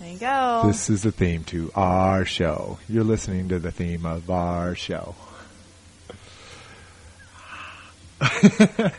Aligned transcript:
There 0.00 0.08
you 0.10 0.18
go. 0.18 0.62
This 0.64 0.88
is 0.88 1.02
the 1.02 1.12
theme 1.12 1.44
to 1.44 1.70
our 1.74 2.24
show. 2.24 2.78
You're 2.88 3.04
listening 3.04 3.50
to 3.50 3.58
the 3.58 3.70
theme 3.70 4.06
of 4.06 4.30
our 4.30 4.74
show. 4.74 5.14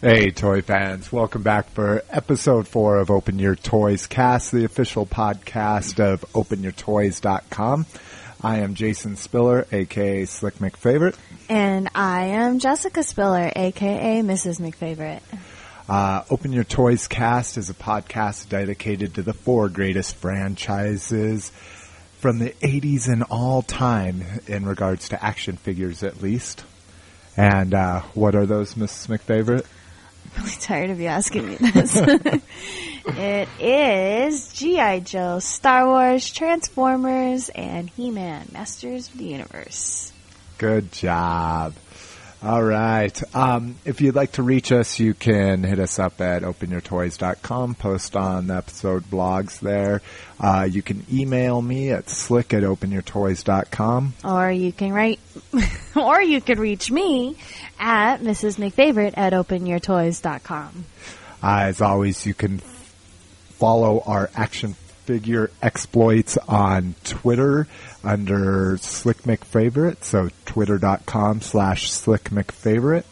hey, 0.00 0.30
toy 0.30 0.62
fans. 0.62 1.12
Welcome 1.12 1.42
back 1.42 1.68
for 1.70 2.02
episode 2.10 2.66
four 2.66 2.96
of 2.96 3.10
Open 3.10 3.38
Your 3.38 3.56
Toys 3.56 4.06
Cast, 4.06 4.52
the 4.52 4.64
official 4.64 5.04
podcast 5.04 6.00
of 6.00 6.22
OpenYourToys.com. 6.32 7.84
I 8.42 8.58
am 8.60 8.74
Jason 8.74 9.16
Spiller, 9.16 9.66
aka 9.70 10.24
Slick 10.24 10.54
McFavorite. 10.56 11.16
and 11.50 11.90
I 11.94 12.24
am 12.26 12.58
Jessica 12.58 13.02
Spiller, 13.02 13.52
aka 13.54 14.20
Mrs. 14.22 14.60
McFavorite. 14.60 15.20
Uh, 15.88 16.24
Open 16.30 16.52
Your 16.52 16.64
Toys 16.64 17.06
Cast 17.08 17.58
is 17.58 17.68
a 17.68 17.74
podcast 17.74 18.48
dedicated 18.48 19.14
to 19.14 19.22
the 19.22 19.34
four 19.34 19.68
greatest 19.68 20.16
franchises 20.16 21.50
from 22.20 22.38
the 22.38 22.50
80s 22.62 23.06
and 23.06 23.22
all 23.24 23.60
time 23.60 24.24
in 24.46 24.64
regards 24.64 25.10
to 25.10 25.22
action 25.22 25.58
figures, 25.58 26.02
at 26.02 26.22
least. 26.22 26.64
And 27.36 27.74
uh, 27.74 28.00
what 28.14 28.34
are 28.34 28.46
those, 28.46 28.74
Mrs. 28.74 29.18
McFavorite? 29.18 29.66
I'm 30.36 30.44
really 30.44 30.56
tired 30.56 30.88
of 30.88 31.00
you 31.00 31.08
asking 31.08 31.48
me 31.48 31.56
this. 31.56 31.96
it 33.06 33.48
is 33.60 34.52
G.I. 34.54 35.00
Joe, 35.00 35.38
Star 35.38 35.86
Wars, 35.86 36.32
Transformers, 36.32 37.50
and 37.50 37.90
He-Man, 37.90 38.48
Masters 38.52 39.08
of 39.08 39.18
the 39.18 39.24
Universe. 39.24 40.12
Good 40.56 40.92
job. 40.92 41.74
All 42.44 42.62
right. 42.62 43.34
Um, 43.34 43.76
if 43.86 44.02
you'd 44.02 44.14
like 44.14 44.32
to 44.32 44.42
reach 44.42 44.70
us, 44.70 45.00
you 45.00 45.14
can 45.14 45.62
hit 45.62 45.78
us 45.78 45.98
up 45.98 46.20
at 46.20 46.42
openyourtoys.com, 46.42 47.74
post 47.76 48.16
on 48.16 48.48
the 48.48 48.56
episode 48.56 49.04
blogs 49.04 49.60
there. 49.60 50.02
Uh, 50.38 50.68
you 50.70 50.82
can 50.82 51.06
email 51.10 51.62
me 51.62 51.90
at 51.90 52.10
slick 52.10 52.52
at 52.52 52.62
openyourtoys.com. 52.62 54.12
Or 54.24 54.50
you 54.50 54.72
can 54.74 54.92
write, 54.92 55.20
or 55.96 56.20
you 56.20 56.42
could 56.42 56.58
reach 56.58 56.90
me 56.90 57.38
at 57.80 58.18
Mrs. 58.18 58.58
McFavorite 58.58 59.14
at 59.16 59.32
openyourtoys.com. 59.32 60.84
Uh, 61.42 61.60
as 61.62 61.80
always, 61.80 62.26
you 62.26 62.34
can 62.34 62.58
follow 62.58 64.02
our 64.04 64.28
action 64.34 64.76
figure 65.04 65.50
exploits 65.62 66.36
on 66.48 66.94
Twitter 67.04 67.68
under 68.02 68.76
Slick 68.78 69.18
McFavorite. 69.22 70.02
So 70.04 70.30
twitter.com 70.46 71.40
slash 71.40 71.90
Slick 71.90 72.24
McFavorite. 72.30 73.04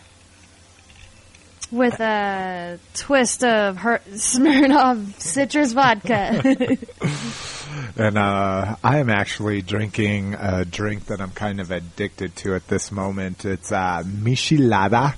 With 1.70 2.00
a 2.00 2.78
twist 2.94 3.44
of 3.44 3.76
her 3.78 4.00
Smirnoff 4.10 5.20
citrus 5.20 5.72
vodka. 5.72 6.78
And 7.96 8.16
uh, 8.16 8.76
I 8.82 8.98
am 8.98 9.10
actually 9.10 9.62
drinking 9.62 10.34
a 10.34 10.64
drink 10.64 11.06
that 11.06 11.20
I'm 11.20 11.30
kind 11.30 11.60
of 11.60 11.70
addicted 11.70 12.34
to 12.36 12.54
at 12.54 12.66
this 12.68 12.92
moment. 12.92 13.44
It's 13.44 13.72
uh, 13.72 14.02
Michelada. 14.04 15.16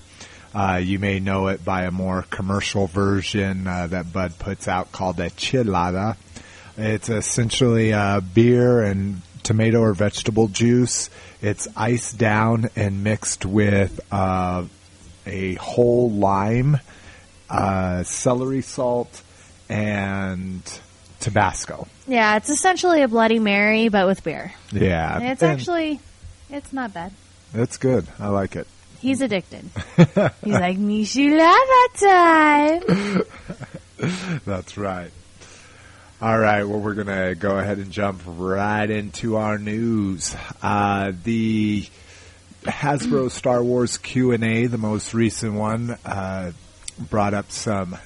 Uh, 0.55 0.81
you 0.83 0.99
may 0.99 1.21
know 1.21 1.49
it 1.49 1.65
by 1.65 1.85
a 1.85 1.91
more 1.91 2.25
commercial 2.31 2.87
version 2.87 3.67
uh, 3.67 3.87
that 3.89 4.13
Bud 4.13 4.39
puts 4.39 4.67
out 4.67 4.93
called 4.93 5.21
a 5.21 5.31
Chelada. 5.31 6.17
It's 6.77 7.09
essentially 7.09 7.93
uh, 7.93 8.21
beer 8.21 8.83
and 8.83 9.21
tomato 9.43 9.81
or 9.81 9.93
vegetable 9.93 10.49
juice. 10.49 11.11
It's 11.41 11.69
iced 11.77 12.19
down 12.19 12.71
and 12.77 13.05
mixed 13.05 13.47
with 13.47 14.01
uh, 14.11 14.65
a 15.27 15.55
whole 15.55 16.11
lime, 16.11 16.79
uh, 17.49 18.03
celery 18.05 18.63
salt, 18.63 19.23
and 19.69 20.63
Tabasco. 21.21 21.87
yeah, 22.07 22.37
it's 22.37 22.51
essentially 22.51 23.03
a 23.03 23.09
Bloody 23.09 23.39
Mary, 23.39 23.89
but 23.89 24.07
with 24.07 24.25
beer. 24.25 24.53
Yeah, 24.73 25.33
it's 25.33 25.43
and 25.43 25.53
actually, 25.53 26.01
it's 26.49 26.73
not 26.73 26.95
bad. 26.95 27.13
it's 27.55 27.77
good. 27.77 28.07
I 28.19 28.29
like 28.29 28.57
it. 28.57 28.67
He's 29.01 29.21
addicted. 29.23 29.65
He's 29.97 30.55
like, 30.55 30.77
Michelada 30.77 31.99
time. 31.99 33.23
That's 34.47 34.77
right. 34.77 35.11
All 36.23 36.39
right, 36.39 36.65
well, 36.65 36.81
we're 36.81 36.95
going 36.95 37.07
to 37.07 37.35
go 37.35 37.59
ahead 37.59 37.79
and 37.79 37.91
jump 37.91 38.21
right 38.27 38.89
into 38.91 39.37
our 39.37 39.57
news. 39.57 40.37
Uh, 40.63 41.13
the 41.25 41.87
Hasbro 42.63 43.31
Star 43.31 43.63
Wars 43.63 43.99
Q&A, 43.99 44.67
the 44.67 44.79
most 44.79 45.15
recent 45.15 45.55
one, 45.55 45.97
uh, 46.05 46.53
brought 46.99 47.35
up 47.35 47.51
some 47.51 47.97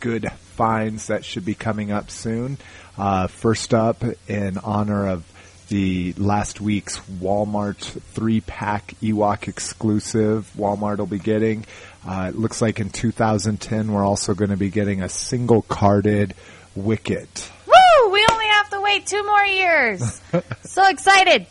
good 0.00 0.30
finds 0.56 1.08
that 1.08 1.24
should 1.24 1.44
be 1.44 1.54
coming 1.54 1.92
up 1.92 2.10
soon. 2.10 2.58
Uh, 2.96 3.26
first 3.26 3.74
up, 3.74 4.02
in 4.28 4.58
honor 4.58 5.08
of 5.08 5.24
the 5.68 6.14
last 6.14 6.60
week's 6.60 6.98
Walmart 7.00 7.76
three 7.76 8.40
pack 8.40 8.94
Ewok 9.02 9.48
exclusive, 9.48 10.50
Walmart 10.56 10.98
will 10.98 11.06
be 11.06 11.18
getting. 11.18 11.66
Uh, 12.06 12.30
it 12.30 12.38
looks 12.38 12.62
like 12.62 12.80
in 12.80 12.90
2010 12.90 13.92
we're 13.92 14.04
also 14.04 14.34
going 14.34 14.50
to 14.50 14.56
be 14.56 14.70
getting 14.70 15.02
a 15.02 15.08
single 15.08 15.62
carded 15.62 16.34
Wicket. 16.74 17.50
Woo! 17.66 18.10
We 18.12 18.24
only 18.30 18.46
have 18.46 18.70
to 18.70 18.80
wait 18.80 19.06
two 19.06 19.24
more 19.24 19.44
years. 19.44 20.20
so 20.62 20.88
excited. 20.88 21.46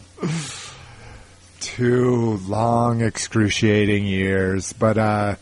Two 1.59 2.38
long, 2.47 3.01
excruciating 3.01 4.06
years, 4.06 4.73
but 4.73 4.97
uh, 4.97 5.35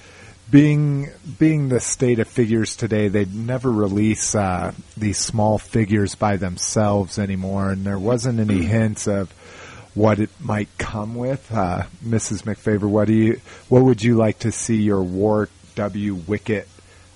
being 0.49 1.09
being 1.39 1.69
the 1.69 1.79
state 1.79 2.19
of 2.19 2.27
figures 2.27 2.75
today, 2.75 3.07
they'd 3.09 3.33
never 3.33 3.71
release 3.71 4.35
uh, 4.35 4.73
these 4.95 5.17
small 5.17 5.57
figures 5.57 6.15
by 6.15 6.37
themselves 6.37 7.19
anymore, 7.19 7.71
and 7.71 7.85
there 7.85 7.99
wasn't 7.99 8.39
any 8.39 8.63
hints 8.63 9.07
of 9.07 9.31
what 9.93 10.19
it 10.19 10.29
might 10.39 10.69
come 10.77 11.15
with. 11.15 11.51
Uh, 11.51 11.83
Mrs. 12.03 12.43
McFavor, 12.43 12.89
what 12.89 13.07
do 13.07 13.13
you 13.13 13.41
what 13.69 13.83
would 13.83 14.03
you 14.03 14.15
like 14.15 14.39
to 14.39 14.51
see 14.51 14.77
your 14.77 15.03
War 15.03 15.49
W 15.75 16.15
Wicket 16.15 16.67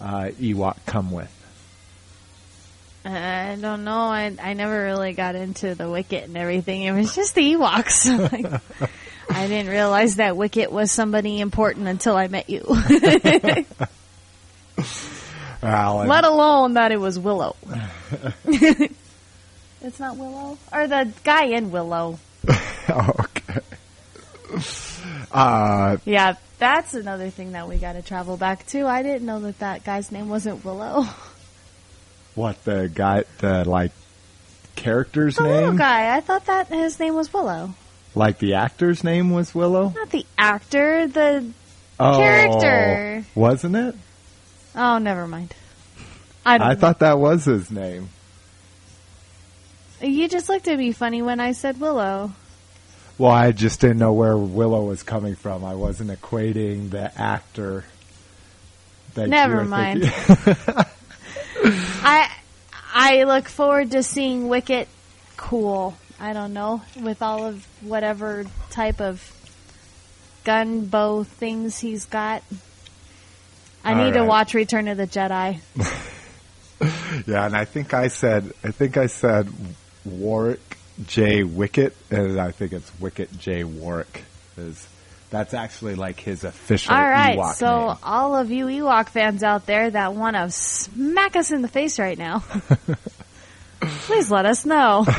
uh, 0.02 0.30
Ewok 0.40 0.78
come 0.86 1.12
with? 1.12 1.34
I 3.06 3.58
don't 3.60 3.84
know. 3.86 3.92
I 3.98 4.36
I 4.42 4.54
never 4.54 4.84
really 4.84 5.14
got 5.14 5.36
into 5.36 5.74
the 5.76 5.90
Wicket 5.90 6.26
and 6.26 6.38
everything. 6.38 6.82
It 6.84 6.92
was 6.92 7.16
just 7.16 7.36
the 7.36 7.54
Ewoks. 7.54 8.08
Like, 9.30 9.38
I 9.38 9.48
didn't 9.48 9.72
realize 9.72 10.16
that 10.16 10.36
Wicket 10.36 10.72
was 10.72 10.92
somebody 10.92 11.40
important 11.40 11.88
until 11.88 12.18
I 12.18 12.28
met 12.28 12.50
you. 12.50 12.66
Well, 15.62 16.06
Let 16.08 16.24
alone 16.24 16.76
that 16.76 16.92
it 16.94 17.00
was 17.02 17.20
Willow. 17.20 17.56
it's 18.46 20.00
not 20.00 20.16
Willow, 20.16 20.58
or 20.72 20.88
the 20.88 21.12
guy 21.26 21.48
in 21.48 21.70
Willow. 21.72 22.18
okay. 22.90 23.60
Uh, 25.32 25.98
Yeah, 26.06 26.36
that's 26.60 26.94
another 26.94 27.30
thing 27.30 27.52
that 27.52 27.68
we 27.68 27.78
got 27.78 27.94
to 27.94 28.02
travel 28.02 28.38
back 28.38 28.66
to. 28.68 28.88
I 28.88 29.04
didn't 29.04 29.26
know 29.26 29.42
that 29.42 29.60
that 29.60 29.84
guy's 29.84 30.12
name 30.14 30.30
wasn't 30.30 30.64
Willow. 30.64 31.06
What 32.40 32.64
the 32.64 32.90
guy, 32.94 33.26
the 33.40 33.68
like 33.70 33.92
character's 34.76 35.40
name? 35.40 35.50
The 35.50 35.56
little 35.56 35.78
guy. 35.78 36.16
I 36.16 36.22
thought 36.22 36.46
that 36.46 36.68
his 36.70 37.00
name 37.00 37.14
was 37.16 37.34
Willow. 37.34 37.74
Like 38.16 38.40
the 38.40 38.56
actor's 38.56 39.04
name 39.04 39.30
was 39.32 39.54
Willow? 39.54 39.90
Not 39.96 40.10
the 40.10 40.26
actor, 40.38 41.08
the 41.08 41.52
Oh, 42.02 42.18
Character. 42.18 43.26
Wasn't 43.36 43.76
it? 43.76 43.94
Oh, 44.74 45.00
never 45.00 45.28
mind. 45.28 45.54
I 46.46 46.56
I 46.56 46.58
know. 46.74 46.76
thought 46.76 47.00
that 47.00 47.20
was 47.20 47.44
his 47.44 47.70
name. 47.70 48.08
you 50.02 50.30
just 50.30 50.48
looked 50.48 50.70
at 50.70 50.78
me 50.78 50.94
funny 50.94 51.22
when 51.22 51.42
I 51.42 51.52
said 51.52 51.78
Willow. 51.82 52.32
Well, 53.18 53.32
I 53.34 53.52
just 53.52 53.82
didn't 53.82 53.98
know 53.98 54.14
where 54.14 54.38
Willow 54.38 54.86
was 54.86 55.04
coming 55.04 55.36
from. 55.36 55.66
I 55.66 55.76
wasn't 55.76 56.10
equating 56.10 56.90
the 56.90 57.12
actor. 57.20 57.84
That 59.16 59.28
Never 59.28 59.66
mind. 59.66 60.04
I 61.64 62.32
I 62.94 63.24
look 63.24 63.48
forward 63.48 63.92
to 63.92 64.04
seeing 64.04 64.48
Wicket 64.48 64.88
cool. 65.38 65.96
I 66.20 66.34
don't 66.34 66.54
know 66.54 66.82
with 67.00 67.22
all 67.22 67.46
of 67.46 67.66
whatever 67.82 68.46
type 68.72 69.00
of 69.00 69.24
gun 70.44 70.86
bow 70.86 71.24
things 71.24 71.80
he's 71.80 72.06
got. 72.06 72.44
I 73.84 73.94
All 73.94 74.06
need 74.06 74.14
to 74.16 74.26
watch 74.26 74.54
Return 74.54 74.88
of 74.88 74.98
the 74.98 75.08
Jedi. 75.08 75.60
Yeah, 77.26 77.46
and 77.46 77.56
I 77.56 77.66
think 77.66 77.94
I 77.94 78.08
said 78.08 78.54
I 78.64 78.72
think 78.72 78.96
I 78.96 79.08
said 79.08 79.50
Warwick 80.06 80.78
J. 81.06 81.44
Wicket, 81.44 81.96
and 82.10 82.40
I 82.40 82.52
think 82.52 82.74
it's 82.74 82.92
Wicket 83.00 83.38
J. 83.38 83.64
Warwick. 83.64 84.24
Is 84.58 84.88
that's 85.30 85.54
actually 85.54 85.96
like 85.96 86.20
his 86.20 86.44
official 86.44 86.94
All 86.94 87.02
right, 87.02 87.38
Ewok 87.38 87.54
so 87.56 87.88
name. 87.88 87.98
all 88.04 88.36
of 88.36 88.52
you 88.52 88.66
Ewok 88.66 89.10
fans 89.10 89.44
out 89.44 89.66
there 89.66 89.90
that 89.92 90.14
want 90.16 90.36
to 90.36 90.50
smack 90.52 91.36
us 91.36 91.52
in 91.52 91.62
the 91.62 91.68
face 91.68 92.00
right 92.00 92.18
now, 92.18 92.44
please 93.82 94.32
let 94.32 94.46
us 94.46 94.66
know. 94.66 95.06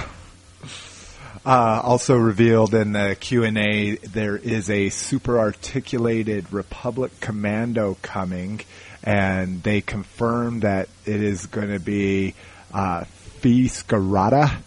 Uh, 1.44 1.80
also 1.82 2.16
revealed 2.16 2.74
in 2.74 2.92
the 2.92 3.16
Q 3.18 3.44
and 3.44 3.56
A, 3.56 3.96
there 3.96 4.36
is 4.36 4.68
a 4.68 4.90
super 4.90 5.38
articulated 5.38 6.52
Republic 6.52 7.18
Commando 7.20 7.96
coming, 8.02 8.60
and 9.02 9.62
they 9.62 9.80
confirmed 9.80 10.62
that 10.62 10.90
it 11.06 11.22
is 11.22 11.46
going 11.46 11.70
to 11.70 11.80
be 11.80 12.34
uh, 12.74 13.04
Scarata. 13.40 14.58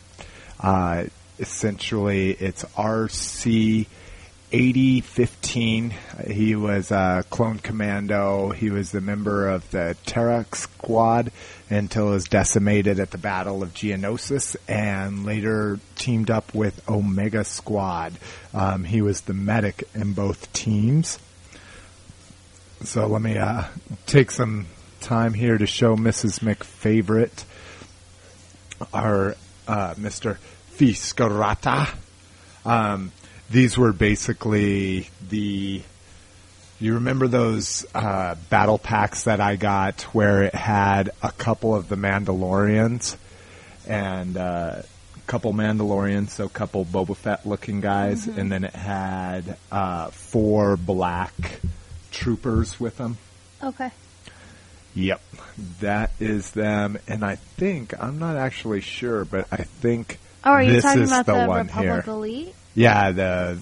Uh, 0.60 1.04
essentially, 1.38 2.32
it's 2.32 2.64
RC. 2.76 3.86
8015. 4.54 5.96
He 6.28 6.56
was 6.56 6.92
a 6.92 7.26
clone 7.32 7.58
commando. 7.58 8.52
He 8.52 8.70
was 8.70 8.94
a 8.94 9.02
member 9.02 9.50
of 9.50 9.70
the 9.72 9.98
Terrax 10.06 10.56
squad 10.58 11.32
until 11.72 12.06
he 12.06 12.12
was 12.12 12.26
decimated 12.26 13.00
at 13.00 13.10
the 13.10 13.18
Battle 13.18 13.64
of 13.64 13.74
Geonosis 13.74 14.56
and 14.68 15.26
later 15.26 15.80
teamed 15.96 16.30
up 16.30 16.54
with 16.54 16.88
Omega 16.88 17.44
Squad. 17.44 18.14
Um, 18.54 18.84
he 18.84 19.02
was 19.02 19.22
the 19.22 19.34
medic 19.34 19.86
in 19.96 20.14
both 20.14 20.54
teams. 20.54 21.18
So 22.84 23.08
let 23.08 23.24
me 23.24 23.38
uh, 23.38 23.64
take 24.06 24.30
some 24.30 24.68
time 25.02 25.34
here 25.34 25.58
to 25.58 25.66
show 25.66 25.96
Mrs. 25.96 26.42
McFavorite 26.42 27.44
our 28.94 29.36
uh, 29.68 29.96
Mr. 29.96 30.38
Fiscarata. 30.76 31.96
Um, 32.66 33.12
these 33.50 33.78
were 33.78 33.94
basically 33.94 35.10
the. 35.30 35.82
You 36.80 36.96
remember 36.96 37.28
those 37.28 37.86
uh, 37.96 38.36
battle 38.50 38.78
packs 38.78 39.24
that 39.24 39.40
I 39.40 39.56
got 39.56 40.02
where 40.14 40.44
it 40.44 40.56
had 40.56 41.12
a 41.22 41.32
couple 41.32 41.76
of 41.76 41.88
the 41.88 41.96
Mandalorians 41.96 43.16
and 43.88 44.36
uh, 44.36 44.82
a 45.16 45.22
couple 45.28 45.54
Mandalorians, 45.54 46.32
so 46.32 46.46
a 46.46 46.50
couple 46.50 46.84
Boba 46.84 47.16
Fett 47.16 47.46
looking 47.46 47.80
guys, 47.80 48.28
and 48.28 48.52
then 48.52 48.66
it 48.66 48.76
had 48.76 49.56
uh, 49.72 50.08
four 50.10 50.76
black 50.76 51.34
troopers 52.12 52.80
with 52.82 52.98
them. 52.98 53.18
Okay. 53.64 53.92
Yep, 54.96 55.22
that 55.80 56.12
is 56.20 56.52
them, 56.52 56.98
and 57.08 57.24
I 57.24 57.36
think 57.36 57.94
I'm 57.98 58.20
not 58.20 58.36
actually 58.36 58.82
sure, 58.82 59.24
but 59.24 59.48
I 59.52 59.64
think 59.64 60.20
Oh, 60.46 60.52
are 60.52 60.64
you 60.64 60.74
this 60.74 60.84
talking 60.84 61.04
about 61.04 61.26
the, 61.26 61.34
the, 61.34 61.48
one 61.48 61.68
Republic 61.68 62.04
here. 62.04 62.14
Elite? 62.14 62.56
Yeah, 62.76 63.12
the 63.12 63.62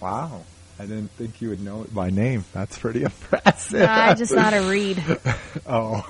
wow. 0.00 0.42
I 0.78 0.86
didn't 0.86 1.12
think 1.12 1.40
you 1.40 1.50
would 1.50 1.62
know 1.62 1.82
it 1.82 1.94
by 1.94 2.10
name. 2.10 2.44
That's 2.52 2.78
pretty 2.78 3.02
impressive. 3.04 3.80
No, 3.80 3.86
I 3.86 4.14
just 4.14 4.32
know 4.32 4.40
how 4.40 4.50
to 4.50 4.68
read. 4.68 5.02
oh. 5.66 6.06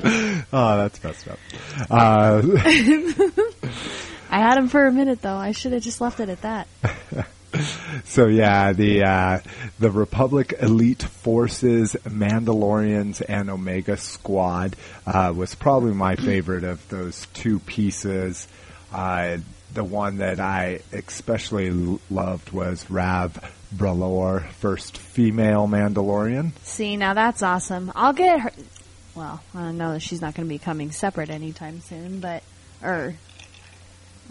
oh, 0.04 0.76
that's 0.76 1.02
messed 1.04 1.28
up. 1.28 1.38
Uh, 1.88 2.42
I 4.30 4.38
had 4.40 4.58
him 4.58 4.68
for 4.68 4.84
a 4.84 4.92
minute 4.92 5.22
though. 5.22 5.36
I 5.36 5.52
should 5.52 5.72
have 5.72 5.82
just 5.82 6.00
left 6.00 6.18
it 6.18 6.28
at 6.28 6.42
that. 6.42 6.66
so 8.04 8.26
yeah, 8.26 8.72
the 8.72 9.04
uh, 9.04 9.38
the 9.78 9.90
Republic 9.90 10.54
Elite 10.60 11.02
Forces, 11.02 11.96
Mandalorians, 12.04 13.22
and 13.26 13.48
Omega 13.48 13.96
Squad 13.96 14.74
uh, 15.06 15.32
was 15.34 15.54
probably 15.54 15.92
my 15.92 16.16
favorite 16.16 16.64
of 16.64 16.86
those 16.88 17.26
two 17.32 17.60
pieces. 17.60 18.48
Uh, 18.92 19.38
the 19.76 19.84
one 19.84 20.16
that 20.18 20.40
I 20.40 20.80
especially 20.92 21.68
l- 21.68 22.00
loved 22.10 22.50
was 22.50 22.90
Rav 22.90 23.38
Bralor, 23.74 24.48
first 24.52 24.96
female 24.98 25.68
Mandalorian. 25.68 26.52
See, 26.62 26.96
now 26.96 27.14
that's 27.14 27.42
awesome. 27.42 27.92
I'll 27.94 28.12
get 28.12 28.40
her. 28.40 28.50
Well, 29.14 29.40
I 29.54 29.70
know 29.72 29.92
that 29.92 30.00
she's 30.00 30.20
not 30.20 30.34
going 30.34 30.46
to 30.46 30.52
be 30.52 30.58
coming 30.58 30.90
separate 30.90 31.30
anytime 31.30 31.80
soon, 31.80 32.20
but 32.20 32.42
er, 32.82 33.14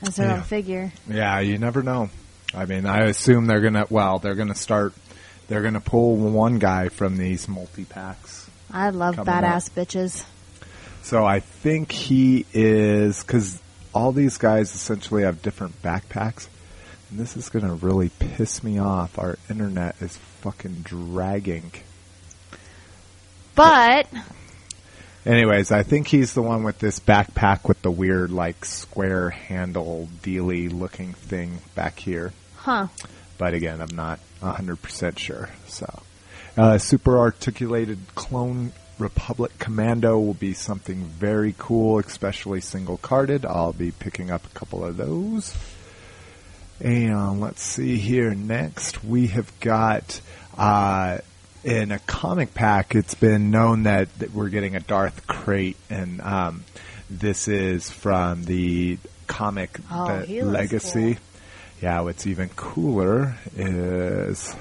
or 0.02 0.08
as 0.08 0.18
her 0.18 0.26
Yeah. 0.26 0.34
own 0.36 0.42
figure. 0.44 0.92
Yeah, 1.10 1.40
you 1.40 1.58
never 1.58 1.82
know. 1.82 2.10
I 2.54 2.66
mean, 2.66 2.86
I 2.86 3.06
assume 3.06 3.48
they're 3.48 3.62
gonna. 3.62 3.86
Well, 3.90 4.20
they're 4.20 4.36
gonna 4.36 4.56
start. 4.56 4.94
They're 5.48 5.62
gonna 5.62 5.82
pull 5.82 6.16
one 6.18 6.58
guy 6.60 6.90
from 6.90 7.18
these 7.18 7.48
multi 7.48 7.86
packs. 7.86 8.50
I 8.72 8.90
love 8.92 9.16
badass 9.16 9.70
bitches. 9.72 10.24
So 11.02 11.26
I 11.26 11.40
think 11.40 11.92
he 11.92 12.46
is 12.54 13.22
because 13.22 13.60
all 13.96 14.12
these 14.12 14.38
guys 14.38 14.76
essentially 14.76 15.24
have 15.24 15.42
different 15.42 15.82
backpacks, 15.82 16.48
and 17.10 17.20
this 17.20 17.36
is 17.38 17.50
gonna 17.50 17.74
really 17.74 18.10
piss 18.10 18.64
me 18.64 18.78
off. 18.78 19.18
Our 19.18 19.38
internet 19.50 19.96
is 20.02 20.18
fucking 20.42 20.82
dragging. 20.84 21.72
But 23.56 24.08
Anyways, 25.26 25.72
I 25.72 25.82
think 25.82 26.08
he's 26.08 26.34
the 26.36 26.44
one 26.44 26.64
with 26.64 26.78
this 26.78 27.00
backpack 27.00 27.68
with 27.68 27.82
the 27.82 27.90
weird, 27.90 28.30
like, 28.30 28.64
square 28.64 29.32
handle 29.32 30.08
dealy 30.22 30.70
looking 30.72 31.14
thing 31.14 31.62
back 31.74 31.98
here. 31.98 32.32
huh? 32.58 32.88
but 33.40 33.56
again, 33.56 33.82
I'm 33.82 33.96
not 33.96 34.20
100% 34.42 35.18
sure. 35.18 35.50
So, 35.68 36.02
uh, 36.58 36.78
super 36.78 37.18
articulated 37.18 37.98
clone 38.14 38.72
Republic 39.00 39.52
Commando 39.60 40.18
will 40.20 40.34
be 40.34 40.54
something 40.54 41.04
very 41.04 41.54
cool, 41.58 42.00
especially 42.00 42.62
single 42.62 42.98
carded. 42.98 43.46
I'll 43.46 43.74
be 43.74 43.92
picking 43.92 44.32
up 44.32 44.46
a 44.46 44.50
couple 44.58 44.84
of 44.86 44.98
those. 44.98 45.56
And 46.80 47.40
let's 47.42 47.62
see 47.62 47.98
here. 47.98 48.34
Next, 48.34 49.04
we 49.04 49.28
have 49.28 49.52
got 49.60 50.20
uh, 50.58 51.20
in 51.64 51.92
a 51.92 52.00
comic 52.00 52.54
pack. 52.54 52.96
It's 52.96 53.16
been 53.16 53.50
known 53.52 53.84
that, 53.84 54.14
that 54.20 54.34
we're 54.34 54.50
getting 54.50 54.76
a 54.76 54.80
Darth 54.82 55.26
Krayt, 55.28 55.76
and 55.90 56.22
um, 56.22 56.64
this 57.10 57.48
is 57.48 57.90
from 57.90 58.44
the 58.46 58.98
comic 59.28 59.78
Oh, 59.92 60.22
the 60.22 60.42
Legacy. 60.44 61.14
cool. 61.16 61.22
Yeah, 61.82 62.02
what's 62.02 62.26
even 62.28 62.50
cooler 62.56 63.36
is 63.56 64.56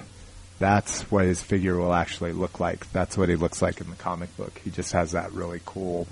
that's 0.59 1.03
what 1.11 1.25
his 1.25 1.43
figure 1.43 1.77
will 1.77 1.93
actually 1.93 2.33
look 2.33 2.61
like. 2.61 2.91
That's 2.93 3.19
what 3.19 3.29
he 3.29 3.37
looks 3.37 3.61
like 3.61 3.81
in 3.81 3.91
the 3.91 3.97
comic 3.97 4.37
book. 4.37 4.61
He 4.65 4.71
just 4.71 4.93
has 4.93 5.13
that 5.13 5.33
really 5.33 5.61
cool 5.65 6.07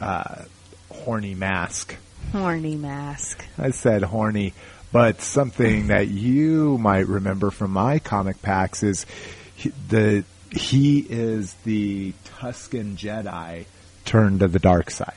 uh, 0.00 0.42
horny 0.90 1.34
mask. 1.34 1.96
Horny 2.32 2.76
mask. 2.76 3.44
I 3.58 3.70
said 3.70 4.02
horny, 4.02 4.54
but 4.92 5.22
something 5.22 5.88
that 5.88 6.08
you 6.08 6.78
might 6.78 7.06
remember 7.06 7.50
from 7.50 7.70
my 7.72 7.98
comic 7.98 8.42
packs 8.42 8.82
is 8.82 9.06
he, 9.54 9.72
the 9.88 10.24
he 10.50 10.98
is 10.98 11.54
the 11.64 12.12
Tusken 12.24 12.96
Jedi 12.96 13.66
turned 14.04 14.40
to 14.40 14.48
the 14.48 14.58
dark 14.58 14.90
side. 14.90 15.14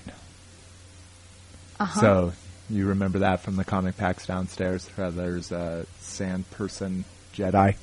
Uh-huh. 1.80 2.00
So 2.00 2.34
you 2.70 2.88
remember 2.88 3.20
that 3.20 3.42
from 3.42 3.56
the 3.56 3.66
comic 3.66 3.98
packs 3.98 4.28
downstairs? 4.28 4.88
There's 4.96 5.52
a 5.52 5.86
sand 6.00 6.50
person 6.52 7.06
Jedi. 7.34 7.76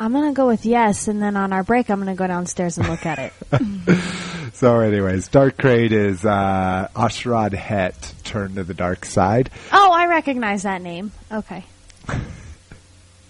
I'm 0.00 0.12
gonna 0.12 0.32
go 0.32 0.46
with 0.46 0.64
yes, 0.64 1.08
and 1.08 1.22
then 1.22 1.36
on 1.36 1.52
our 1.52 1.62
break, 1.62 1.90
I'm 1.90 1.98
gonna 1.98 2.14
go 2.14 2.26
downstairs 2.26 2.78
and 2.78 2.88
look 2.88 3.06
at 3.06 3.18
it. 3.18 3.32
So, 4.52 4.80
anyways, 4.80 5.28
Darth 5.28 5.56
Krayt 5.56 5.90
is 5.90 6.22
uh, 6.22 6.88
A'Sharad 6.94 7.54
Hett 7.54 8.12
turned 8.24 8.56
to 8.56 8.64
the 8.64 8.74
dark 8.74 9.06
side. 9.06 9.48
oh, 9.72 9.90
I 9.90 10.06
recognize 10.06 10.64
that 10.64 10.82
name. 10.82 11.12
Okay. 11.32 11.64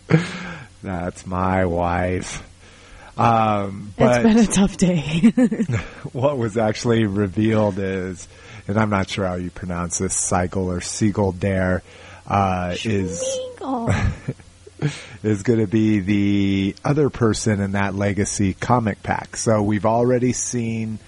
That's 0.83 1.27
my 1.27 1.67
wife. 1.67 2.43
Um, 3.17 3.93
but 3.97 4.25
it's 4.25 4.35
been 4.35 4.45
a 4.45 4.47
tough 4.47 4.77
day. 4.77 5.21
what 6.13 6.37
was 6.37 6.57
actually 6.57 7.05
revealed 7.05 7.79
is, 7.79 8.27
and 8.67 8.77
I'm 8.77 8.91
not 8.91 9.09
sure 9.09 9.25
how 9.25 9.35
you 9.35 9.51
pronounce 9.51 9.99
this, 9.99 10.15
Seigel 10.15 10.65
or 10.65 10.81
Siegel 10.81 11.31
Dare, 11.31 11.85
uh, 12.27 12.75
is. 12.83 13.23
Is 15.23 15.43
going 15.43 15.61
to 15.61 15.67
be 15.67 16.01
the 16.01 16.77
other 16.85 17.11
person 17.11 17.61
in 17.61 17.73
that 17.73 17.95
legacy 17.95 18.55
comic 18.55 19.03
pack. 19.03 19.37
So 19.37 19.63
we've 19.63 19.87
already 19.87 20.33
seen 20.33 20.99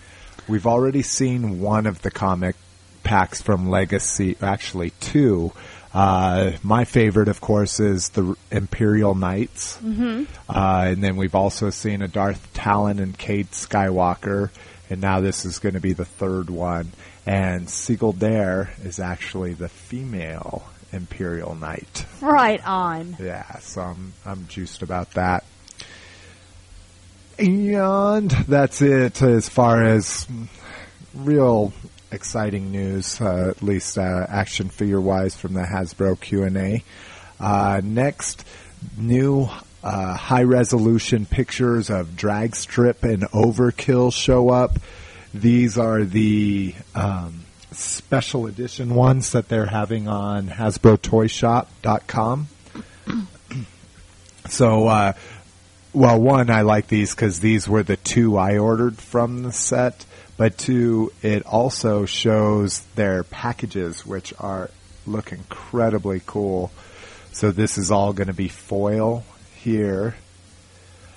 we've 0.48 0.66
already 0.66 1.02
seen 1.02 1.60
one 1.60 1.86
of 1.86 2.02
the 2.02 2.10
comic 2.10 2.56
packs 3.02 3.42
from 3.42 3.68
Legacy, 3.68 4.36
actually 4.40 4.90
two. 5.00 5.52
Uh, 5.94 6.52
my 6.62 6.84
favorite, 6.84 7.28
of 7.28 7.40
course, 7.40 7.78
is 7.78 8.10
the 8.10 8.34
Imperial 8.50 9.14
Knights, 9.14 9.76
mm-hmm. 9.76 10.24
uh, 10.48 10.84
and 10.86 11.04
then 11.04 11.16
we've 11.16 11.34
also 11.34 11.68
seen 11.68 12.00
a 12.00 12.08
Darth 12.08 12.50
Talon 12.54 12.98
and 12.98 13.16
Cade 13.18 13.50
Skywalker, 13.50 14.48
and 14.88 15.02
now 15.02 15.20
this 15.20 15.44
is 15.44 15.58
going 15.58 15.74
to 15.74 15.80
be 15.80 15.92
the 15.92 16.06
third 16.06 16.48
one. 16.48 16.92
And 17.26 17.68
Siegel 17.68 18.14
Dare 18.14 18.72
is 18.82 18.98
actually 18.98 19.52
the 19.52 19.68
female 19.68 20.64
Imperial 20.92 21.54
Knight. 21.54 22.06
right 22.20 22.64
on. 22.66 23.16
Yeah, 23.20 23.58
so 23.58 23.82
I'm 23.82 24.12
I'm 24.24 24.46
juiced 24.48 24.82
about 24.82 25.12
that. 25.12 25.44
And 27.38 28.30
that's 28.30 28.82
it 28.82 29.22
as 29.22 29.48
far 29.48 29.82
as 29.82 30.26
real 31.14 31.72
exciting 32.10 32.70
news, 32.70 33.20
uh, 33.20 33.48
at 33.50 33.62
least 33.62 33.98
uh, 33.98 34.26
action 34.28 34.68
figure 34.68 35.00
wise 35.00 35.34
from 35.34 35.54
the 35.54 35.62
Hasbro 35.62 36.20
Q 36.20 36.44
and 36.44 36.56
A. 36.56 36.84
Uh, 37.40 37.80
next, 37.82 38.44
new 38.96 39.48
uh, 39.82 40.14
high 40.14 40.44
resolution 40.44 41.26
pictures 41.26 41.90
of 41.90 42.16
drag 42.16 42.54
strip 42.54 43.02
and 43.02 43.22
overkill 43.30 44.12
show 44.12 44.50
up. 44.50 44.78
These 45.34 45.78
are 45.78 46.04
the 46.04 46.74
um, 46.94 47.44
special 47.72 48.46
edition 48.46 48.94
ones 48.94 49.32
that 49.32 49.48
they're 49.48 49.66
having 49.66 50.08
on 50.08 50.48
HasbroToyShop.com. 50.48 52.48
so, 54.48 54.88
uh, 54.88 55.12
well, 55.92 56.20
one, 56.20 56.50
I 56.50 56.62
like 56.62 56.88
these 56.88 57.14
because 57.14 57.40
these 57.40 57.68
were 57.68 57.82
the 57.82 57.96
two 57.96 58.38
I 58.38 58.58
ordered 58.58 58.98
from 58.98 59.42
the 59.42 59.52
set, 59.52 60.06
but 60.36 60.56
two, 60.56 61.12
it 61.22 61.44
also 61.44 62.06
shows 62.06 62.80
their 62.94 63.24
packages, 63.24 64.06
which 64.06 64.32
are 64.38 64.70
look 65.06 65.32
incredibly 65.32 66.22
cool. 66.24 66.70
So 67.32 67.50
this 67.50 67.78
is 67.78 67.90
all 67.90 68.12
going 68.12 68.28
to 68.28 68.34
be 68.34 68.48
foil 68.48 69.24
here. 69.56 70.14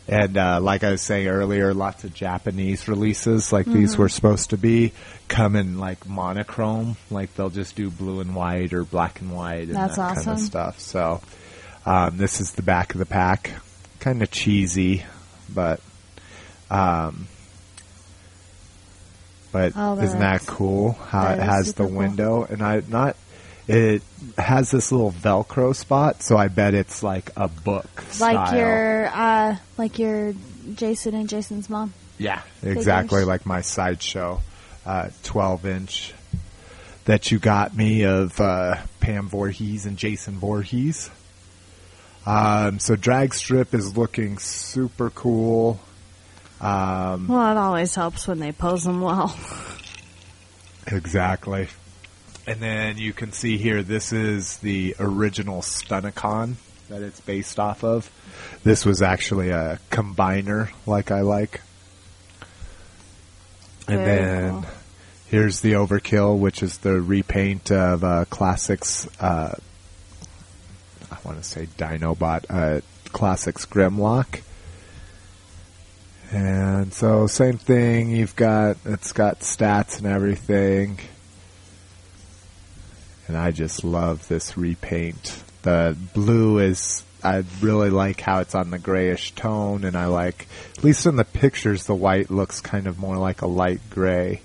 And 0.07 0.37
uh, 0.37 0.59
like 0.61 0.83
I 0.83 0.91
was 0.91 1.01
saying 1.01 1.27
earlier, 1.27 1.73
lots 1.73 2.03
of 2.03 2.13
Japanese 2.13 2.87
releases, 2.87 3.51
like 3.51 3.65
these 3.65 3.97
were 3.97 4.09
supposed 4.09 4.51
to 4.51 4.57
be, 4.57 4.91
come 5.27 5.55
in 5.55 5.79
like 5.79 6.07
monochrome. 6.07 6.95
Like 7.09 7.33
they'll 7.33 7.49
just 7.49 7.75
do 7.75 7.89
blue 7.89 8.19
and 8.19 8.35
white 8.35 8.71
or 8.73 8.83
black 8.83 9.19
and 9.21 9.35
white 9.35 9.63
and 9.63 9.75
That's 9.75 9.95
that 9.95 10.17
kind 10.17 10.27
of 10.27 10.39
stuff. 10.39 10.79
So 10.79 11.21
um, 11.87 12.17
this 12.17 12.39
is 12.39 12.51
the 12.51 12.61
back 12.61 12.93
of 12.93 12.99
the 12.99 13.05
pack, 13.07 13.51
kind 13.99 14.21
of 14.21 14.29
cheesy, 14.29 15.03
but 15.51 15.79
um, 16.69 17.27
but 19.51 19.73
Oh, 19.75 19.97
isn't 19.99 20.19
that 20.19 20.45
cool? 20.45 20.93
How 20.93 21.23
that 21.23 21.39
it 21.39 21.43
has 21.43 21.73
the 21.73 21.85
cool. 21.85 21.93
window, 21.93 22.43
and 22.43 22.61
I 22.61 22.83
not. 22.87 23.15
It 23.67 24.03
has 24.37 24.69
this 24.69 24.91
little 24.91 25.11
Velcro 25.11 25.75
spot, 25.75 26.21
so 26.21 26.37
I 26.37 26.49
bet 26.49 26.73
it's 26.75 27.01
like 27.01 27.31
a 27.35 27.47
book. 27.47 27.89
Like 28.19 28.47
style. 28.47 28.57
your, 28.57 29.07
uh, 29.07 29.55
like 29.77 29.97
your 29.97 30.33
Jason 30.75 31.15
and 31.15 31.27
Jason's 31.27 31.69
mom. 31.69 31.93
Yeah, 32.17 32.41
exactly 32.61 33.17
Figures. 33.17 33.27
like 33.27 33.45
my 33.45 33.61
sideshow, 33.61 34.41
uh, 34.85 35.09
12 35.23 35.65
inch 35.65 36.13
that 37.05 37.31
you 37.31 37.39
got 37.39 37.75
me 37.75 38.03
of 38.03 38.39
uh, 38.39 38.77
Pam 38.99 39.29
Voorhees 39.29 39.85
and 39.85 39.97
Jason 39.97 40.35
Voorhees. 40.35 41.09
Um, 42.25 42.79
so 42.79 42.95
drag 42.95 43.33
strip 43.33 43.73
is 43.73 43.95
looking 43.95 44.39
super 44.39 45.11
cool. 45.11 45.79
Um, 46.59 47.27
Well, 47.27 47.51
it 47.51 47.57
always 47.57 47.93
helps 47.93 48.27
when 48.27 48.39
they 48.39 48.51
pose 48.51 48.83
them 48.83 49.01
well. 49.01 49.37
exactly. 50.87 51.67
And 52.47 52.59
then 52.59 52.97
you 52.97 53.11
can 53.11 53.31
see 53.31 53.57
here, 53.57 53.81
this 53.81 54.13
is 54.13 54.57
the 54.57 54.95
original 54.99 55.61
Stunticon 55.61 56.55
that 56.89 57.01
it's 57.01 57.19
based 57.19 57.59
off 57.59 57.83
of. 57.83 58.09
This 58.63 58.85
was 58.85 59.01
actually 59.01 59.49
a 59.49 59.79
combiner, 59.89 60.69
like 60.85 61.09
I 61.09 61.21
like. 61.21 61.61
And 63.87 63.97
Very 63.97 64.19
then 64.19 64.51
cool. 64.51 64.65
here's 65.27 65.61
the 65.61 65.73
Overkill, 65.73 66.37
which 66.37 66.61
is 66.61 66.77
the 66.79 67.01
repaint 67.01 67.71
of 67.71 68.03
uh, 68.03 68.25
Classics. 68.29 69.07
Uh, 69.19 69.55
I 71.11 71.17
want 71.23 71.41
to 71.41 71.43
say 71.43 71.67
Dinobot, 71.77 72.45
uh, 72.49 72.81
Classics 73.11 73.65
Grimlock. 73.65 74.41
And 76.31 76.93
so 76.93 77.27
same 77.27 77.57
thing. 77.57 78.09
You've 78.11 78.35
got 78.35 78.77
it's 78.85 79.13
got 79.13 79.41
stats 79.41 79.99
and 79.99 80.07
everything. 80.07 80.99
And 83.27 83.37
I 83.37 83.51
just 83.51 83.83
love 83.83 84.27
this 84.27 84.57
repaint. 84.57 85.43
The 85.63 85.97
blue 86.13 86.59
is 86.59 87.03
I 87.23 87.43
really 87.59 87.89
like 87.89 88.21
how 88.21 88.39
it's 88.39 88.53
on 88.53 88.69
the 88.69 88.77
grayish 88.77 89.31
tone, 89.31 89.83
and 89.83 89.97
I 89.97 90.05
like 90.05 90.47
at 90.77 90.83
least 90.83 91.07
in 91.07 91.15
the 91.15 91.25
pictures 91.25 91.85
the 91.85 91.95
white 91.95 92.29
looks 92.29 92.61
kind 92.61 92.85
of 92.85 92.99
more 92.99 93.17
like 93.17 93.41
a 93.41 93.47
light 93.47 93.81
gray. 93.89 94.41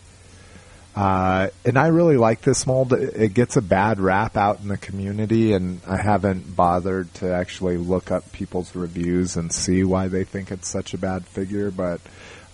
Uh, 0.96 1.48
and 1.64 1.78
I 1.78 1.88
really 1.88 2.16
like 2.16 2.40
this 2.40 2.66
mold. 2.66 2.94
It 2.94 3.14
it 3.16 3.34
gets 3.34 3.56
a 3.56 3.62
bad 3.62 4.00
rap 4.00 4.36
out 4.36 4.60
in 4.60 4.68
the 4.68 4.78
community, 4.78 5.52
and 5.52 5.80
I 5.86 5.98
haven't 5.98 6.56
bothered 6.56 7.12
to 7.14 7.32
actually 7.32 7.76
look 7.76 8.10
up 8.10 8.32
people's 8.32 8.74
reviews 8.74 9.36
and 9.36 9.52
see 9.52 9.84
why 9.84 10.08
they 10.08 10.24
think 10.24 10.50
it's 10.50 10.68
such 10.68 10.94
a 10.94 10.98
bad 10.98 11.26
figure. 11.26 11.70
But 11.70 12.00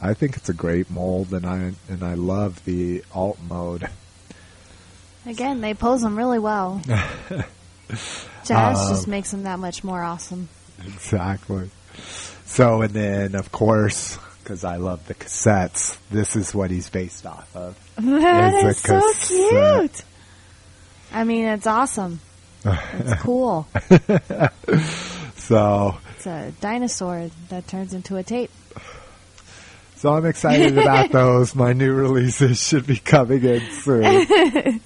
I 0.03 0.15
think 0.15 0.37
it's 0.37 0.49
a 0.49 0.55
great 0.55 0.91
mold, 0.91 1.33
and 1.33 1.47
I 1.47 1.73
and 1.89 2.03
I 2.03 2.15
love 2.15 2.65
the 2.65 3.05
alt 3.15 3.39
mode. 3.49 3.89
Again, 5.27 5.61
they 5.61 5.75
pose 5.75 6.03
them 6.03 6.17
really 6.17 6.39
well. 6.39 6.81
Jazz 8.45 8.51
Um, 8.51 8.89
just 8.89 9.09
makes 9.09 9.31
them 9.31 9.43
that 9.45 9.59
much 9.59 9.83
more 9.85 10.03
awesome. 10.03 10.49
Exactly. 10.87 11.71
So, 12.45 12.83
and 12.83 12.93
then 12.93 13.35
of 13.35 13.51
course, 13.53 14.19
because 14.43 14.63
I 14.65 14.77
love 14.77 15.07
the 15.09 15.15
cassettes, 15.15 15.99
this 16.11 16.37
is 16.37 16.55
what 16.55 16.71
he's 16.71 16.89
based 16.91 17.27
off 17.27 17.55
of. 17.57 17.77
That 17.97 18.55
It's 18.65 18.89
a 18.89 18.95
is 18.97 19.03
so 19.29 19.37
cute. 19.37 20.05
I 21.13 21.25
mean, 21.25 21.47
it's 21.47 21.67
awesome. 21.67 22.21
It's 22.65 23.15
cool. 23.23 23.67
So, 25.37 25.99
It's 26.17 26.27
a 26.27 26.53
dinosaur 26.61 27.31
that 27.51 27.67
turns 27.69 27.95
into 27.95 28.17
a 28.17 28.23
tape. 28.23 28.51
so 29.97 30.13
I'm 30.15 30.27
excited 30.27 30.77
about 30.79 31.11
those. 31.13 31.55
My 31.55 31.73
new 31.73 31.93
releases 31.93 32.61
should 32.61 32.87
be 32.87 32.97
coming 32.97 33.45
in 33.45 33.61
soon. 33.73 34.81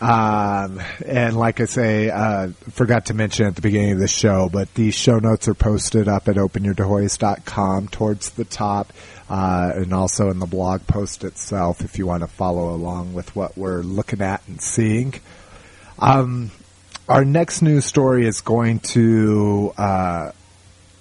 Um, 0.00 0.82
and 1.06 1.34
like 1.34 1.60
I 1.60 1.64
say, 1.64 2.10
uh, 2.10 2.48
forgot 2.72 3.06
to 3.06 3.14
mention 3.14 3.46
at 3.46 3.54
the 3.54 3.62
beginning 3.62 3.92
of 3.92 4.00
the 4.00 4.08
show, 4.08 4.50
but 4.52 4.72
these 4.74 4.94
show 4.94 5.18
notes 5.18 5.48
are 5.48 5.54
posted 5.54 6.08
up 6.08 6.28
at 6.28 6.36
openyourtoys.com 6.36 7.88
towards 7.88 8.30
the 8.32 8.44
top, 8.44 8.92
uh, 9.30 9.72
and 9.74 9.94
also 9.94 10.30
in 10.30 10.40
the 10.40 10.46
blog 10.46 10.86
post 10.86 11.24
itself 11.24 11.80
if 11.80 11.96
you 11.98 12.06
want 12.06 12.22
to 12.22 12.26
follow 12.26 12.74
along 12.74 13.14
with 13.14 13.34
what 13.34 13.56
we're 13.56 13.80
looking 13.80 14.20
at 14.20 14.42
and 14.46 14.60
seeing. 14.60 15.14
Um, 15.98 16.50
our 17.08 17.24
next 17.24 17.62
news 17.62 17.86
story 17.86 18.26
is 18.26 18.42
going 18.42 18.80
to, 18.80 19.72
uh, 19.78 20.32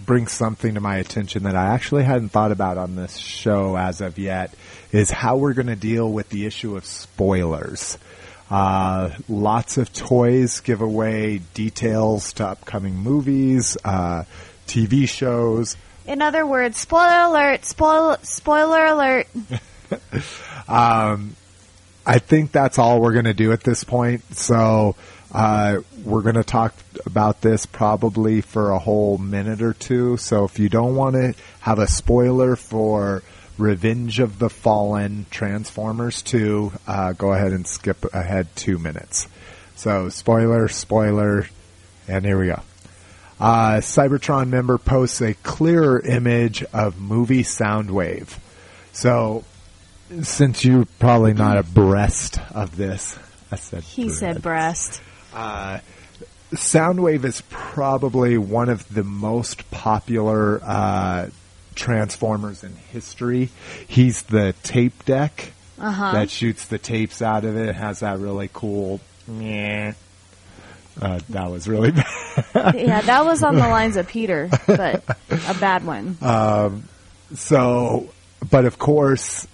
bring 0.06 0.28
something 0.28 0.76
to 0.76 0.82
my 0.82 0.98
attention 0.98 1.44
that 1.44 1.56
I 1.56 1.74
actually 1.74 2.04
hadn't 2.04 2.30
thought 2.30 2.52
about 2.52 2.78
on 2.78 2.96
this 2.96 3.18
show 3.18 3.78
as 3.78 4.02
of 4.02 4.18
yet 4.18 4.54
is 4.92 5.10
how 5.10 5.38
we're 5.38 5.54
going 5.54 5.68
to 5.68 5.76
deal 5.76 6.12
with 6.12 6.30
the 6.30 6.46
issue 6.46 6.76
of 6.78 6.86
spoilers. 6.86 7.98
Uh, 8.50 9.12
lots 9.28 9.78
of 9.78 9.92
toys 9.92 10.60
give 10.60 10.82
away 10.82 11.40
details 11.54 12.34
to 12.34 12.46
upcoming 12.46 12.96
movies, 12.96 13.78
uh, 13.84 14.24
TV 14.68 15.08
shows. 15.08 15.76
In 16.06 16.22
other 16.22 16.46
words, 16.46 16.78
spoiler 16.78 17.30
alert, 17.30 17.66
spoil, 17.66 18.18
spoiler 18.22 18.86
alert. 18.86 19.28
I 22.06 22.20
think 22.20 22.52
that's 22.52 22.78
all 22.78 23.02
we're 23.02 23.14
going 23.14 23.26
to 23.26 23.34
do 23.34 23.52
at 23.54 23.64
this 23.64 23.84
point. 23.84 24.36
So 24.36 24.96
uh, 25.34 25.80
we're 26.04 26.22
going 26.22 26.36
to 26.36 26.44
talk 26.44 26.76
about 27.06 27.42
this 27.42 27.66
probably 27.66 28.42
for 28.42 28.72
a 28.72 28.80
whole 28.80 29.18
minute 29.18 29.62
or 29.62 29.74
two. 29.74 30.18
So 30.18 30.46
if 30.46 30.60
you 30.60 30.70
don't 30.70 30.96
want 30.96 31.16
to 31.16 31.34
have 31.62 31.80
a 31.80 31.88
spoiler 31.88 32.56
for 32.56 33.24
Revenge 33.58 34.20
of 34.20 34.38
the 34.38 34.50
Fallen 34.50 35.26
Transformers 35.32 36.22
2, 36.22 36.72
uh, 36.88 37.14
go 37.14 37.34
ahead 37.34 37.52
and 37.52 37.68
skip 37.68 38.06
ahead 38.14 38.48
two 38.56 38.78
minutes. 38.78 39.28
So 39.76 40.10
spoiler, 40.10 40.68
spoiler, 40.68 41.48
and 42.08 42.24
here 42.24 42.40
we 42.40 42.48
go. 42.48 42.62
Uh, 43.40 43.78
Seibertron 43.78 44.50
member 44.50 44.78
posts 44.78 45.20
a 45.22 45.34
clearer 45.34 46.00
image 46.00 46.64
of 46.74 47.00
movie 47.00 47.44
Soundwave. 47.44 48.38
So 48.92 49.44
since 50.22 50.64
you're 50.64 50.86
probably 51.00 51.34
not 51.34 51.58
abreast 51.58 52.40
of 52.54 52.78
this, 52.78 53.18
I 53.52 53.56
said 53.56 53.84
He 53.84 54.10
said 54.10 54.42
breast. 54.44 55.02
Soundwave 55.34 57.24
is 57.26 57.42
probably 57.50 58.38
one 58.38 58.70
of 58.70 58.88
the 58.94 59.04
most 59.04 59.70
popular 59.72 60.62
uh, 60.64 61.30
Transformers 61.76 62.64
in 62.64 62.76
history. 62.92 63.50
He's 63.88 64.22
the 64.24 64.54
tape 64.64 65.06
deck 65.06 65.52
Uh-huh. 65.80 66.12
that 66.12 66.30
shoots 66.30 66.68
the 66.68 66.78
tapes 66.78 67.22
out 67.24 67.46
of 67.46 67.58
it. 67.58 67.70
It 67.70 67.76
has 67.76 68.02
that 68.02 68.20
really 68.20 68.50
cool. 68.54 69.02
Meh. 69.28 69.94
Uh, 71.02 71.20
that 71.30 71.50
was 71.50 71.68
really 71.68 71.90
bad. 72.54 72.76
yeah, 72.76 73.02
that 73.02 73.26
was 73.26 73.42
on 73.42 73.56
the 73.56 73.68
lines 73.68 73.96
of 73.98 74.08
Peter, 74.08 74.48
but 74.68 75.04
a 75.48 75.56
bad 75.60 75.84
one. 75.84 76.16
So, 77.34 78.10
but 78.52 78.66
of 78.66 78.78
course, 78.78 79.48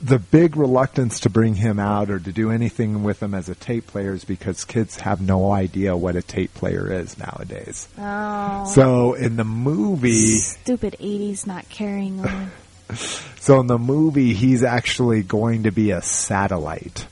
the 0.00 0.18
big 0.18 0.56
reluctance 0.56 1.20
to 1.20 1.30
bring 1.30 1.54
him 1.54 1.78
out 1.78 2.10
or 2.10 2.18
to 2.18 2.32
do 2.32 2.50
anything 2.50 3.02
with 3.02 3.22
him 3.22 3.34
as 3.34 3.48
a 3.48 3.54
tape 3.54 3.86
player 3.86 4.12
is 4.12 4.24
because 4.24 4.64
kids 4.64 5.00
have 5.00 5.20
no 5.20 5.50
idea 5.50 5.96
what 5.96 6.16
a 6.16 6.22
tape 6.22 6.52
player 6.54 6.92
is 6.92 7.18
nowadays. 7.18 7.88
Oh. 7.98 8.66
So 8.66 9.14
in 9.14 9.36
the 9.36 9.44
movie, 9.44 10.36
Stupid 10.36 10.96
80s 11.00 11.46
not 11.46 11.68
carrying 11.68 12.20
on. 12.20 12.50
so 13.40 13.60
in 13.60 13.66
the 13.66 13.78
movie, 13.78 14.34
he's 14.34 14.62
actually 14.62 15.22
going 15.22 15.64
to 15.64 15.70
be 15.70 15.92
a 15.92 16.02
satellite. 16.02 17.06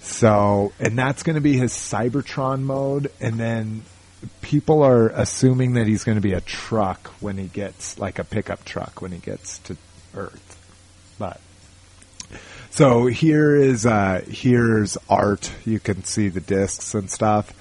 So, 0.00 0.72
and 0.78 0.98
that's 0.98 1.22
going 1.22 1.36
to 1.36 1.40
be 1.40 1.56
his 1.56 1.72
Cybertron 1.72 2.62
mode, 2.62 3.10
and 3.20 3.40
then 3.40 3.82
people 4.42 4.82
are 4.82 5.08
assuming 5.08 5.74
that 5.74 5.86
he's 5.86 6.04
going 6.04 6.16
to 6.16 6.22
be 6.22 6.34
a 6.34 6.40
truck 6.42 7.08
when 7.20 7.38
he 7.38 7.46
gets 7.46 7.98
like 7.98 8.18
a 8.18 8.24
pickup 8.24 8.64
truck 8.64 9.00
when 9.00 9.12
he 9.12 9.18
gets 9.18 9.58
to 9.60 9.76
Earth. 10.14 10.58
But 11.18 11.40
so 12.70 13.06
here 13.06 13.54
is 13.54 13.86
uh, 13.86 14.22
here's 14.28 14.96
art. 15.08 15.52
You 15.64 15.80
can 15.80 16.04
see 16.04 16.28
the 16.28 16.40
discs 16.40 16.94
and 16.94 17.10
stuff, 17.10 17.52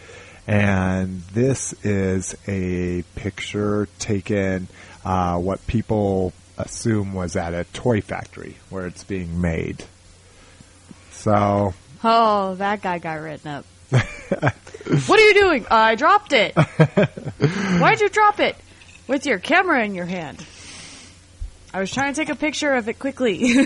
and 0.48 1.22
this 1.34 1.74
is 1.84 2.36
a 2.48 3.03
picture 3.15 3.88
taken 4.00 4.67
uh, 5.05 5.38
what 5.38 5.65
people 5.67 6.34
assume 6.58 7.13
was 7.13 7.36
at 7.36 7.53
a 7.53 7.63
toy 7.74 8.01
factory 8.01 8.58
where 8.70 8.86
it's 8.86 9.03
being 9.03 9.41
made. 9.41 9.84
So 11.12 11.74
Oh, 12.03 12.55
that 12.55 12.82
guy 12.82 13.00
got 13.00 13.22
written 13.22 13.50
up. 13.50 13.65
what 13.89 15.20
are 15.20 15.27
you 15.27 15.34
doing? 15.34 15.65
I 15.72 15.96
dropped 15.96 16.34
it. 16.34 16.53
Why'd 17.79 18.01
you 18.01 18.10
drop 18.10 18.39
it? 18.39 18.58
With 19.08 19.25
your 19.25 19.39
camera 19.39 19.84
in 19.86 19.96
your 19.96 20.05
hand. 20.05 20.46
I 21.74 21.79
was 21.79 21.91
trying 21.91 22.13
to 22.13 22.20
take 22.20 22.29
a 22.29 22.36
picture 22.36 22.74
of 22.74 22.89
it 22.89 23.00
quickly. 23.00 23.65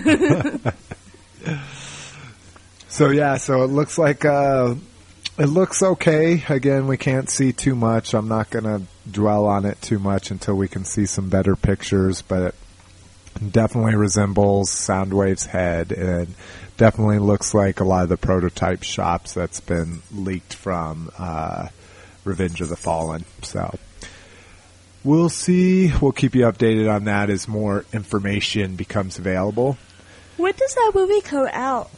So 2.88 3.10
yeah, 3.10 3.36
so 3.36 3.62
it 3.62 3.68
looks 3.68 3.98
like 3.98 4.24
uh, 4.24 4.74
it 5.38 5.46
looks 5.46 5.82
okay. 5.82 6.42
Again, 6.48 6.88
we 6.88 6.96
can't 6.96 7.30
see 7.30 7.52
too 7.52 7.74
much. 7.74 8.14
I'm 8.14 8.28
not 8.28 8.50
gonna 8.50 8.82
dwell 9.08 9.46
on 9.46 9.66
it 9.66 9.80
too 9.80 9.98
much 9.98 10.30
until 10.30 10.56
we 10.56 10.68
can 10.68 10.84
see 10.84 11.06
some 11.06 11.28
better 11.28 11.54
pictures, 11.54 12.22
but 12.22 12.54
it 13.36 13.52
definitely 13.52 13.94
resembles 13.94 14.70
Soundwave's 14.70 15.46
head 15.46 15.92
and 15.92 16.34
definitely 16.76 17.18
looks 17.18 17.54
like 17.54 17.80
a 17.80 17.84
lot 17.84 18.02
of 18.04 18.08
the 18.08 18.16
prototype 18.16 18.82
shops 18.82 19.34
that's 19.34 19.60
been 19.60 20.02
leaked 20.12 20.54
from 20.54 21.10
uh, 21.18 21.68
Revenge 22.24 22.60
of 22.60 22.68
the 22.68 22.76
Fallen. 22.76 23.24
So 23.42 23.78
we'll 25.04 25.28
see. 25.28 25.92
We'll 26.00 26.12
keep 26.12 26.34
you 26.34 26.42
updated 26.42 26.92
on 26.92 27.04
that 27.04 27.30
as 27.30 27.46
more 27.46 27.84
information 27.92 28.76
becomes 28.76 29.18
available. 29.18 29.76
When 30.38 30.54
does 30.54 30.74
that 30.74 30.92
movie 30.94 31.20
come 31.20 31.48
out? 31.52 31.90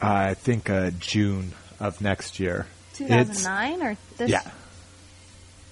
I 0.00 0.34
think 0.34 0.70
uh, 0.70 0.90
June 0.98 1.52
of 1.78 2.00
next 2.00 2.38
year. 2.38 2.66
2009 2.94 3.82
or 3.82 3.96
this? 4.16 4.30
Yeah. 4.30 4.48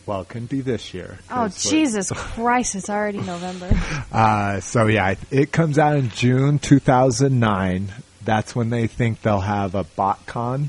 Well, 0.06 0.22
it 0.22 0.28
couldn't 0.28 0.48
be 0.48 0.62
this 0.62 0.94
year. 0.94 1.18
Oh, 1.30 1.48
Jesus 1.48 2.10
Christ, 2.14 2.74
it's 2.74 2.88
already 2.88 3.18
November. 3.18 3.70
Uh, 4.10 4.60
so 4.60 4.86
yeah, 4.86 5.16
it 5.30 5.52
comes 5.52 5.78
out 5.78 5.96
in 5.96 6.08
June 6.08 6.58
2009. 6.58 7.92
That's 8.24 8.56
when 8.56 8.70
they 8.70 8.86
think 8.86 9.20
they'll 9.20 9.40
have 9.40 9.74
a 9.74 9.84
BotCon. 9.84 10.68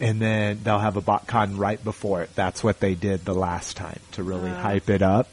And 0.00 0.20
then 0.20 0.60
they'll 0.62 0.78
have 0.78 0.96
a 0.96 1.02
BotCon 1.02 1.58
right 1.58 1.82
before 1.82 2.22
it. 2.22 2.30
That's 2.34 2.62
what 2.62 2.80
they 2.80 2.94
did 2.94 3.24
the 3.24 3.34
last 3.34 3.76
time 3.76 4.00
to 4.12 4.22
really 4.22 4.50
hype 4.50 4.88
it 4.90 5.02
up. 5.02 5.28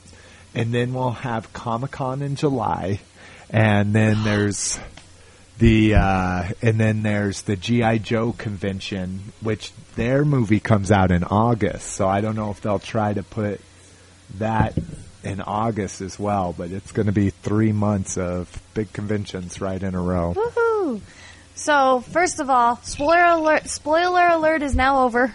And 0.56 0.74
then 0.74 0.94
we'll 0.94 1.12
have 1.12 1.54
Comic 1.54 1.92
Con 1.92 2.22
in 2.22 2.36
July. 2.36 3.00
And 3.50 3.94
then 3.94 4.24
there's 4.24 4.80
the 5.58 5.96
uh, 5.96 6.44
and 6.62 6.80
then 6.80 7.04
there's 7.04 7.44
the 7.44 7.56
GI 7.56 8.00
Joe 8.00 8.34
convention, 8.34 9.34
which 9.42 9.72
their 9.96 10.26
movie 10.26 10.60
comes 10.60 10.92
out 10.92 11.12
in 11.12 11.24
August. 11.24 11.88
So 11.94 12.08
I 12.08 12.22
don't 12.22 12.36
know 12.36 12.52
if 12.52 12.62
they'll 12.62 12.80
try 12.80 13.14
to 13.14 13.24
put 13.24 13.62
that 14.38 14.78
in 15.24 15.42
August 15.42 16.02
as 16.02 16.20
well. 16.20 16.54
But 16.58 16.72
it's 16.72 16.92
going 16.92 17.08
to 17.08 17.12
be 17.12 17.30
three 17.30 17.72
months 17.72 18.18
of 18.18 18.62
big 18.74 18.92
conventions 18.94 19.62
right 19.62 19.82
in 19.82 19.96
a 19.96 20.02
row. 20.02 20.34
Woohoo! 20.34 21.02
So, 21.56 22.02
first 22.02 22.40
of 22.40 22.52
all, 22.52 22.78
spoiler 22.84 23.26
alert, 23.26 23.68
spoiler 23.68 24.28
alert 24.28 24.62
is 24.62 24.76
now 24.76 25.06
over. 25.06 25.34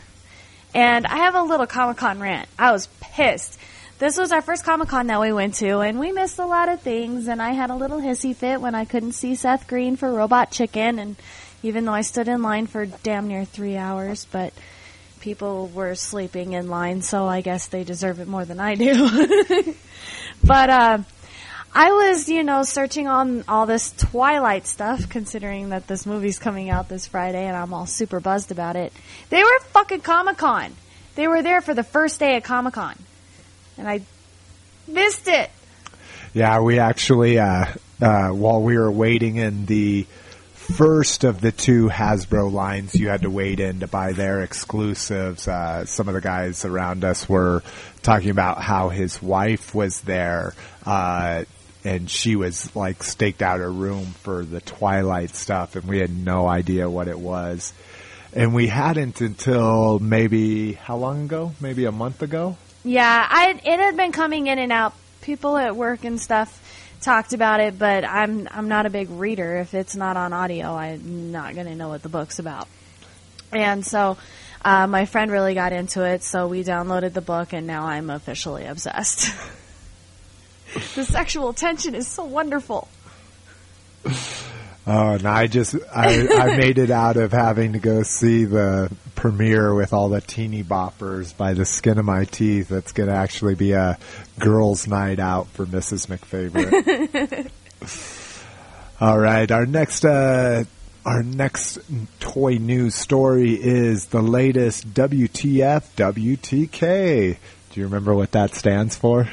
And 0.74 1.06
I 1.06 1.16
have 1.16 1.34
a 1.34 1.42
little 1.42 1.66
Comic 1.66 1.96
Con 1.96 2.20
rant. 2.20 2.48
I 2.58 2.70
was 2.72 2.86
pissed. 3.00 3.58
This 4.02 4.18
was 4.18 4.32
our 4.32 4.42
first 4.42 4.64
Comic 4.64 4.88
Con 4.88 5.06
that 5.06 5.20
we 5.20 5.32
went 5.32 5.54
to, 5.58 5.78
and 5.78 6.00
we 6.00 6.10
missed 6.10 6.40
a 6.40 6.44
lot 6.44 6.68
of 6.68 6.80
things. 6.80 7.28
And 7.28 7.40
I 7.40 7.52
had 7.52 7.70
a 7.70 7.76
little 7.76 8.00
hissy 8.00 8.34
fit 8.34 8.60
when 8.60 8.74
I 8.74 8.84
couldn't 8.84 9.12
see 9.12 9.36
Seth 9.36 9.68
Green 9.68 9.94
for 9.94 10.12
Robot 10.12 10.50
Chicken, 10.50 10.98
and 10.98 11.14
even 11.62 11.84
though 11.84 11.92
I 11.92 12.00
stood 12.00 12.26
in 12.26 12.42
line 12.42 12.66
for 12.66 12.84
damn 12.84 13.28
near 13.28 13.44
three 13.44 13.76
hours, 13.76 14.26
but 14.32 14.52
people 15.20 15.68
were 15.68 15.94
sleeping 15.94 16.54
in 16.54 16.66
line, 16.66 17.02
so 17.02 17.28
I 17.28 17.42
guess 17.42 17.68
they 17.68 17.84
deserve 17.84 18.18
it 18.18 18.26
more 18.26 18.44
than 18.44 18.58
I 18.58 18.74
do. 18.74 19.08
but 20.42 20.68
uh, 20.68 20.98
I 21.72 21.92
was, 21.92 22.28
you 22.28 22.42
know, 22.42 22.64
searching 22.64 23.06
on 23.06 23.44
all 23.46 23.66
this 23.66 23.92
Twilight 23.92 24.66
stuff, 24.66 25.08
considering 25.10 25.68
that 25.68 25.86
this 25.86 26.06
movie's 26.06 26.40
coming 26.40 26.70
out 26.70 26.88
this 26.88 27.06
Friday, 27.06 27.46
and 27.46 27.56
I'm 27.56 27.72
all 27.72 27.86
super 27.86 28.18
buzzed 28.18 28.50
about 28.50 28.74
it. 28.74 28.92
They 29.28 29.44
were 29.44 29.60
fucking 29.66 30.00
Comic 30.00 30.38
Con. 30.38 30.74
They 31.14 31.28
were 31.28 31.42
there 31.42 31.60
for 31.60 31.72
the 31.72 31.84
first 31.84 32.18
day 32.18 32.34
at 32.34 32.42
Comic 32.42 32.74
Con, 32.74 32.96
and 33.78 33.88
I 33.88 34.02
missed 34.86 35.28
it. 35.28 35.50
Yeah, 36.34 36.60
we 36.60 36.78
actually, 36.78 37.38
uh, 37.38 37.66
uh, 38.00 38.28
while 38.28 38.62
we 38.62 38.76
were 38.76 38.90
waiting 38.90 39.36
in 39.36 39.66
the 39.66 40.06
first 40.54 41.24
of 41.24 41.40
the 41.40 41.52
two 41.52 41.88
Hasbro 41.88 42.50
lines, 42.50 42.94
you 42.94 43.08
had 43.08 43.22
to 43.22 43.30
wait 43.30 43.60
in 43.60 43.80
to 43.80 43.86
buy 43.86 44.12
their 44.12 44.42
exclusives. 44.42 45.46
Uh, 45.46 45.84
some 45.84 46.08
of 46.08 46.14
the 46.14 46.20
guys 46.20 46.64
around 46.64 47.04
us 47.04 47.28
were 47.28 47.62
talking 48.02 48.30
about 48.30 48.62
how 48.62 48.88
his 48.88 49.20
wife 49.20 49.74
was 49.74 50.00
there, 50.02 50.54
uh, 50.86 51.44
and 51.84 52.08
she 52.08 52.36
was 52.36 52.74
like 52.74 53.02
staked 53.02 53.42
out 53.42 53.60
a 53.60 53.68
room 53.68 54.06
for 54.22 54.44
the 54.44 54.60
Twilight 54.60 55.34
stuff, 55.34 55.76
and 55.76 55.84
we 55.84 55.98
had 55.98 56.10
no 56.10 56.46
idea 56.46 56.88
what 56.88 57.08
it 57.08 57.18
was. 57.18 57.72
And 58.34 58.54
we 58.54 58.68
hadn't 58.68 59.20
until 59.20 59.98
maybe 59.98 60.72
how 60.72 60.96
long 60.96 61.24
ago? 61.24 61.52
Maybe 61.60 61.84
a 61.84 61.92
month 61.92 62.22
ago. 62.22 62.56
Yeah, 62.84 63.26
I 63.28 63.50
it 63.64 63.80
had 63.80 63.96
been 63.96 64.12
coming 64.12 64.48
in 64.48 64.58
and 64.58 64.72
out. 64.72 64.94
People 65.20 65.56
at 65.56 65.76
work 65.76 66.04
and 66.04 66.20
stuff 66.20 66.58
talked 67.00 67.32
about 67.32 67.60
it, 67.60 67.78
but 67.78 68.04
I'm 68.04 68.48
I'm 68.50 68.68
not 68.68 68.86
a 68.86 68.90
big 68.90 69.10
reader. 69.10 69.58
If 69.58 69.74
it's 69.74 69.94
not 69.94 70.16
on 70.16 70.32
audio, 70.32 70.74
I'm 70.74 71.30
not 71.30 71.54
to 71.54 71.74
know 71.74 71.88
what 71.88 72.02
the 72.02 72.08
book's 72.08 72.38
about. 72.38 72.68
And 73.52 73.84
so 73.84 74.16
uh, 74.64 74.86
my 74.86 75.04
friend 75.04 75.30
really 75.30 75.54
got 75.54 75.72
into 75.72 76.04
it, 76.04 76.22
so 76.22 76.48
we 76.48 76.64
downloaded 76.64 77.12
the 77.12 77.20
book, 77.20 77.52
and 77.52 77.66
now 77.66 77.84
I'm 77.86 78.10
officially 78.10 78.64
obsessed. 78.64 79.32
the 80.94 81.04
sexual 81.04 81.52
tension 81.52 81.94
is 81.94 82.08
so 82.08 82.24
wonderful. 82.24 82.88
Oh, 84.84 85.12
and 85.12 85.26
I 85.26 85.46
just 85.46 85.76
I, 85.94 86.26
I 86.26 86.56
made 86.56 86.78
it 86.78 86.90
out 86.90 87.16
of 87.16 87.30
having 87.30 87.74
to 87.74 87.78
go 87.78 88.02
see 88.02 88.44
the 88.44 88.90
premiere 89.14 89.74
with 89.74 89.92
all 89.92 90.08
the 90.08 90.20
teeny 90.20 90.64
boppers 90.64 91.36
by 91.36 91.54
the 91.54 91.64
skin 91.64 91.98
of 91.98 92.04
my 92.04 92.24
teeth. 92.24 92.68
That's 92.68 92.90
going 92.90 93.08
to 93.08 93.14
actually 93.14 93.54
be 93.54 93.72
a 93.72 93.96
girls' 94.40 94.88
night 94.88 95.20
out 95.20 95.46
for 95.48 95.66
Mrs. 95.66 96.08
McFavorite. 96.08 97.50
all 99.00 99.18
right, 99.18 99.48
our 99.52 99.66
next 99.66 100.04
uh, 100.04 100.64
our 101.06 101.22
next 101.22 101.78
toy 102.18 102.54
news 102.54 102.96
story 102.96 103.52
is 103.54 104.06
the 104.06 104.22
latest 104.22 104.92
WTF 104.94 105.94
WTK. 105.94 107.36
Do 107.70 107.80
you 107.80 107.86
remember 107.86 108.14
what 108.14 108.32
that 108.32 108.56
stands 108.56 108.96
for? 108.96 109.28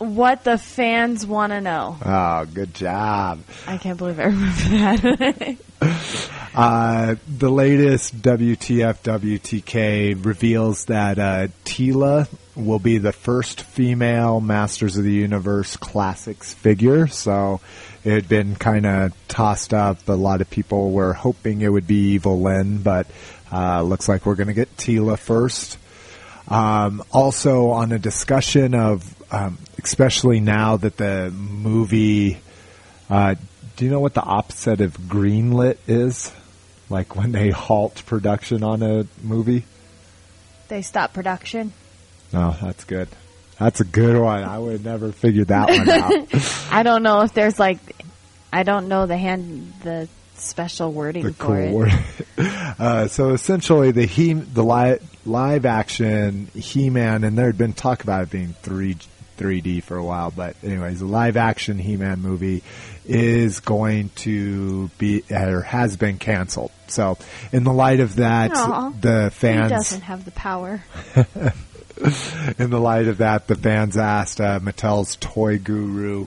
What 0.00 0.44
the 0.44 0.56
fans 0.56 1.26
want 1.26 1.52
to 1.52 1.60
know. 1.60 1.96
Oh, 2.02 2.46
good 2.46 2.72
job. 2.74 3.40
I 3.66 3.76
can't 3.76 3.98
believe 3.98 4.18
I 4.18 4.24
remember 4.24 5.16
that. 5.16 5.56
Uh, 6.52 7.14
the 7.28 7.48
latest 7.48 8.20
WTF 8.22 9.02
WTK 9.02 10.24
reveals 10.24 10.86
that 10.86 11.18
uh, 11.18 11.46
Teela 11.64 12.28
will 12.56 12.80
be 12.80 12.98
the 12.98 13.12
first 13.12 13.62
female 13.62 14.40
Masters 14.40 14.96
of 14.96 15.04
the 15.04 15.12
Universe 15.12 15.76
Classics 15.76 16.52
figure. 16.52 17.06
So 17.06 17.60
it 18.04 18.12
had 18.12 18.28
been 18.28 18.56
kind 18.56 18.84
of 18.84 19.12
tossed 19.28 19.72
up. 19.72 20.08
A 20.08 20.12
lot 20.12 20.40
of 20.40 20.50
people 20.50 20.90
were 20.90 21.12
hoping 21.12 21.60
it 21.60 21.68
would 21.68 21.86
be 21.86 22.14
Evil-Lyn, 22.14 22.78
but 22.82 23.06
uh, 23.52 23.82
looks 23.82 24.08
like 24.08 24.26
we're 24.26 24.34
going 24.34 24.48
to 24.48 24.54
get 24.54 24.76
Teela 24.76 25.18
first. 25.18 25.78
Um, 26.48 27.04
also, 27.12 27.70
on 27.70 27.92
a 27.92 27.98
discussion 27.98 28.74
of, 28.74 29.14
um, 29.30 29.58
especially 29.82 30.40
now 30.40 30.76
that 30.76 30.96
the 30.96 31.30
movie, 31.30 32.38
uh, 33.08 33.34
do 33.76 33.84
you 33.84 33.90
know 33.90 34.00
what 34.00 34.14
the 34.14 34.22
opposite 34.22 34.80
of 34.80 34.96
greenlit 34.98 35.78
is? 35.86 36.32
Like 36.88 37.14
when 37.16 37.32
they 37.32 37.50
halt 37.50 38.02
production 38.06 38.62
on 38.64 38.82
a 38.82 39.06
movie? 39.22 39.64
they 40.68 40.82
stop 40.82 41.12
production. 41.12 41.72
No, 42.32 42.54
that's 42.62 42.84
good. 42.84 43.08
That's 43.58 43.80
a 43.80 43.84
good 43.84 44.16
one. 44.16 44.44
I 44.44 44.56
would 44.58 44.72
have 44.72 44.84
never 44.84 45.10
figured 45.12 45.48
that 45.48 45.68
one 45.68 45.88
out. 45.90 46.72
I 46.72 46.82
don't 46.84 47.02
know 47.02 47.22
if 47.22 47.34
there's 47.34 47.58
like 47.58 47.78
I 48.52 48.62
don't 48.62 48.88
know 48.88 49.06
the 49.06 49.16
hand 49.16 49.72
the 49.82 50.08
special 50.36 50.92
wording 50.92 51.24
the 51.24 51.32
for 51.32 51.44
cool 51.44 51.56
it. 51.56 51.72
word. 51.72 51.92
uh, 52.78 53.08
so 53.08 53.30
essentially, 53.30 53.90
the 53.90 54.06
he 54.06 54.32
the 54.32 54.62
li- 54.62 54.98
live 55.26 55.66
action 55.66 56.46
He 56.54 56.88
Man, 56.88 57.24
and 57.24 57.36
there 57.36 57.46
had 57.46 57.58
been 57.58 57.72
talk 57.72 58.02
about 58.02 58.22
it 58.22 58.30
being 58.30 58.54
three 58.62 58.96
3D 59.40 59.82
for 59.82 59.96
a 59.96 60.04
while, 60.04 60.30
but 60.30 60.54
anyways, 60.62 61.00
the 61.00 61.06
live 61.06 61.36
action 61.36 61.78
He 61.78 61.96
Man 61.96 62.20
movie 62.20 62.62
is 63.06 63.60
going 63.60 64.10
to 64.16 64.88
be 64.98 65.24
or 65.30 65.62
has 65.62 65.96
been 65.96 66.18
canceled. 66.18 66.70
So, 66.88 67.16
in 67.52 67.64
the 67.64 67.72
light 67.72 68.00
of 68.00 68.16
that, 68.16 68.52
Aw. 68.54 68.90
the 69.00 69.30
He 69.32 69.38
fans 69.38 69.70
doesn't 69.70 70.02
have 70.02 70.24
the 70.24 70.30
power. 70.30 70.82
in 71.16 72.70
the 72.70 72.80
light 72.80 73.08
of 73.08 73.18
that, 73.18 73.46
the 73.46 73.56
fans 73.56 73.96
asked 73.96 74.40
uh, 74.40 74.60
Mattel's 74.60 75.16
toy 75.16 75.58
guru 75.58 76.26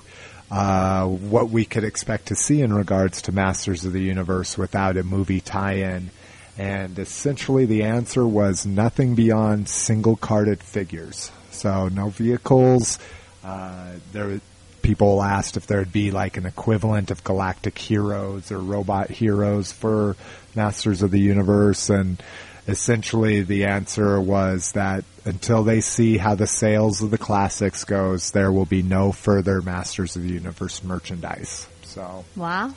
uh, 0.52 1.06
what 1.08 1.50
we 1.50 1.66
could 1.66 1.84
expect 1.84 2.28
to 2.28 2.36
see 2.36 2.62
in 2.62 2.74
regards 2.74 3.24
to 3.24 3.32
Masters 3.32 3.86
of 3.86 3.94
the 3.94 4.02
Universe 4.02 4.58
without 4.58 4.98
a 4.98 5.04
movie 5.04 5.42
tie-in. 5.42 6.12
And 6.58 7.00
essentially 7.00 7.66
the 7.66 7.84
answer 7.84 8.26
was 8.28 8.66
nothing 8.66 9.16
beyond 9.16 9.68
single-carded 9.70 10.62
figures. 10.62 11.32
So 11.52 11.88
no 11.90 12.10
vehicles. 12.10 13.00
Uh, 13.44 13.94
there, 14.12 14.40
people 14.84 15.24
asked 15.24 15.58
if 15.58 15.66
there'd 15.66 15.92
be 15.92 16.12
like 16.12 16.38
an 16.38 16.46
equivalent 16.46 17.10
of 17.10 17.24
Galactic 17.24 17.78
Heroes 17.78 18.52
or 18.52 18.60
Robot 18.60 19.10
Heroes 19.10 19.72
for 19.72 20.16
Masters 20.56 21.02
of 21.02 21.10
the 21.10 21.20
Universe, 21.20 21.90
and 21.90 22.22
essentially 22.68 23.42
the 23.42 23.66
answer 23.66 24.20
was 24.20 24.74
that 24.74 25.04
until 25.26 25.64
they 25.64 25.82
see 25.82 26.18
how 26.18 26.36
the 26.36 26.48
sales 26.48 27.02
of 27.02 27.12
the 27.12 27.18
classics 27.18 27.84
goes, 27.84 28.32
there 28.32 28.52
will 28.52 28.66
be 28.66 28.84
no 28.84 29.12
further 29.12 29.62
Masters 29.62 30.16
of 30.16 30.24
the 30.24 30.34
Universe 30.34 30.84
merchandise. 30.84 31.68
So, 31.84 32.26
Wow. 32.36 32.74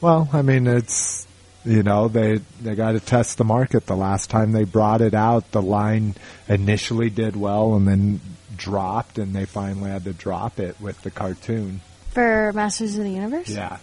well, 0.00 0.28
I 0.32 0.42
mean, 0.42 0.66
it's 0.66 1.26
you 1.64 1.82
know 1.82 2.08
they 2.08 2.40
they 2.62 2.74
got 2.74 2.92
to 2.92 3.00
test 3.00 3.38
the 3.38 3.44
market. 3.44 3.86
The 3.86 3.96
last 3.96 4.30
time 4.30 4.52
they 4.52 4.64
brought 4.64 5.00
it 5.00 5.14
out, 5.14 5.50
the 5.52 5.62
line 5.62 6.14
initially 6.48 7.10
did 7.10 7.36
well 7.36 7.74
and 7.74 7.86
then 7.88 8.20
dropped, 8.56 9.18
and 9.18 9.34
they 9.34 9.44
finally 9.44 9.90
had 9.90 10.04
to 10.04 10.12
drop 10.12 10.60
it 10.60 10.80
with 10.80 11.00
the 11.02 11.10
cartoon. 11.10 11.80
For 12.10 12.52
Masters 12.52 12.96
of 12.96 13.04
the 13.04 13.10
Universe? 13.10 13.48
Yeah, 13.48 13.78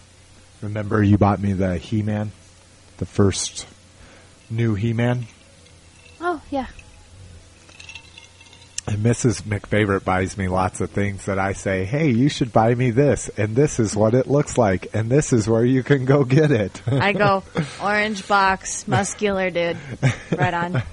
remember 0.62 1.02
you 1.02 1.18
bought 1.18 1.40
me 1.40 1.52
the 1.52 1.76
He-Man, 1.76 2.32
the 2.98 3.06
first 3.06 3.66
new 4.48 4.74
He-Man. 4.74 5.26
Oh, 6.20 6.40
yeah. 6.50 6.66
And 8.86 8.98
Mrs. 8.98 9.42
McFavorite 9.42 10.04
buys 10.04 10.36
me 10.36 10.48
lots 10.48 10.80
of 10.80 10.90
things 10.90 11.26
that 11.26 11.38
I 11.38 11.52
say, 11.52 11.84
hey, 11.84 12.10
you 12.10 12.28
should 12.28 12.52
buy 12.52 12.74
me 12.74 12.90
this, 12.90 13.28
and 13.36 13.54
this 13.54 13.78
is 13.78 13.94
what 13.94 14.14
it 14.14 14.26
looks 14.26 14.58
like, 14.58 14.94
and 14.94 15.08
this 15.08 15.32
is 15.32 15.48
where 15.48 15.64
you 15.64 15.82
can 15.84 16.04
go 16.04 16.24
get 16.24 16.50
it. 16.50 16.82
I 16.86 17.12
go 17.12 17.44
orange 17.82 18.26
box, 18.26 18.88
muscular 18.88 19.50
dude. 19.50 19.76
Right 20.36 20.54
on. 20.54 20.82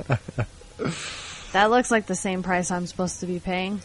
That 1.51 1.71
looks 1.71 1.89
like 1.89 2.05
the 2.05 2.15
same 2.15 2.43
price 2.43 2.69
I'm 2.69 2.85
supposed 2.85 3.21
to 3.21 3.25
be 3.25 3.39
paying. 3.39 3.81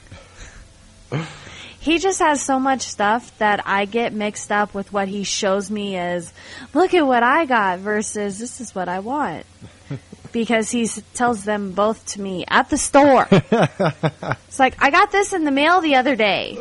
He 1.80 1.98
just 1.98 2.18
has 2.18 2.42
so 2.42 2.58
much 2.58 2.82
stuff 2.82 3.36
that 3.38 3.66
I 3.66 3.86
get 3.86 4.12
mixed 4.12 4.52
up 4.52 4.74
with 4.74 4.92
what 4.92 5.08
he 5.08 5.24
shows 5.24 5.70
me 5.70 5.96
as, 5.96 6.32
look 6.74 6.92
at 6.94 7.06
what 7.06 7.22
I 7.22 7.46
got 7.46 7.78
versus 7.78 8.38
this 8.38 8.60
is 8.60 8.74
what 8.74 8.88
I 8.88 8.98
want. 9.00 9.46
Because 10.34 10.68
he 10.68 10.88
tells 11.14 11.44
them 11.44 11.70
both 11.72 12.04
to 12.14 12.20
me 12.20 12.44
at 12.48 12.68
the 12.68 12.76
store. 12.76 13.28
it's 13.30 14.58
like, 14.58 14.74
I 14.82 14.90
got 14.90 15.12
this 15.12 15.32
in 15.32 15.44
the 15.44 15.52
mail 15.52 15.80
the 15.80 15.94
other 15.94 16.16
day. 16.16 16.58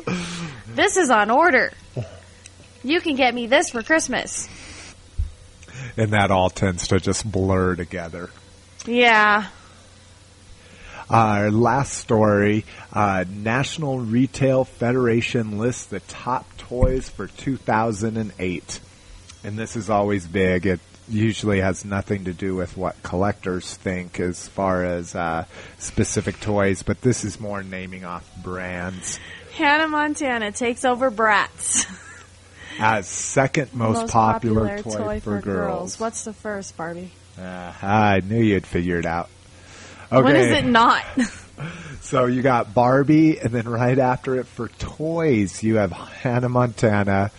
This 0.67 0.95
is 0.95 1.09
on 1.09 1.31
order. 1.31 1.73
You 2.83 3.01
can 3.01 3.15
get 3.15 3.33
me 3.33 3.47
this 3.47 3.71
for 3.71 3.81
Christmas. 3.81 4.47
and 5.97 6.11
that 6.11 6.29
all 6.29 6.51
tends 6.51 6.87
to 6.89 6.99
just 6.99 7.29
blur 7.29 7.75
together. 7.75 8.29
Yeah. 8.85 9.47
Our 11.09 11.49
last 11.49 11.93
story 11.95 12.65
uh, 12.91 13.25
National 13.27 13.99
Retail 13.99 14.65
Federation 14.65 15.57
lists 15.57 15.85
the 15.85 15.99
top 16.01 16.45
toys 16.57 17.09
for 17.09 17.25
2008. 17.27 18.79
And 19.43 19.57
this 19.57 19.75
is 19.75 19.89
always 19.89 20.27
big. 20.27 20.67
It 20.67 20.79
usually 21.07 21.59
has 21.59 21.85
nothing 21.85 22.25
to 22.25 22.33
do 22.33 22.55
with 22.55 22.77
what 22.77 23.01
collectors 23.03 23.75
think 23.75 24.19
as 24.19 24.47
far 24.47 24.83
as 24.83 25.15
uh, 25.15 25.45
specific 25.77 26.39
toys, 26.39 26.83
but 26.83 27.01
this 27.01 27.23
is 27.23 27.39
more 27.39 27.63
naming 27.63 28.05
off 28.05 28.29
brands. 28.41 29.19
Hannah 29.53 29.87
Montana 29.87 30.51
takes 30.51 30.85
over 30.85 31.11
Bratz. 31.11 31.85
As 32.79 33.07
second 33.07 33.71
most, 33.75 34.11
popular, 34.11 34.81
toy, 34.81 35.19
for, 35.19 35.39
girls. 35.39 35.99
What's 35.99 36.23
the 36.23 36.33
first, 36.33 36.75
Barbie? 36.75 37.11
Uh, 37.37 37.71
I 37.83 38.23
knew 38.25 38.41
you'd 38.41 38.65
figure 38.65 38.97
it 38.97 39.05
out. 39.05 39.29
Okay. 40.11 40.23
When 40.23 40.35
is 40.35 40.49
it 40.49 40.65
not? 40.65 41.05
So 42.01 42.25
you 42.25 42.41
got 42.41 42.73
Barbie, 42.73 43.39
and 43.39 43.51
then 43.51 43.67
right 43.67 43.97
after 43.97 44.35
it 44.35 44.45
for 44.45 44.67
toys, 44.67 45.63
you 45.63 45.77
have 45.77 45.91
Hannah 45.91 46.49
Montana. 46.49 47.31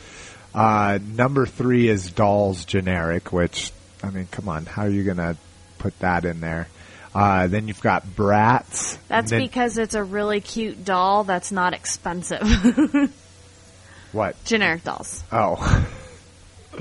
Uh, 0.54 0.98
number 1.16 1.46
three 1.46 1.88
is 1.88 2.10
Dolls 2.10 2.64
Generic, 2.64 3.32
which, 3.32 3.72
I 4.02 4.10
mean, 4.10 4.28
come 4.30 4.48
on, 4.48 4.66
how 4.66 4.82
are 4.82 4.88
you 4.90 5.02
going 5.04 5.16
to 5.16 5.36
put 5.78 5.98
that 5.98 6.24
in 6.24 6.40
there? 6.40 6.68
Uh, 7.14 7.46
then 7.46 7.68
you've 7.68 7.80
got 7.80 8.06
Bratz. 8.06 8.96
That's 9.08 9.30
then- 9.30 9.40
because 9.40 9.78
it's 9.78 9.94
a 9.94 10.02
really 10.04 10.40
cute 10.40 10.84
doll 10.84 11.24
that's 11.24 11.50
not 11.52 11.72
expensive. 11.74 12.42
What? 14.12 14.36
Generic 14.44 14.84
dolls. 14.84 15.24
Oh. 15.32 15.90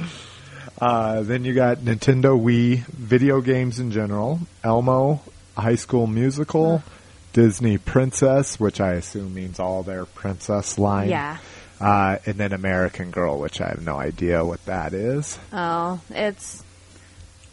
Uh, 0.82 1.22
then 1.22 1.46
you 1.46 1.54
got 1.54 1.78
Nintendo 1.78 2.38
Wii, 2.38 2.86
video 2.88 3.40
games 3.42 3.80
in 3.80 3.92
general, 3.92 4.40
Elmo, 4.64 5.22
High 5.56 5.76
School 5.76 6.08
Musical, 6.08 6.84
Disney 7.32 7.78
Princess, 7.78 8.60
which 8.60 8.82
I 8.82 8.94
assume 8.94 9.34
means 9.34 9.60
all 9.60 9.84
their 9.84 10.04
princess 10.06 10.78
line. 10.78 11.10
Yeah. 11.10 11.38
Uh, 11.82 12.18
and 12.26 12.36
then 12.36 12.54
American 12.54 13.12
Girl, 13.12 13.40
which 13.40 13.60
I 13.60 13.68
have 13.70 13.84
no 13.84 13.98
idea 13.98 14.46
what 14.46 14.64
that 14.66 14.94
is. 14.94 15.38
Oh, 15.52 16.00
it's 16.10 16.64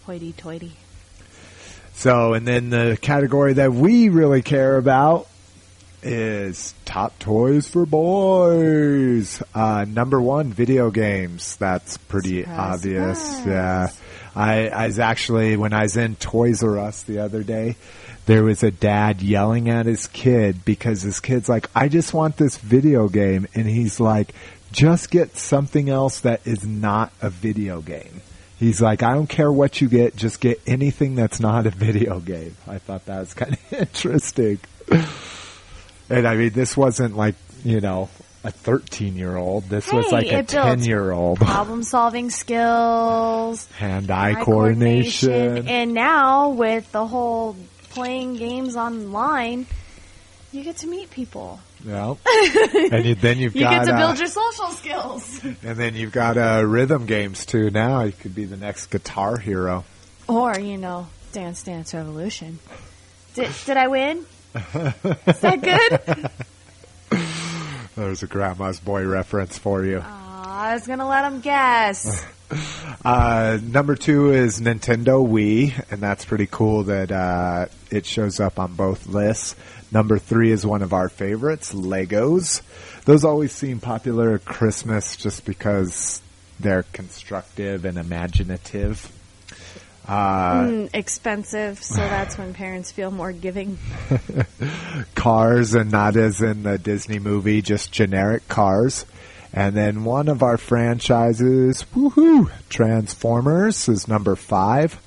hoity-toity. 0.04 0.72
So, 1.94 2.34
and 2.34 2.46
then 2.46 2.70
the 2.70 2.96
category 3.00 3.54
that 3.54 3.72
we 3.72 4.08
really 4.08 4.42
care 4.42 4.76
about 4.76 5.26
is 6.02 6.72
top 6.84 7.18
toys 7.18 7.68
for 7.68 7.84
boys. 7.84 9.42
Uh, 9.54 9.84
number 9.86 10.20
one, 10.20 10.52
video 10.52 10.90
games. 10.90 11.56
That's 11.56 11.98
pretty 11.98 12.42
Surprise, 12.42 12.74
obvious. 12.78 13.20
surprise. 13.20 13.46
Yeah. 13.46 13.88
I, 14.34 14.68
I 14.68 14.86
was 14.86 14.98
actually, 14.98 15.56
when 15.56 15.72
I 15.72 15.82
was 15.82 15.96
in 15.96 16.14
Toys 16.16 16.62
R 16.62 16.78
Us 16.78 17.02
the 17.02 17.18
other 17.18 17.42
day, 17.42 17.76
there 18.26 18.44
was 18.44 18.62
a 18.62 18.70
dad 18.70 19.22
yelling 19.22 19.68
at 19.68 19.86
his 19.86 20.06
kid 20.06 20.64
because 20.64 21.02
his 21.02 21.20
kid's 21.20 21.48
like, 21.48 21.68
I 21.74 21.88
just 21.88 22.14
want 22.14 22.36
this 22.36 22.56
video 22.58 23.08
game. 23.08 23.46
And 23.54 23.66
he's 23.66 23.98
like, 23.98 24.34
just 24.72 25.10
get 25.10 25.36
something 25.36 25.88
else 25.88 26.20
that 26.20 26.46
is 26.46 26.64
not 26.64 27.12
a 27.20 27.30
video 27.30 27.80
game. 27.80 28.22
He's 28.58 28.80
like, 28.80 29.02
I 29.02 29.14
don't 29.14 29.26
care 29.28 29.50
what 29.50 29.80
you 29.80 29.88
get, 29.88 30.16
just 30.16 30.38
get 30.40 30.60
anything 30.66 31.14
that's 31.14 31.40
not 31.40 31.66
a 31.66 31.70
video 31.70 32.20
game. 32.20 32.56
I 32.68 32.78
thought 32.78 33.06
that 33.06 33.20
was 33.20 33.32
kind 33.34 33.54
of 33.54 33.72
interesting. 33.80 34.60
And 36.10 36.26
I 36.26 36.36
mean, 36.36 36.50
this 36.50 36.76
wasn't 36.76 37.16
like, 37.16 37.36
you 37.64 37.80
know, 37.80 38.10
a 38.44 38.50
13 38.50 39.16
year 39.16 39.36
old. 39.36 39.64
This 39.68 39.92
was 39.92 40.10
like 40.12 40.30
a 40.30 40.42
10 40.42 40.82
year 40.82 41.10
old. 41.10 41.38
Problem-solving 41.40 42.30
skills, 42.30 43.66
Hand 43.72 44.10
eye 44.10 44.30
eye 44.32 44.44
coordination. 44.44 45.68
and 45.68 45.94
now 45.94 46.50
with 46.50 46.90
the 46.92 47.06
whole 47.06 47.56
playing 47.90 48.36
games 48.36 48.76
online, 48.76 49.66
you 50.52 50.64
get 50.64 50.78
to 50.78 50.86
meet 50.86 51.10
people. 51.10 51.60
Yeah. 51.84 52.14
and 52.92 53.04
you, 53.04 53.14
then 53.14 53.38
you've 53.38 53.54
You 53.54 53.62
got, 53.62 53.70
get 53.70 53.84
to 53.86 53.94
uh, 53.94 53.98
build 53.98 54.18
your 54.18 54.28
social 54.28 54.68
skills. 54.68 55.44
and 55.44 55.76
then 55.76 55.94
you've 55.94 56.12
got 56.12 56.36
uh, 56.36 56.62
rhythm 56.66 57.06
games 57.06 57.46
too. 57.46 57.70
Now 57.70 58.02
you 58.02 58.12
could 58.12 58.34
be 58.34 58.44
the 58.44 58.56
next 58.56 58.86
guitar 58.86 59.38
hero. 59.38 59.84
Or, 60.28 60.58
you 60.58 60.76
know, 60.76 61.08
Dance 61.32 61.62
Dance 61.62 61.94
Revolution. 61.94 62.58
Did, 63.34 63.50
did 63.66 63.76
I 63.76 63.88
win? 63.88 64.24
Is 64.54 65.40
that 65.40 65.60
good? 65.62 67.20
There's 67.96 68.22
a 68.22 68.26
grandma's 68.26 68.80
boy 68.80 69.04
reference 69.06 69.58
for 69.58 69.84
you. 69.84 70.00
Aw, 70.04 70.70
I 70.70 70.74
was 70.74 70.86
going 70.86 70.98
to 71.00 71.06
let 71.06 71.24
him 71.30 71.40
guess. 71.40 72.24
Uh, 73.04 73.58
number 73.62 73.94
two 73.94 74.32
is 74.32 74.60
Nintendo 74.60 75.26
Wii, 75.26 75.90
and 75.90 76.00
that's 76.00 76.24
pretty 76.24 76.46
cool 76.46 76.84
that 76.84 77.10
uh, 77.12 77.66
it 77.90 78.04
shows 78.06 78.40
up 78.40 78.58
on 78.58 78.74
both 78.74 79.06
lists. 79.06 79.56
Number 79.92 80.18
three 80.18 80.50
is 80.52 80.66
one 80.66 80.82
of 80.82 80.92
our 80.92 81.08
favorites, 81.08 81.72
Legos. 81.72 82.62
Those 83.04 83.24
always 83.24 83.52
seem 83.52 83.80
popular 83.80 84.34
at 84.34 84.44
Christmas 84.44 85.16
just 85.16 85.44
because 85.44 86.20
they're 86.58 86.84
constructive 86.92 87.84
and 87.84 87.98
imaginative. 87.98 89.10
Uh, 90.06 90.62
Mm, 90.62 90.90
expensive, 90.92 91.82
so 91.82 91.96
that's 91.96 92.36
when 92.36 92.52
parents 92.52 92.90
feel 92.90 93.10
more 93.10 93.32
giving. 93.32 93.78
cars, 95.14 95.74
and 95.74 95.90
not 95.90 96.16
as 96.16 96.40
in 96.40 96.64
the 96.64 96.78
Disney 96.78 97.18
movie, 97.18 97.62
just 97.62 97.92
generic 97.92 98.46
cars. 98.48 99.06
And 99.52 99.76
then 99.76 100.04
one 100.04 100.28
of 100.28 100.42
our 100.42 100.56
franchises, 100.56 101.84
woohoo, 101.94 102.50
Transformers 102.68 103.88
is 103.88 104.06
number 104.06 104.36
five. 104.36 105.00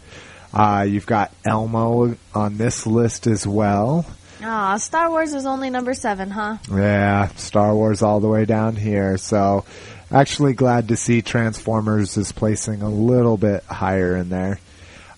Uh, 0.54 0.86
you've 0.88 1.06
got 1.06 1.32
Elmo 1.46 2.16
on 2.36 2.58
this 2.58 2.86
list 2.86 3.26
as 3.26 3.48
well. 3.48 4.06
Aw, 4.44 4.78
Star 4.78 5.10
Wars 5.10 5.34
is 5.34 5.46
only 5.46 5.70
number 5.70 5.94
seven, 5.94 6.30
huh? 6.30 6.58
Yeah, 6.70 7.28
Star 7.36 7.74
Wars 7.74 8.02
all 8.02 8.20
the 8.20 8.28
way 8.28 8.44
down 8.46 8.76
here. 8.76 9.18
So, 9.18 9.64
actually 10.12 10.54
glad 10.54 10.90
to 10.90 10.98
see 10.98 11.22
Transformers 11.22 12.18
is 12.18 12.34
placing 12.34 12.82
a 12.82 12.90
little 12.90 13.38
bit 13.38 13.64
higher 13.64 14.18
in 14.18 14.30
there. 14.30 14.60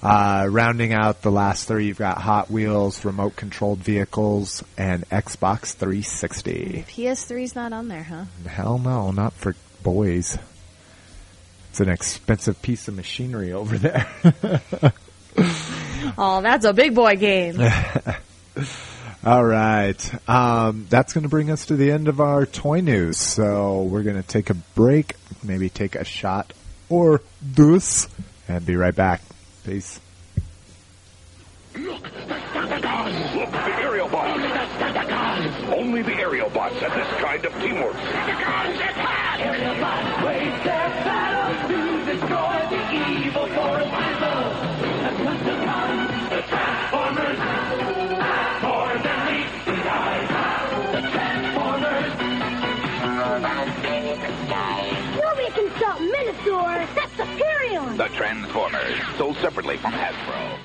Uh, 0.05 0.47
rounding 0.47 0.93
out 0.93 1.21
the 1.23 1.31
last 1.31 1.67
three, 1.67 1.87
you've 1.87 1.97
got 1.97 2.19
Hot 2.19 2.51
Wheels, 2.51 3.03
remote 3.03 3.35
controlled 3.35 3.79
vehicles, 3.79 4.63
and 4.77 5.07
Xbox 5.09 5.73
360. 5.73 6.85
PS3's 6.87 7.55
not 7.55 7.73
on 7.73 7.87
there, 7.87 8.03
huh? 8.03 8.25
Hell 8.47 8.77
no, 8.77 9.09
not 9.11 9.33
for 9.33 9.55
boys. 9.81 10.37
It's 11.71 11.79
an 11.79 11.89
expensive 11.89 12.61
piece 12.61 12.87
of 12.87 12.95
machinery 12.95 13.51
over 13.51 13.77
there. 13.77 14.07
Oh, 16.17 16.41
that's 16.41 16.65
a 16.65 16.73
big 16.73 16.95
boy 16.95 17.15
game. 17.15 17.59
All 19.25 19.43
right. 19.43 20.29
Um, 20.29 20.85
that's 20.89 21.13
going 21.13 21.23
to 21.23 21.29
bring 21.29 21.49
us 21.49 21.65
to 21.67 21.75
the 21.75 21.91
end 21.91 22.07
of 22.07 22.21
our 22.21 22.45
toy 22.45 22.79
news. 22.81 23.17
So 23.17 23.83
we're 23.83 24.03
going 24.03 24.21
to 24.21 24.27
take 24.27 24.49
a 24.49 24.53
break, 24.53 25.15
maybe 25.43 25.69
take 25.69 25.95
a 25.95 26.05
shot 26.05 26.53
or 26.89 27.21
deuce, 27.53 28.07
and 28.47 28.65
be 28.65 28.75
right 28.75 28.95
back. 28.95 29.21
Peace. 29.65 29.99
Look, 31.75 32.03
the 32.03 32.09
Decepticons! 32.09 33.35
Look, 33.35 33.51
the 33.51 33.57
Aerialbots. 33.57 35.73
Only 35.75 36.03
the 36.03 36.11
Aerialbots 36.11 36.73
have 36.73 36.93
this 36.93 37.07
kind 37.19 37.43
of 37.43 37.51
teamwork. 37.53 37.95
Nobody 37.95 38.33
The 57.95 58.09
Transformers, 58.09 58.97
sold 59.17 59.37
separately 59.37 59.77
from 59.77 59.93
Hasbro. 59.93 60.59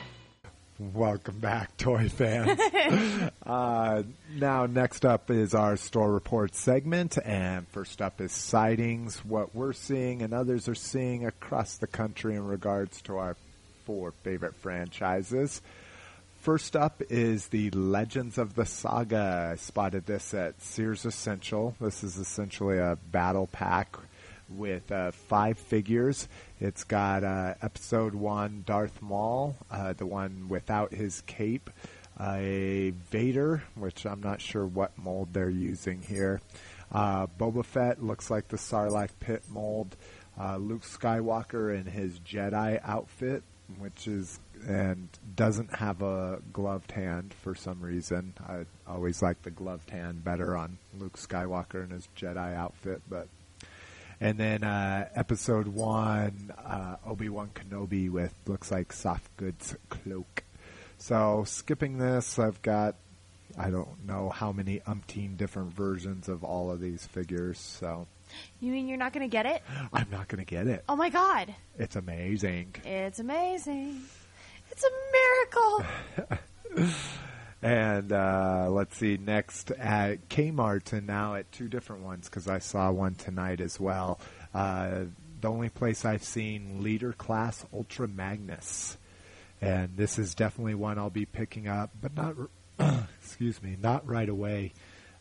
Welcome 0.93 1.39
back, 1.39 1.77
toy 1.77 2.09
fans. 2.09 2.59
uh, 3.47 4.03
now, 4.35 4.67
next 4.67 5.05
up 5.07 5.31
is 5.31 5.55
our 5.55 5.77
store 5.77 6.13
report 6.13 6.57
segment, 6.57 7.19
and 7.25 7.69
first 7.69 8.03
up 8.03 8.21
is 8.21 8.33
sightings, 8.33 9.25
what 9.25 9.55
we're 9.55 9.73
seeing 9.73 10.23
and 10.23 10.35
others 10.35 10.67
are 10.67 10.75
seeing 10.75 11.25
across 11.25 11.77
the 11.77 11.87
country 11.87 12.35
in 12.35 12.45
regards 12.49 13.01
to 13.03 13.19
our 13.19 13.37
four 13.85 14.11
favorite 14.25 14.57
franchises. 14.57 15.63
First 16.41 16.75
up 16.75 17.01
is 17.11 17.47
the 17.49 17.71
Legends 17.71 18.39
of 18.39 18.57
the 18.57 18.67
Saga. 18.67 19.51
I 19.53 19.55
spotted 19.55 20.05
this 20.05 20.35
at 20.35 20.61
Sears 20.61 21.05
Essential. 21.05 21.77
This 21.81 22.03
is 22.03 22.17
essentially 22.17 22.79
a 22.79 22.99
battle 23.13 23.47
pack 23.47 23.97
with 24.49 24.91
uh, 24.91 25.13
five 25.13 25.59
figures. 25.59 26.29
It's 26.61 26.85
got 26.85 27.25
uh, 27.25 27.55
episode 27.63 28.15
one 28.15 28.65
Darth 28.67 29.01
Maul, 29.01 29.57
uh, 29.71 29.95
the 29.95 30.05
one 30.05 30.47
without 30.51 30.93
his 30.93 31.23
cape, 31.23 31.71
a 32.21 32.93
Vader, 33.11 33.63
which 33.77 34.05
I'm 34.05 34.21
not 34.21 34.43
sure 34.43 34.67
what 34.67 34.99
mold 34.99 35.31
they're 35.33 35.49
using 35.49 36.03
here. 36.03 36.43
Uh, 36.93 37.29
Boba 37.29 37.65
Fett 37.65 38.05
looks 38.05 38.31
like 38.31 38.49
the 38.49 38.59
Sarlacc 38.59 39.09
pit 39.21 39.43
mold. 39.49 39.97
Uh, 40.39 40.59
Luke 40.59 40.83
Skywalker 40.83 41.75
in 41.75 41.87
his 41.87 42.21
Jedi 42.21 42.79
outfit, 42.85 43.43
which 43.79 44.07
is 44.07 44.39
and 44.69 45.09
doesn't 45.35 45.75
have 45.77 46.03
a 46.03 46.41
gloved 46.53 46.93
hand 46.93 47.33
for 47.43 47.55
some 47.55 47.81
reason. 47.81 48.35
I 48.47 48.67
always 48.87 49.23
like 49.23 49.41
the 49.43 49.51
gloved 49.51 49.89
hand 49.89 50.25
better 50.25 50.55
on 50.55 50.77
Luke 50.99 51.17
Skywalker 51.17 51.83
in 51.83 51.89
his 51.89 52.07
Jedi 52.15 52.55
outfit, 52.55 53.01
but 53.09 53.29
and 54.21 54.39
then 54.39 54.63
uh, 54.65 55.09
episode 55.15 55.67
one, 55.69 56.53
uh, 56.59 56.97
Obi 57.07 57.29
Wan 57.29 57.51
Kenobi 57.55 58.11
with 58.11 58.35
looks 58.47 58.71
like 58.71 58.93
soft 58.93 59.35
goods 59.37 59.75
cloak. 59.89 60.45
So 60.99 61.45
skipping 61.47 61.99
this, 61.99 62.39
I've 62.39 62.61
got 62.63 62.97
I 63.59 63.71
don't 63.71 64.07
know 64.07 64.29
how 64.29 64.53
many 64.53 64.81
umpteen 64.81 65.37
different 65.37 65.73
versions 65.75 66.29
of 66.29 66.45
all 66.45 66.71
of 66.71 66.81
these 66.81 67.05
figures. 67.07 67.59
So 67.59 68.07
You 68.61 68.71
mean 68.73 68.87
you're 68.87 68.99
not 68.99 69.13
going 69.13 69.29
to 69.29 69.31
get 69.33 69.47
it? 69.47 69.63
I'm 69.93 70.07
not 70.11 70.29
gonna 70.29 70.45
get 70.45 70.67
it. 70.69 70.85
Oh 70.89 70.95
my 70.97 71.09
god. 71.09 71.55
It's 71.79 71.97
amazing. 71.97 72.77
It's 72.85 73.19
amazing. 73.19 74.03
It's 74.71 74.85
a 74.85 76.79
miracle. 76.79 76.95
And 77.63 78.11
uh, 78.11 78.69
let's 78.71 78.97
see, 78.97 79.19
next 79.19 79.71
at 79.73 80.29
Kmart, 80.31 80.93
and 80.95 81.07
now 81.07 81.35
at 81.35 81.53
two 81.53 81.69
different 81.69 82.03
ones 82.03 82.27
because 82.27 82.49
I 82.49 82.59
saw 82.59 82.91
one 82.91 83.15
tonight 83.15 83.61
as 83.61 83.79
well. 83.79 84.19
Uh, 84.55 85.05
the 85.41 85.49
only 85.49 85.69
place 85.69 86.05
I've 86.05 86.25
seen 86.25 86.83
Leader 86.83 87.13
Class 87.13 87.65
Ultra 87.73 88.09
Magnus, 88.09 88.97
and 89.61 89.95
this 89.97 90.19
is 90.19 90.35
definitely 90.35 90.75
one 90.75 90.99
I'll 90.99 91.11
be 91.11 91.27
picking 91.27 91.69
up, 91.69 91.91
but 92.01 92.15
not, 92.17 92.35
excuse 93.21 93.63
me, 93.63 93.77
not 93.81 94.07
right 94.07 94.29
away. 94.29 94.73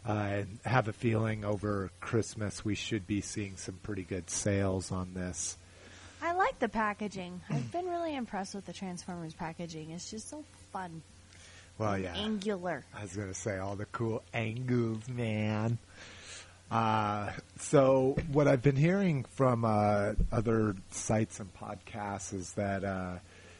Uh, 0.07 0.13
and 0.13 0.59
have 0.63 0.87
a 0.87 0.93
feeling 0.93 1.43
over 1.43 1.91
Christmas 1.99 2.63
we 2.63 2.73
should 2.73 3.05
be 3.05 3.19
seeing 3.19 3.57
some 3.57 3.75
pretty 3.83 4.03
good 4.03 4.29
sales 4.29 4.93
on 4.93 5.13
this. 5.13 5.57
I 6.21 6.33
like 6.33 6.57
the 6.59 6.69
packaging. 6.69 7.41
I've 7.49 7.69
been 7.73 7.87
really 7.87 8.15
impressed 8.15 8.55
with 8.55 8.65
the 8.65 8.71
Transformers 8.71 9.33
packaging. 9.33 9.91
It's 9.91 10.09
just 10.09 10.29
so 10.29 10.45
fun. 10.71 11.01
Well, 11.79 11.97
yeah. 11.97 12.13
Angular. 12.15 12.83
I 12.93 13.01
was 13.03 13.15
gonna 13.15 13.33
say 13.33 13.57
all 13.57 13.75
the 13.75 13.85
cool 13.85 14.21
angles, 14.33 15.07
man. 15.07 15.79
Uh, 16.69 17.31
so 17.57 18.15
what 18.31 18.47
I've 18.47 18.61
been 18.61 18.75
hearing 18.75 19.23
from 19.23 19.65
uh, 19.65 20.13
other 20.31 20.75
sites 20.91 21.39
and 21.39 21.49
podcasts 21.55 22.31
is 22.33 22.51
that 22.53 22.83
uh, 22.83 23.15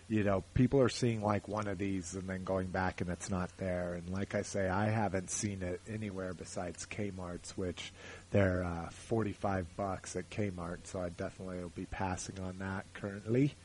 you 0.10 0.24
know 0.24 0.44
people 0.54 0.82
are 0.82 0.90
seeing 0.90 1.22
like 1.24 1.48
one 1.48 1.68
of 1.68 1.78
these 1.78 2.14
and 2.14 2.28
then 2.30 2.44
going 2.44 2.68
back 2.68 3.00
and 3.00 3.10
it's 3.10 3.30
not 3.32 3.50
there. 3.58 3.94
And 3.94 4.10
like 4.10 4.36
I 4.36 4.42
say, 4.42 4.68
I 4.68 4.90
haven't 4.90 5.30
seen 5.32 5.64
it 5.64 5.80
anywhere 5.90 6.34
besides 6.34 6.86
Kmart's, 6.86 7.58
which 7.58 7.94
they're 8.32 8.66
uh, 8.66 8.90
forty-five 8.90 9.66
bucks 9.78 10.18
at 10.18 10.30
Kmart. 10.30 10.80
So 10.84 11.00
I 11.00 11.08
definitely 11.08 11.60
will 11.60 11.70
be 11.70 11.86
passing 11.86 12.40
on 12.42 12.60
that 12.60 12.86
currently, 12.94 13.56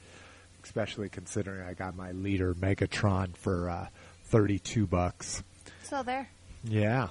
especially 0.63 1.09
considering 1.09 1.67
I 1.67 1.75
got 1.75 1.97
my 1.97 2.13
leader 2.13 2.55
Megatron 2.55 3.37
for 3.37 3.69
uh, 3.69 3.89
thirty-two 4.25 4.87
bucks. 4.87 5.43
So 5.83 6.03
there. 6.03 6.29
Yeah. 6.65 7.09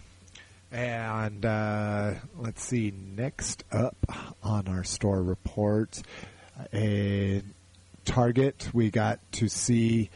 And 0.72 1.46
uh, 1.46 2.16
let's 2.36 2.64
see, 2.64 2.92
next 3.16 3.64
up 3.72 3.96
on 4.42 4.68
our 4.68 4.84
store 4.84 5.22
report, 5.22 6.02
a 6.74 7.44
Target, 8.06 8.70
we 8.74 8.90
got 8.90 9.20
to 9.34 9.48
see 9.48 10.10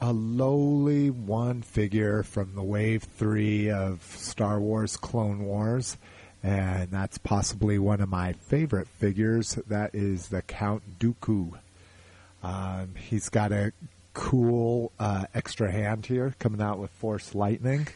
a 0.00 0.12
lowly 0.12 1.10
one 1.10 1.62
figure 1.62 2.22
from 2.22 2.54
the 2.54 2.62
Wave 2.62 3.04
3 3.04 3.70
of 3.70 4.02
Star 4.02 4.60
Wars 4.60 4.96
Clone 4.98 5.44
Wars. 5.44 5.96
And 6.42 6.90
that's 6.90 7.16
possibly 7.16 7.78
one 7.78 8.02
of 8.02 8.10
my 8.10 8.34
favorite 8.34 8.88
figures. 8.88 9.54
That 9.66 9.94
is 9.94 10.28
the 10.28 10.42
Count 10.42 10.98
Dooku. 10.98 11.58
Um, 12.42 12.94
he's 12.94 13.30
got 13.30 13.50
a 13.52 13.72
cool 14.14 14.92
uh, 14.98 15.26
extra 15.34 15.70
hand 15.70 16.06
here 16.06 16.34
coming 16.38 16.62
out 16.62 16.78
with 16.78 16.90
Force 16.92 17.34
Lightning. 17.34 17.86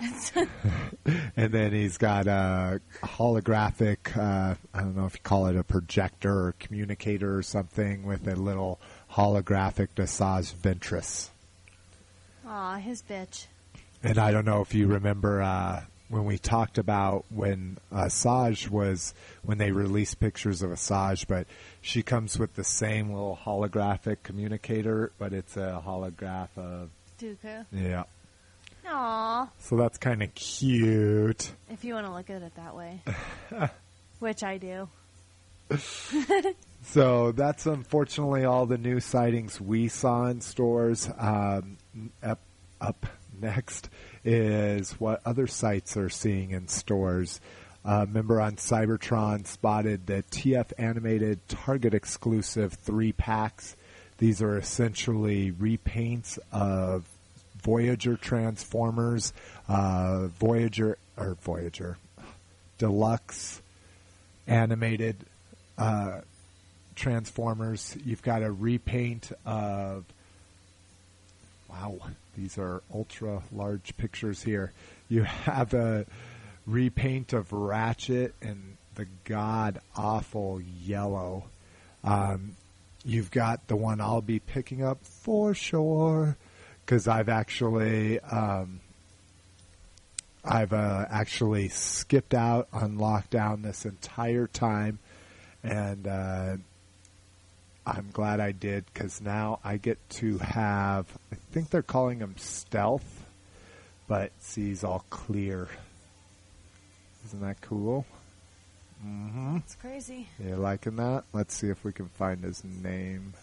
and 1.36 1.52
then 1.52 1.72
he's 1.72 1.96
got 1.96 2.26
a 2.26 2.80
holographic, 3.04 4.16
uh, 4.16 4.56
I 4.74 4.80
don't 4.80 4.96
know 4.96 5.06
if 5.06 5.14
you 5.14 5.20
call 5.22 5.46
it 5.46 5.56
a 5.56 5.62
projector 5.62 6.46
or 6.46 6.54
communicator 6.58 7.36
or 7.36 7.42
something 7.42 8.04
with 8.04 8.26
a 8.26 8.34
little 8.34 8.80
holographic 9.12 9.88
Asajj 9.94 10.54
Ventress. 10.54 11.28
Aw, 12.46 12.76
his 12.78 13.02
bitch. 13.02 13.46
And 14.02 14.18
I 14.18 14.32
don't 14.32 14.44
know 14.44 14.62
if 14.62 14.74
you 14.74 14.88
remember 14.88 15.40
uh, 15.42 15.82
when 16.12 16.26
we 16.26 16.36
talked 16.36 16.76
about 16.76 17.24
when 17.30 17.78
Asajj 17.90 18.68
was, 18.68 19.14
when 19.42 19.56
they 19.56 19.72
released 19.72 20.20
pictures 20.20 20.60
of 20.60 20.68
Asajj, 20.68 21.26
but 21.26 21.46
she 21.80 22.02
comes 22.02 22.38
with 22.38 22.54
the 22.54 22.64
same 22.64 23.14
little 23.14 23.38
holographic 23.42 24.18
communicator, 24.22 25.10
but 25.18 25.32
it's 25.32 25.56
a 25.56 25.82
holograph 25.84 26.50
of, 26.54 26.90
Dooku. 27.18 27.64
yeah. 27.72 28.04
Aw. 28.86 29.48
So 29.60 29.76
that's 29.78 29.96
kind 29.96 30.22
of 30.22 30.34
cute. 30.34 31.50
If 31.70 31.82
you 31.82 31.94
want 31.94 32.06
to 32.06 32.12
look 32.12 32.28
at 32.28 32.42
it 32.42 32.54
that 32.56 32.76
way. 32.76 33.00
Which 34.18 34.42
I 34.42 34.58
do. 34.58 34.90
So 36.82 37.32
that's 37.32 37.64
unfortunately 37.64 38.44
all 38.44 38.66
the 38.66 38.76
new 38.76 39.00
sightings 39.00 39.58
we 39.58 39.88
saw 39.88 40.26
in 40.26 40.42
stores. 40.42 41.08
Um, 41.16 41.78
up, 42.22 42.40
up 42.82 43.06
next 43.40 43.88
is 44.24 44.92
what 45.00 45.20
other 45.24 45.46
sites 45.46 45.96
are 45.96 46.08
seeing 46.08 46.50
in 46.50 46.68
stores. 46.68 47.40
a 47.84 48.06
member 48.06 48.40
on 48.40 48.56
Seibertron 48.56 49.46
spotted 49.46 50.06
the 50.06 50.22
TF 50.30 50.72
animated 50.78 51.46
Target 51.48 51.94
exclusive 51.94 52.74
three 52.74 53.12
packs. 53.12 53.76
These 54.18 54.40
are 54.42 54.56
essentially 54.56 55.50
repaints 55.52 56.38
of 56.52 57.04
Voyager 57.62 58.16
Transformers, 58.16 59.32
uh, 59.68 60.26
Voyager 60.26 60.98
or 61.16 61.36
Voyager 61.42 61.98
Deluxe 62.78 63.62
animated 64.46 65.16
uh, 65.78 66.20
Transformers. 66.94 67.96
You've 68.04 68.22
got 68.22 68.42
a 68.42 68.50
repaint 68.50 69.32
of 69.46 70.04
wow, 71.68 71.98
these 72.36 72.58
are 72.58 72.82
ultra 72.92 73.42
large 73.52 73.96
pictures 73.96 74.42
here. 74.42 74.72
You 75.08 75.22
have 75.22 75.74
a 75.74 76.06
repaint 76.66 77.32
of 77.32 77.52
Ratchet 77.52 78.34
and 78.40 78.76
the 78.94 79.06
god 79.24 79.80
awful 79.96 80.60
yellow. 80.60 81.44
Um, 82.04 82.56
you've 83.04 83.30
got 83.30 83.68
the 83.68 83.76
one 83.76 84.00
I'll 84.00 84.20
be 84.20 84.38
picking 84.38 84.84
up 84.84 85.04
for 85.04 85.54
sure 85.54 86.36
because 86.84 87.08
I've 87.08 87.28
actually 87.28 88.20
um, 88.20 88.80
I've 90.44 90.72
uh, 90.72 91.06
actually 91.10 91.68
skipped 91.68 92.34
out 92.34 92.68
on 92.72 92.96
lockdown 92.96 93.62
this 93.62 93.84
entire 93.84 94.48
time, 94.48 94.98
and 95.62 96.06
uh, 96.06 96.56
I'm 97.86 98.10
glad 98.12 98.40
I 98.40 98.52
did 98.52 98.84
because 98.92 99.20
now 99.20 99.58
I 99.64 99.76
get 99.76 99.98
to 100.10 100.38
have. 100.38 101.06
I 101.32 101.36
think 101.52 101.70
they're 101.70 101.82
calling 101.82 102.20
him 102.20 102.34
stealth, 102.38 103.24
but 104.06 104.30
sees 104.40 104.84
all 104.84 105.04
clear. 105.10 105.68
Isn't 107.26 107.40
that 107.40 107.60
cool? 107.60 108.06
Mm-hmm. 109.04 109.56
It's 109.58 109.74
crazy. 109.74 110.28
You 110.38 110.56
liking 110.56 110.96
that? 110.96 111.24
Let's 111.32 111.54
see 111.54 111.68
if 111.68 111.82
we 111.82 111.92
can 111.92 112.08
find 112.08 112.44
his 112.44 112.62
name. 112.62 113.34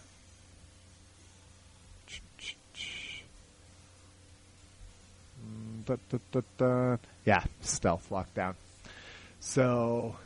Mm, 5.46 5.84
da, 5.84 5.96
da, 6.32 6.40
da. 6.56 6.96
Yeah, 7.26 7.44
stealth 7.60 8.08
lockdown. 8.10 8.54
So 9.40 10.16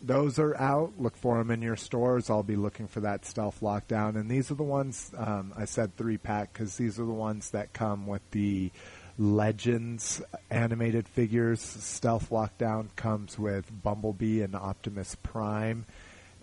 those 0.00 0.38
are 0.38 0.56
out. 0.56 0.92
Look 0.98 1.16
for 1.16 1.38
them 1.38 1.50
in 1.50 1.62
your 1.62 1.76
stores. 1.76 2.30
I'll 2.30 2.42
be 2.42 2.56
looking 2.56 2.86
for 2.86 3.00
that 3.00 3.26
stealth 3.26 3.60
lockdown. 3.60 4.16
And 4.16 4.30
these 4.30 4.50
are 4.50 4.54
the 4.54 4.62
ones 4.62 5.10
um, 5.16 5.52
I 5.56 5.64
said 5.64 5.96
three 5.96 6.18
pack 6.18 6.52
because 6.52 6.76
these 6.76 7.00
are 7.00 7.04
the 7.04 7.12
ones 7.12 7.50
that 7.50 7.72
come 7.72 8.06
with 8.06 8.22
the 8.30 8.70
Legends 9.18 10.22
animated 10.48 11.08
figures. 11.08 11.60
Stealth 11.60 12.30
Lockdown 12.30 12.94
comes 12.94 13.36
with 13.36 13.66
Bumblebee 13.82 14.42
and 14.42 14.54
Optimus 14.54 15.16
Prime. 15.16 15.86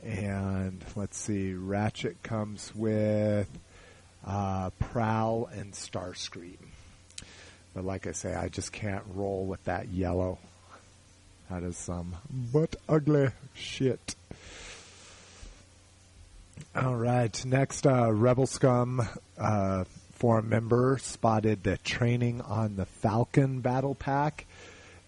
And 0.04 0.84
let's 0.96 1.18
see, 1.18 1.54
Ratchet 1.54 2.22
comes 2.22 2.76
with 2.76 3.48
uh, 4.26 4.72
Prowl 4.72 5.50
and 5.54 5.72
Starscream. 5.72 6.58
But 7.74 7.86
like 7.86 8.08
I 8.08 8.12
say, 8.12 8.36
I 8.36 8.50
just 8.50 8.74
can't 8.74 9.04
roll 9.14 9.46
with 9.46 9.64
that 9.64 9.88
yellow. 9.88 10.40
That 11.50 11.64
is 11.64 11.78
some 11.78 12.16
but 12.52 12.76
ugly 12.90 13.30
shit. 13.54 14.16
All 16.76 16.96
right, 16.96 17.46
next, 17.46 17.86
uh, 17.86 18.12
Rebel 18.12 18.48
Scum 18.48 19.08
uh, 19.38 19.84
forum 20.14 20.50
member 20.50 20.98
spotted 20.98 21.64
the 21.64 21.78
training 21.78 22.42
on 22.42 22.76
the 22.76 22.86
Falcon 22.86 23.62
battle 23.62 23.96
pack. 23.96 24.46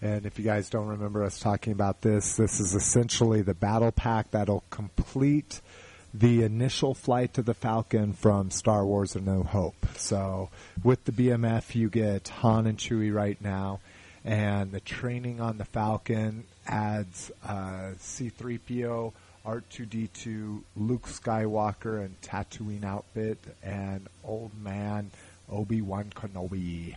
And 0.00 0.26
if 0.26 0.38
you 0.38 0.44
guys 0.44 0.70
don't 0.70 0.86
remember 0.86 1.24
us 1.24 1.40
talking 1.40 1.72
about 1.72 2.02
this, 2.02 2.36
this 2.36 2.60
is 2.60 2.74
essentially 2.74 3.42
the 3.42 3.54
battle 3.54 3.90
pack 3.90 4.30
that'll 4.30 4.64
complete 4.70 5.60
the 6.14 6.42
initial 6.42 6.94
flight 6.94 7.34
to 7.34 7.42
the 7.42 7.54
Falcon 7.54 8.12
from 8.12 8.50
Star 8.50 8.86
Wars 8.86 9.16
A 9.16 9.20
New 9.20 9.42
Hope. 9.42 9.86
So 9.96 10.50
with 10.82 11.04
the 11.04 11.12
BMF, 11.12 11.74
you 11.74 11.90
get 11.90 12.28
Han 12.28 12.66
and 12.66 12.78
Chewie 12.78 13.12
right 13.12 13.40
now, 13.42 13.80
and 14.28 14.72
the 14.72 14.80
training 14.80 15.40
on 15.40 15.56
the 15.56 15.64
Falcon 15.64 16.44
adds 16.66 17.32
uh, 17.42 17.92
C3PO, 17.98 19.14
R2D2, 19.46 20.62
Luke 20.76 21.06
Skywalker, 21.06 22.04
and 22.04 22.20
Tatooine 22.20 22.84
outfit, 22.84 23.38
and 23.62 24.06
Old 24.22 24.52
Man 24.62 25.10
Obi 25.50 25.80
Wan 25.80 26.12
Kenobi. 26.14 26.94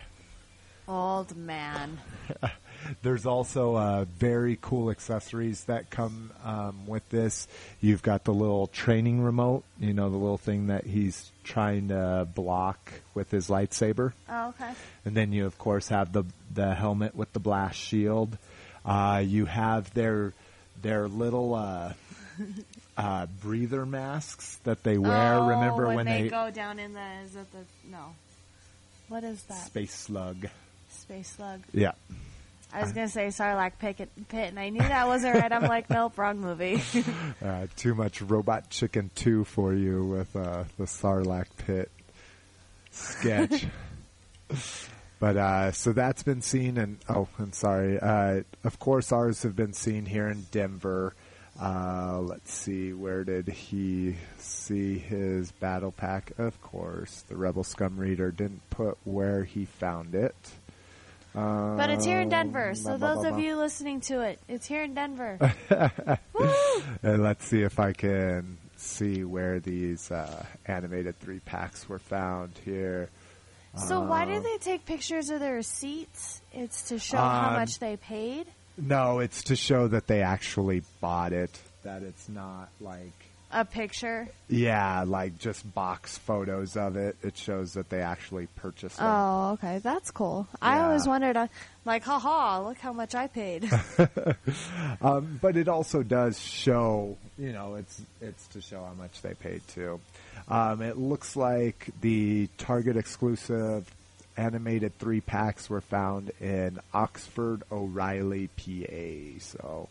Old 0.86 1.34
man. 1.34 1.98
There's 3.02 3.26
also 3.26 3.76
uh, 3.76 4.04
very 4.04 4.58
cool 4.60 4.90
accessories 4.90 5.64
that 5.64 5.90
come 5.90 6.30
um, 6.44 6.86
with 6.86 7.08
this. 7.10 7.48
You've 7.80 8.02
got 8.02 8.24
the 8.24 8.32
little 8.32 8.66
training 8.68 9.22
remote, 9.22 9.64
you 9.78 9.92
know, 9.92 10.10
the 10.10 10.16
little 10.16 10.38
thing 10.38 10.68
that 10.68 10.84
he's 10.84 11.30
trying 11.44 11.88
to 11.88 12.26
block 12.34 12.92
with 13.14 13.30
his 13.30 13.48
lightsaber. 13.48 14.12
Oh, 14.28 14.48
okay. 14.48 14.72
And 15.04 15.16
then 15.16 15.32
you, 15.32 15.46
of 15.46 15.58
course, 15.58 15.88
have 15.88 16.12
the 16.12 16.24
the 16.52 16.74
helmet 16.74 17.14
with 17.14 17.32
the 17.32 17.40
blast 17.40 17.78
shield. 17.78 18.36
Uh, 18.84 19.22
you 19.24 19.46
have 19.46 19.92
their 19.94 20.32
their 20.80 21.08
little 21.08 21.54
uh, 21.54 21.92
uh, 22.96 23.26
breather 23.42 23.86
masks 23.86 24.58
that 24.64 24.82
they 24.82 24.98
wear. 24.98 25.34
Oh, 25.34 25.48
Remember 25.48 25.86
when, 25.86 25.96
when 25.96 26.06
they, 26.06 26.22
they, 26.22 26.28
go 26.28 26.50
down 26.50 26.78
in 26.78 26.92
the 26.92 27.06
is 27.24 27.36
it 27.36 27.46
the 27.52 27.64
no? 27.90 28.14
What 29.08 29.24
is 29.24 29.42
that? 29.44 29.66
space 29.66 29.94
slug? 29.94 30.48
Space 30.90 31.28
slug. 31.28 31.60
Yeah. 31.72 31.92
I 32.72 32.82
was 32.82 32.92
gonna 32.92 33.08
say 33.08 33.26
Sarlacc 33.28 33.72
pit, 33.78 33.96
pit, 34.28 34.48
and 34.48 34.58
I 34.58 34.70
knew 34.70 34.80
that 34.80 35.06
wasn't 35.06 35.34
right. 35.34 35.52
I'm 35.52 35.62
like, 35.62 35.90
nope, 35.90 36.16
wrong 36.16 36.40
movie. 36.40 36.82
Uh, 37.44 37.66
too 37.76 37.94
much 37.94 38.22
Robot 38.22 38.70
Chicken 38.70 39.10
2 39.14 39.44
for 39.44 39.74
you 39.74 40.06
with 40.06 40.34
uh, 40.34 40.64
the 40.78 40.84
Sarlacc 40.84 41.46
Pit 41.66 41.90
sketch. 42.90 43.66
but 45.20 45.36
uh, 45.36 45.72
so 45.72 45.92
that's 45.92 46.22
been 46.22 46.40
seen, 46.40 46.78
and 46.78 46.98
oh, 47.08 47.28
I'm 47.38 47.52
sorry. 47.52 47.98
Uh, 48.00 48.42
of 48.64 48.78
course, 48.78 49.12
ours 49.12 49.42
have 49.42 49.54
been 49.54 49.74
seen 49.74 50.06
here 50.06 50.28
in 50.28 50.46
Denver. 50.50 51.14
Uh, 51.60 52.20
let's 52.20 52.54
see, 52.54 52.94
where 52.94 53.24
did 53.24 53.46
he 53.48 54.16
see 54.38 54.98
his 54.98 55.52
battle 55.52 55.92
pack? 55.92 56.32
Of 56.38 56.60
course, 56.62 57.22
the 57.28 57.36
Rebel 57.36 57.64
Scum 57.64 57.98
Reader 57.98 58.30
didn't 58.30 58.62
put 58.70 58.96
where 59.04 59.44
he 59.44 59.66
found 59.66 60.14
it. 60.14 60.34
Um, 61.34 61.76
but 61.78 61.88
it's 61.90 62.04
here 62.04 62.20
in 62.20 62.28
Denver, 62.28 62.74
so 62.74 62.96
those 62.98 63.24
of 63.24 63.38
you 63.38 63.56
listening 63.56 64.00
to 64.02 64.20
it, 64.20 64.38
it's 64.48 64.66
here 64.66 64.82
in 64.82 64.94
Denver. 64.94 65.38
And 67.02 67.22
let's 67.22 67.44
see 67.46 67.62
if 67.62 67.78
I 67.80 67.92
can 67.92 68.58
see 68.76 69.24
where 69.24 69.60
these 69.60 70.10
uh, 70.10 70.44
animated 70.66 71.18
three 71.20 71.40
packs 71.40 71.88
were 71.88 71.98
found 71.98 72.58
here. 72.64 73.08
so 73.76 74.00
why 74.00 74.22
Uh, 74.22 74.26
do 74.26 74.40
they 74.40 74.58
take 74.58 74.84
pictures 74.84 75.30
of 75.30 75.40
their 75.40 75.54
receipts? 75.54 76.40
It's 76.52 76.82
to 76.88 76.98
show 76.98 77.16
how 77.18 77.48
Um, 77.50 77.54
much 77.54 77.78
they 77.78 77.96
paid. 77.96 78.46
No, 78.76 79.18
it's 79.20 79.44
to 79.44 79.56
show 79.56 79.88
that 79.88 80.06
they 80.06 80.22
actually 80.22 80.82
bought 81.00 81.32
it. 81.32 81.50
That 81.82 82.02
it's 82.02 82.28
not 82.28 82.68
like 82.80 83.21
A 83.54 83.64
picture. 83.66 84.28
yeah, 84.48 85.04
like 85.06 85.38
just 85.38 85.74
box 85.74 86.16
photos 86.16 86.74
of 86.76 86.96
it. 86.96 87.16
It 87.22 87.36
shows 87.36 87.74
that 87.74 87.90
they 87.90 88.00
actually 88.00 88.46
purchased 88.56 88.98
it. 88.98 89.04
Oh, 89.04 89.50
okay, 89.52 89.78
that's 89.78 90.10
cool. 90.10 90.48
I 90.62 90.80
always 90.80 91.06
wondered, 91.06 91.36
uh, 91.36 91.48
like, 91.84 92.02
haha, 92.02 92.66
look 92.66 92.78
how 92.78 92.92
much 92.94 93.14
I 93.14 93.26
paid. 93.26 93.70
Um, 95.00 95.38
but 95.42 95.56
it 95.56 95.68
also 95.68 96.02
does 96.02 96.38
show, 96.40 97.16
you 97.36 97.52
know, 97.52 97.74
it's 97.74 98.00
it's 98.20 98.46
to 98.48 98.60
show 98.60 98.84
how 98.84 98.92
much 98.94 99.20
they 99.22 99.34
paid 99.34 99.60
too. 99.68 100.00
Um, 100.48 100.80
it 100.80 100.96
looks 100.96 101.34
like 101.34 101.88
the 102.00 102.48
Target 102.58 102.96
exclusive 102.96 103.92
animated 104.36 104.96
three 104.98 105.20
packs 105.20 105.68
were 105.68 105.80
found 105.80 106.30
in 106.40 106.78
Oxford, 106.94 107.62
O'Reilly, 107.72 108.48
PA. 108.56 109.40
So, 109.40 109.88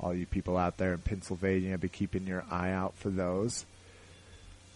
all 0.00 0.14
you 0.14 0.26
people 0.26 0.56
out 0.56 0.76
there 0.76 0.92
in 0.92 0.98
Pennsylvania, 0.98 1.78
be 1.78 1.88
keeping 1.88 2.26
your 2.26 2.44
eye 2.50 2.70
out 2.70 2.94
for 2.96 3.10
those. 3.10 3.64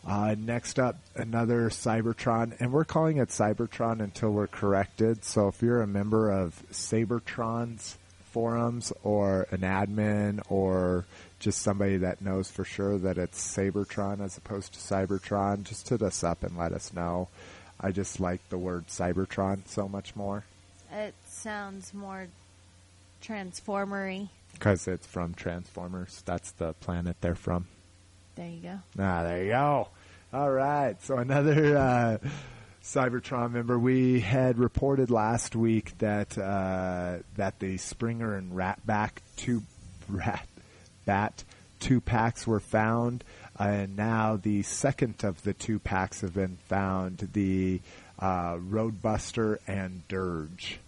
Uh, 0.07 0.35
next 0.37 0.81
up, 0.81 0.97
another 1.15 1.71
Seibertron, 1.71 2.61
and 2.61 2.73
we're 2.73 2.85
calling 2.85 3.19
it 3.19 3.29
Cybertron 3.29 4.01
until 4.01 4.31
we're 4.31 4.49
corrected. 4.49 5.25
So 5.25 5.49
if 5.49 5.63
you're 5.63 5.81
a 5.81 5.87
member 5.87 6.31
of 6.31 6.61
Seibertron's 6.73 7.97
forums 8.33 8.93
or 9.05 9.47
an 9.51 9.61
admin 9.61 10.41
or 10.49 11.05
just 11.39 11.63
somebody 11.63 11.99
that 11.99 12.21
knows 12.21 12.51
for 12.51 12.65
sure 12.65 12.99
that 12.99 13.19
it's 13.19 13.57
Cybertron 13.57 14.21
as 14.21 14.37
opposed 14.37 14.73
to 14.73 14.81
Cybertron, 14.81 15.63
just 15.63 15.89
hit 15.89 16.03
us 16.03 16.25
up 16.25 16.43
and 16.43 16.59
let 16.59 16.73
us 16.73 16.93
know. 16.93 17.29
I 17.81 17.93
just 17.93 18.19
like 18.19 18.49
the 18.49 18.59
word 18.59 18.89
Cybertron 18.89 19.69
so 19.69 19.87
much 19.87 20.17
more 20.17 20.45
it 20.93 21.15
sounds 21.27 21.95
more 21.95 22.29
transformery. 23.23 24.29
Because 24.53 24.87
it's 24.87 25.07
from 25.07 25.35
Transformers. 25.35 26.23
That's 26.25 26.53
the 26.53 26.75
planet 26.75 27.17
they're 27.21 27.35
from. 27.35 27.67
There 28.35 28.49
you 28.49 28.61
go. 28.61 28.79
Ah, 28.99 29.23
there 29.23 29.45
you 29.45 29.51
go. 29.51 29.89
All 30.33 30.51
right. 30.51 31.01
So 31.03 31.19
another 31.19 31.77
uh, 31.77 32.19
Seibertron 32.83 33.53
member. 33.53 33.79
We 33.79 34.21
had 34.21 34.59
reported 34.59 35.11
last 35.11 35.55
week 35.55 35.97
that 35.99 36.37
uh, 36.39 37.19
that 37.37 37.59
the 37.59 37.77
Springer 37.77 38.35
and 38.35 38.53
Ratback 38.53 39.11
two 39.37 39.63
Rat 40.09 40.47
Bat 41.05 41.45
two 41.81 42.01
packs 42.01 42.47
were 42.47 42.61
found, 42.61 43.25
and 43.59 43.97
now 43.97 44.37
the 44.37 44.63
second 44.63 45.23
of 45.25 45.43
the 45.43 45.53
two 45.53 45.79
packs 45.79 46.23
have 46.23 46.35
been 46.35 46.57
found. 46.69 47.29
The 47.33 47.81
uh, 48.19 48.57
Roadbuster 48.57 49.59
and 49.67 50.07
Dirge. 50.09 50.79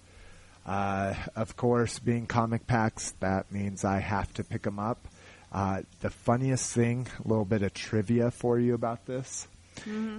Uh, 0.66 1.14
of 1.36 1.56
course, 1.56 1.98
being 1.98 2.26
comic 2.26 2.66
packs, 2.66 3.12
that 3.20 3.52
means 3.52 3.84
I 3.84 3.98
have 4.00 4.32
to 4.34 4.44
pick 4.44 4.62
them 4.62 4.78
up. 4.78 5.06
Uh, 5.52 5.82
the 6.00 6.10
funniest 6.10 6.72
thing, 6.72 7.06
a 7.24 7.28
little 7.28 7.44
bit 7.44 7.62
of 7.62 7.72
trivia 7.74 8.30
for 8.30 8.58
you 8.58 8.74
about 8.74 9.06
this, 9.06 9.46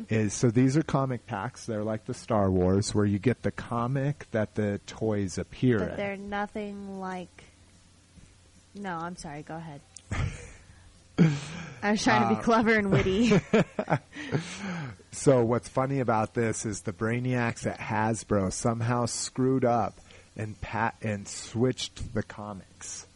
is 0.10 0.34
so 0.34 0.52
these 0.52 0.78
are 0.78 0.84
comic 0.84 1.26
packs. 1.26 1.66
They're 1.66 1.84
like 1.84 2.06
the 2.06 2.14
Star 2.14 2.52
Wars, 2.52 2.94
where 2.94 3.06
you 3.06 3.20
get 3.20 3.42
the 3.42 3.52
comic 3.52 4.28
that 4.32 4.56
the 4.56 4.80
toys 4.86 5.38
appear 5.38 5.80
But 5.80 5.92
in. 5.92 5.98
they're 5.98 6.18
nothing 6.18 7.00
like. 7.00 7.44
No, 8.76 8.96
I'm 8.98 9.16
sorry. 9.16 9.44
Go 9.44 9.56
ahead. 9.56 9.82
I 11.82 11.92
was 11.92 12.04
trying 12.04 12.24
Uh, 12.24 12.30
to 12.30 12.36
be 12.36 12.42
clever 12.44 12.74
and 12.74 12.92
witty. 12.92 13.40
So 15.12 15.44
what's 15.46 15.70
funny 15.70 16.02
about 16.02 16.34
this 16.34 16.66
is 16.66 16.82
the 16.82 16.92
Brainiacs 16.92 17.66
at 17.66 17.80
Hasbro 17.80 18.52
somehow 18.52 19.06
screwed 19.06 19.64
up 19.64 20.00
and 20.38 20.60
pat 20.62 20.96
and 21.02 21.28
switched 21.28 22.14
the 22.14 22.24
comics. 22.24 23.08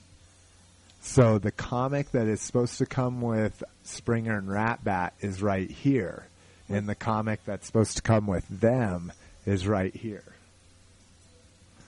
So 1.01 1.39
the 1.39 1.51
comic 1.51 2.11
that 2.11 2.27
is 2.27 2.41
supposed 2.41 2.77
to 2.79 2.85
come 2.85 3.21
with 3.21 3.63
Springer 3.83 4.37
and 4.37 4.47
Ratbat 4.47 5.11
is 5.21 5.41
right 5.41 5.69
here, 5.69 6.27
and 6.67 6.87
the 6.87 6.95
comic 6.95 7.43
that's 7.45 7.65
supposed 7.65 7.95
to 7.97 8.01
come 8.01 8.27
with 8.27 8.47
them 8.47 9.11
is 9.45 9.67
right 9.67 9.95
here. 9.95 10.23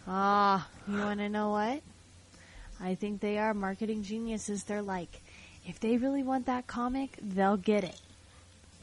Ah, 0.07 0.67
you 0.87 0.97
want 0.97 1.19
to 1.19 1.29
know 1.29 1.49
what? 1.49 1.81
I 2.79 2.95
think 2.95 3.21
they 3.21 3.37
are 3.37 3.53
marketing 3.53 4.03
geniuses. 4.03 4.63
They're 4.63 4.81
like, 4.81 5.21
if 5.67 5.79
they 5.79 5.97
really 5.97 6.23
want 6.23 6.47
that 6.47 6.65
comic, 6.65 7.17
they'll 7.21 7.57
get 7.57 7.83
it. 7.83 7.99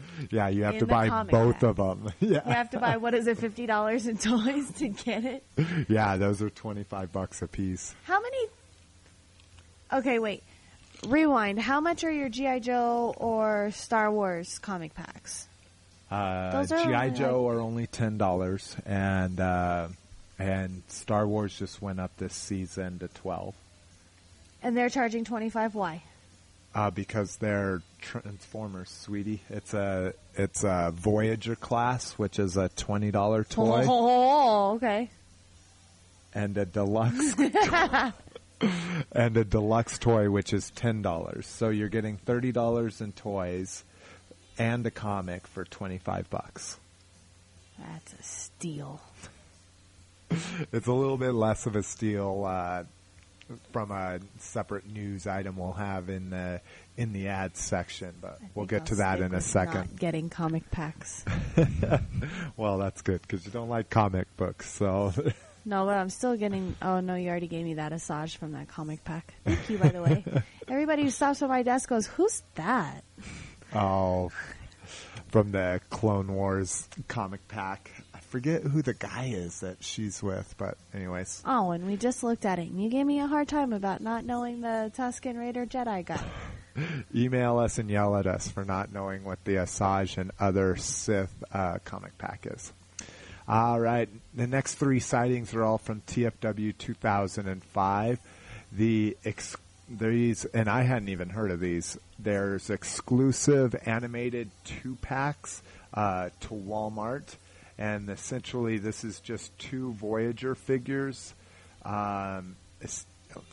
Yeah, 0.30 0.48
you 0.48 0.64
have 0.64 0.78
to 0.78 0.86
buy 0.86 1.08
both 1.24 1.60
pack. 1.60 1.62
of 1.62 1.76
them. 1.76 2.12
yeah. 2.20 2.40
You 2.44 2.52
have 2.52 2.70
to 2.70 2.80
buy 2.80 2.96
what 2.96 3.14
is 3.14 3.26
it, 3.28 3.38
fifty 3.38 3.66
dollars 3.66 4.06
in 4.06 4.18
toys 4.18 4.70
to 4.78 4.88
get 4.88 5.24
it? 5.24 5.44
yeah, 5.88 6.16
those 6.16 6.42
are 6.42 6.50
twenty 6.50 6.82
five 6.82 7.12
bucks 7.12 7.40
a 7.42 7.46
piece. 7.46 7.94
How 8.04 8.20
many? 8.20 8.48
Okay, 9.92 10.18
wait. 10.18 10.42
Rewind. 11.06 11.60
How 11.60 11.80
much 11.80 12.02
are 12.04 12.10
your 12.10 12.28
GI 12.28 12.60
Joe 12.60 13.14
or 13.16 13.70
Star 13.72 14.10
Wars 14.10 14.58
comic 14.58 14.94
packs? 14.94 15.46
Uh, 16.10 16.50
Those 16.50 16.72
are 16.72 16.84
GI 16.84 17.16
Joe 17.16 17.46
are 17.48 17.60
only 17.60 17.86
ten 17.86 18.18
dollars, 18.18 18.76
and 18.84 19.38
uh, 19.38 19.88
and 20.38 20.82
Star 20.88 21.26
Wars 21.26 21.56
just 21.58 21.80
went 21.80 22.00
up 22.00 22.16
this 22.16 22.34
season 22.34 22.98
to 23.00 23.08
twelve 23.08 23.54
And 24.62 24.76
they're 24.76 24.90
charging 24.90 25.24
twenty 25.24 25.50
five. 25.50 25.74
Why? 25.74 26.02
Uh, 26.74 26.90
because 26.90 27.36
they're 27.36 27.82
Transformers, 28.00 28.88
sweetie. 28.90 29.42
It's 29.50 29.74
a 29.74 30.14
it's 30.34 30.62
a 30.64 30.92
Voyager 30.94 31.56
class, 31.56 32.12
which 32.12 32.38
is 32.38 32.56
a 32.56 32.68
twenty 32.70 33.10
dollar 33.10 33.42
toy, 33.44 33.84
Oh, 33.88 34.74
okay. 34.76 35.10
and 36.32 36.56
a 36.56 36.64
deluxe 36.64 37.34
and 39.12 39.36
a 39.36 39.44
deluxe 39.44 39.98
toy, 39.98 40.30
which 40.30 40.52
is 40.52 40.70
ten 40.70 41.02
dollars. 41.02 41.46
So 41.46 41.68
you're 41.70 41.88
getting 41.88 42.16
thirty 42.18 42.52
dollars 42.52 43.00
in 43.00 43.12
toys 43.12 43.84
and 44.58 44.86
a 44.86 44.90
comic 44.90 45.46
for 45.46 45.64
twenty 45.64 45.98
five 45.98 46.30
bucks. 46.30 46.78
That's 47.78 48.12
a 48.12 48.22
steal. 48.22 49.00
it's 50.72 50.86
a 50.86 50.92
little 50.92 51.16
bit 51.16 51.32
less 51.32 51.66
of 51.66 51.74
a 51.76 51.82
steal 51.82 52.44
uh, 52.46 52.84
from 53.72 53.90
a 53.90 54.20
separate 54.38 54.86
news 54.86 55.26
item 55.26 55.56
we'll 55.56 55.72
have 55.72 56.08
in 56.08 56.30
the 56.30 56.60
in 56.96 57.12
the 57.12 57.28
ads 57.28 57.60
section, 57.60 58.14
but 58.20 58.38
we'll 58.54 58.66
get 58.66 58.82
I'll 58.82 58.86
to 58.88 58.94
that 58.96 59.20
in 59.20 59.34
a 59.34 59.40
second. 59.40 59.74
Not 59.74 59.96
getting 59.96 60.30
comic 60.30 60.70
packs. 60.70 61.24
well, 62.56 62.78
that's 62.78 63.02
good 63.02 63.22
because 63.22 63.46
you 63.46 63.52
don't 63.52 63.68
like 63.68 63.90
comic 63.90 64.26
books, 64.36 64.70
so 64.70 65.12
No, 65.68 65.84
but 65.84 65.98
I'm 65.98 66.08
still 66.08 66.34
getting. 66.34 66.76
Oh 66.80 67.00
no, 67.00 67.14
you 67.14 67.28
already 67.28 67.46
gave 67.46 67.62
me 67.62 67.74
that 67.74 67.92
Asajj 67.92 68.38
from 68.38 68.52
that 68.52 68.68
comic 68.68 69.04
pack. 69.04 69.34
Thank 69.44 69.68
you, 69.68 69.76
by 69.76 69.88
the 69.88 70.00
way. 70.00 70.24
Everybody 70.68 71.02
who 71.02 71.10
stops 71.10 71.42
at 71.42 71.48
my 71.50 71.62
desk 71.62 71.90
goes, 71.90 72.06
"Who's 72.06 72.42
that?" 72.54 73.04
oh, 73.74 74.30
from 75.28 75.52
the 75.52 75.82
Clone 75.90 76.32
Wars 76.32 76.88
comic 77.06 77.46
pack. 77.48 77.90
Forget 78.28 78.62
who 78.62 78.82
the 78.82 78.94
guy 78.94 79.30
is 79.34 79.60
that 79.60 79.82
she's 79.82 80.22
with, 80.22 80.54
but 80.58 80.76
anyways, 80.94 81.42
Oh, 81.46 81.70
and 81.70 81.86
we 81.86 81.96
just 81.96 82.22
looked 82.22 82.44
at 82.44 82.58
it, 82.58 82.68
and 82.68 82.82
you 82.82 82.90
gave 82.90 83.06
me 83.06 83.20
a 83.20 83.26
hard 83.26 83.48
time 83.48 83.72
about 83.72 84.02
not 84.02 84.24
knowing 84.24 84.60
the 84.60 84.92
Tusken 84.96 85.38
Raider 85.38 85.64
Jedi 85.66 86.04
guy. 86.04 86.20
email 87.14 87.58
us 87.58 87.78
and 87.78 87.90
yell 87.90 88.16
at 88.16 88.26
us 88.26 88.48
for 88.48 88.64
not 88.64 88.92
knowing 88.92 89.24
what 89.24 89.42
the 89.44 89.54
Asajj 89.56 90.18
and 90.18 90.30
other 90.38 90.76
Sith 90.76 91.32
uh, 91.52 91.78
comic 91.84 92.16
pack 92.18 92.46
is. 92.50 92.72
All 93.48 93.80
right, 93.80 94.08
the 94.34 94.46
next 94.46 94.74
three 94.74 95.00
sightings 95.00 95.54
are 95.54 95.64
all 95.64 95.78
from 95.78 96.02
TFW 96.02 96.76
2005. 96.76 98.20
The 98.72 99.16
ex- 99.24 99.56
these, 99.88 100.44
and 100.44 100.68
I 100.68 100.82
hadn't 100.82 101.08
even 101.08 101.30
heard 101.30 101.50
of 101.50 101.60
these. 101.60 101.96
There's 102.18 102.68
exclusive 102.68 103.74
animated 103.86 104.50
two 104.64 104.96
packs 105.00 105.62
uh, 105.94 106.28
to 106.40 106.48
Walmart, 106.48 107.36
and 107.78 108.10
essentially 108.10 108.78
this 108.78 109.04
is 109.04 109.20
just 109.20 109.56
two 109.58 109.92
Voyager 109.92 110.54
figures. 110.54 111.34
Um, 111.84 112.56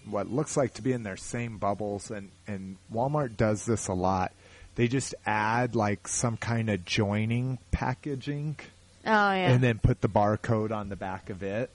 what 0.09 0.31
looks 0.31 0.55
like 0.57 0.73
to 0.75 0.81
be 0.81 0.91
in 0.93 1.03
their 1.03 1.17
same 1.17 1.57
bubbles, 1.57 2.09
and 2.11 2.29
and 2.47 2.77
Walmart 2.93 3.37
does 3.37 3.65
this 3.65 3.87
a 3.87 3.93
lot. 3.93 4.31
They 4.75 4.87
just 4.87 5.15
add 5.25 5.75
like 5.75 6.07
some 6.07 6.37
kind 6.37 6.69
of 6.69 6.83
joining 6.85 7.59
packaging 7.71 8.57
Oh 9.05 9.09
yeah. 9.09 9.51
and 9.51 9.63
then 9.63 9.79
put 9.79 10.01
the 10.01 10.09
barcode 10.09 10.71
on 10.71 10.89
the 10.89 10.95
back 10.95 11.29
of 11.29 11.43
it. 11.43 11.69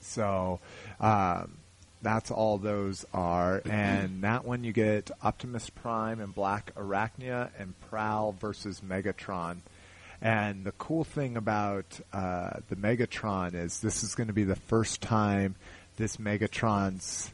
So 0.00 0.58
um, 1.00 1.52
that's 2.02 2.30
all 2.30 2.58
those 2.58 3.04
are. 3.14 3.62
And 3.68 4.22
that 4.22 4.44
one 4.44 4.64
you 4.64 4.72
get 4.72 5.10
Optimus 5.22 5.70
Prime 5.70 6.20
and 6.20 6.34
Blackarachnia 6.34 7.50
and 7.58 7.74
Prowl 7.88 8.32
versus 8.32 8.80
Megatron. 8.80 9.58
And 10.22 10.64
the 10.64 10.72
cool 10.72 11.02
thing 11.02 11.36
about 11.36 11.84
uh, 12.12 12.60
the 12.68 12.76
Megatron 12.76 13.54
is 13.54 13.80
this 13.80 14.04
is 14.04 14.14
going 14.14 14.28
to 14.28 14.32
be 14.32 14.44
the 14.44 14.54
first 14.56 15.00
time 15.00 15.56
this 15.96 16.16
Megatron's 16.16 17.32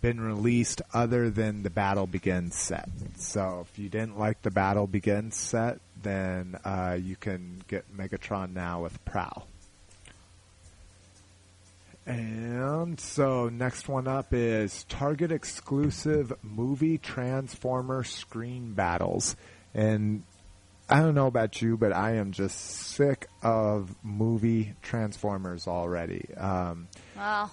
been 0.00 0.20
released 0.20 0.80
other 0.92 1.28
than 1.28 1.64
the 1.64 1.70
Battle 1.70 2.06
Begins 2.06 2.54
set. 2.54 2.88
So 3.16 3.66
if 3.68 3.78
you 3.78 3.88
didn't 3.88 4.16
like 4.16 4.42
the 4.42 4.50
Battle 4.52 4.86
Begins 4.86 5.34
set, 5.34 5.80
then 6.02 6.56
uh, 6.64 6.96
you 7.00 7.16
can 7.16 7.64
get 7.66 7.84
Megatron 7.96 8.52
now 8.52 8.82
with 8.82 9.04
Prowl. 9.04 9.48
And 12.06 13.00
so 13.00 13.48
next 13.48 13.88
one 13.88 14.06
up 14.06 14.32
is 14.32 14.84
Target 14.84 15.32
exclusive 15.32 16.32
movie 16.42 16.98
Transformer 16.98 18.04
screen 18.04 18.74
battles. 18.74 19.36
And 19.72 20.22
I 20.88 21.00
don't 21.00 21.14
know 21.14 21.26
about 21.26 21.62
you, 21.62 21.76
but 21.76 21.92
I 21.92 22.16
am 22.16 22.32
just 22.32 22.58
sick 22.60 23.26
of 23.42 23.94
movie 24.02 24.74
Transformers 24.82 25.66
already. 25.66 26.26
Um, 26.36 26.88
well, 27.16 27.50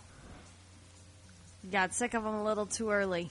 got 1.71 1.93
sick 1.93 2.13
of 2.13 2.23
them 2.23 2.33
a 2.35 2.43
little 2.43 2.65
too 2.65 2.91
early. 2.91 3.29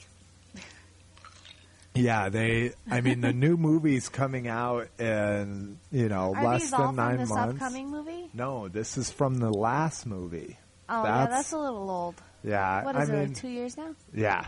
Yeah, 1.94 2.28
they. 2.28 2.72
I 2.88 3.00
mean, 3.00 3.20
the 3.20 3.32
new 3.32 3.56
movie's 3.58 4.08
coming 4.08 4.46
out 4.46 4.88
in 4.98 5.78
you 5.90 6.08
know 6.08 6.34
Are 6.34 6.44
less 6.44 6.70
than 6.70 6.94
nine 6.96 7.18
this 7.18 7.28
months. 7.28 7.54
upcoming 7.60 7.90
movie? 7.90 8.30
No, 8.32 8.68
this 8.68 8.96
is 8.96 9.10
from 9.10 9.38
the 9.38 9.50
last 9.52 10.06
movie. 10.06 10.56
Oh 10.88 11.02
yeah, 11.04 11.26
that's 11.26 11.52
a 11.52 11.58
little 11.58 11.90
old. 11.90 12.14
yeah. 12.44 12.84
what 12.84 12.94
is 12.96 13.10
I 13.10 13.12
it? 13.12 13.16
mean, 13.16 13.28
like 13.28 13.36
two 13.36 13.48
years 13.48 13.76
now? 13.76 13.94
yeah, 14.14 14.46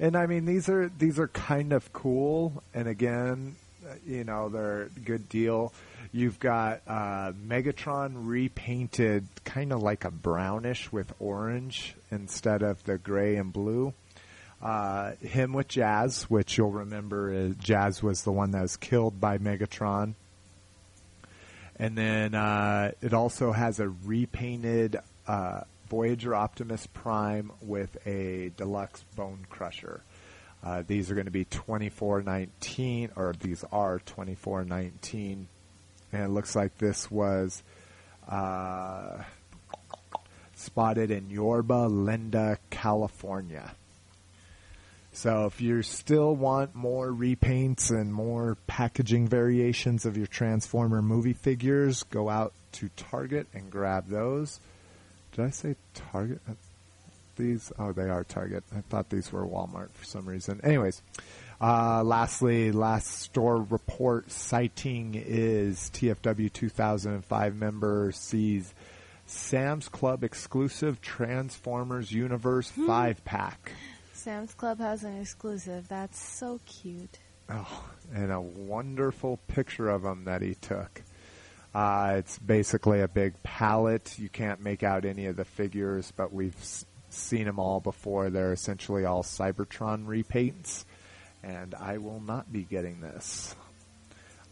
and 0.00 0.16
I 0.16 0.26
mean 0.26 0.44
these 0.44 0.68
are 0.68 0.90
these 0.98 1.18
are 1.20 1.28
kind 1.28 1.72
of 1.72 1.92
cool, 1.92 2.62
and 2.74 2.88
again, 2.88 3.54
you 4.06 4.24
know 4.24 4.48
they're 4.48 4.88
good 5.04 5.28
deal. 5.28 5.72
You've 6.12 6.38
got 6.38 6.82
uh, 6.86 7.32
Megatron 7.32 8.12
repainted, 8.26 9.26
kind 9.44 9.72
of 9.72 9.82
like 9.82 10.04
a 10.04 10.10
brownish 10.10 10.92
with 10.92 11.12
orange 11.18 11.94
instead 12.10 12.62
of 12.62 12.82
the 12.84 12.98
gray 12.98 13.36
and 13.36 13.52
blue. 13.52 13.94
Uh, 14.60 15.12
him 15.16 15.52
with 15.52 15.68
Jazz, 15.68 16.24
which 16.24 16.56
you'll 16.56 16.70
remember 16.70 17.32
is 17.32 17.56
Jazz 17.56 18.02
was 18.02 18.22
the 18.22 18.30
one 18.30 18.52
that 18.52 18.62
was 18.62 18.76
killed 18.76 19.20
by 19.20 19.38
Megatron. 19.38 20.14
And 21.76 21.98
then 21.98 22.34
uh, 22.34 22.92
it 23.00 23.12
also 23.12 23.50
has 23.50 23.80
a 23.80 23.88
repainted 23.88 24.98
uh, 25.26 25.62
Voyager 25.88 26.34
Optimus 26.34 26.86
Prime 26.86 27.50
with 27.60 28.06
a 28.06 28.52
deluxe 28.56 29.04
Bonecrusher. 29.16 30.00
Uh, 30.64 30.82
these 30.86 31.10
are 31.10 31.14
going 31.14 31.26
to 31.26 31.32
be 31.32 31.44
twenty 31.44 31.88
four 31.88 32.22
nineteen, 32.22 33.10
or 33.16 33.34
these 33.40 33.64
are 33.72 33.98
twenty 34.00 34.36
four 34.36 34.64
nineteen, 34.64 35.48
and 36.12 36.22
it 36.22 36.28
looks 36.28 36.54
like 36.54 36.78
this 36.78 37.10
was 37.10 37.62
uh, 38.28 39.22
spotted 40.54 41.10
in 41.10 41.30
Yorba 41.30 41.88
Linda, 41.88 42.58
California. 42.70 43.72
So 45.14 45.44
if 45.46 45.60
you 45.60 45.82
still 45.82 46.34
want 46.34 46.74
more 46.74 47.08
repaints 47.08 47.90
and 47.90 48.14
more 48.14 48.56
packaging 48.66 49.28
variations 49.28 50.06
of 50.06 50.16
your 50.16 50.26
Transformer 50.26 51.02
movie 51.02 51.34
figures, 51.34 52.04
go 52.04 52.30
out 52.30 52.54
to 52.72 52.88
Target 52.96 53.46
and 53.52 53.70
grab 53.70 54.08
those. 54.08 54.58
Did 55.32 55.44
I 55.44 55.50
say 55.50 55.76
Target? 55.94 56.40
Uh, 56.48 56.52
These, 57.36 57.72
oh, 57.78 57.92
they 57.92 58.08
are 58.08 58.24
Target. 58.24 58.64
I 58.76 58.82
thought 58.82 59.10
these 59.10 59.32
were 59.32 59.46
Walmart 59.46 59.92
for 59.92 60.04
some 60.04 60.26
reason. 60.26 60.60
Anyways, 60.62 61.02
uh, 61.60 62.02
lastly, 62.04 62.72
last 62.72 63.06
store 63.08 63.62
report 63.62 64.30
sighting 64.30 65.14
is 65.14 65.90
TFW 65.94 66.52
2005 66.52 67.56
member 67.56 68.12
sees 68.12 68.74
Sam's 69.26 69.88
Club 69.88 70.24
exclusive 70.24 71.00
Transformers 71.00 72.12
Universe 72.12 72.70
5 72.70 73.24
pack. 73.24 73.72
Sam's 74.12 74.54
Club 74.54 74.78
has 74.78 75.04
an 75.04 75.20
exclusive. 75.20 75.88
That's 75.88 76.18
so 76.18 76.60
cute. 76.66 77.18
Oh, 77.48 77.84
and 78.14 78.30
a 78.30 78.40
wonderful 78.40 79.38
picture 79.48 79.88
of 79.88 80.04
him 80.04 80.24
that 80.24 80.42
he 80.42 80.54
took. 80.54 81.02
Uh, 81.74 82.16
it's 82.18 82.38
basically 82.38 83.00
a 83.00 83.08
big 83.08 83.40
palette. 83.42 84.18
You 84.18 84.28
can't 84.28 84.60
make 84.60 84.82
out 84.82 85.04
any 85.04 85.26
of 85.26 85.36
the 85.36 85.44
figures, 85.44 86.12
but 86.14 86.32
we've 86.32 86.56
seen 87.12 87.44
them 87.44 87.58
all 87.58 87.80
before. 87.80 88.30
They're 88.30 88.52
essentially 88.52 89.04
all 89.04 89.22
Cybertron 89.22 90.06
repaints, 90.06 90.84
and 91.42 91.74
I 91.74 91.98
will 91.98 92.20
not 92.20 92.52
be 92.52 92.62
getting 92.62 93.00
this. 93.00 93.54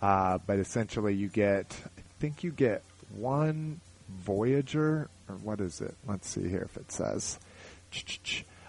Uh, 0.00 0.38
but 0.46 0.58
essentially, 0.58 1.14
you 1.14 1.28
get, 1.28 1.76
I 1.98 2.02
think 2.20 2.42
you 2.42 2.52
get 2.52 2.82
one 3.14 3.80
Voyager, 4.08 5.08
or 5.28 5.34
what 5.36 5.60
is 5.60 5.80
it? 5.80 5.94
Let's 6.06 6.28
see 6.28 6.48
here 6.48 6.62
if 6.62 6.76
it 6.76 6.90
says. 6.90 7.38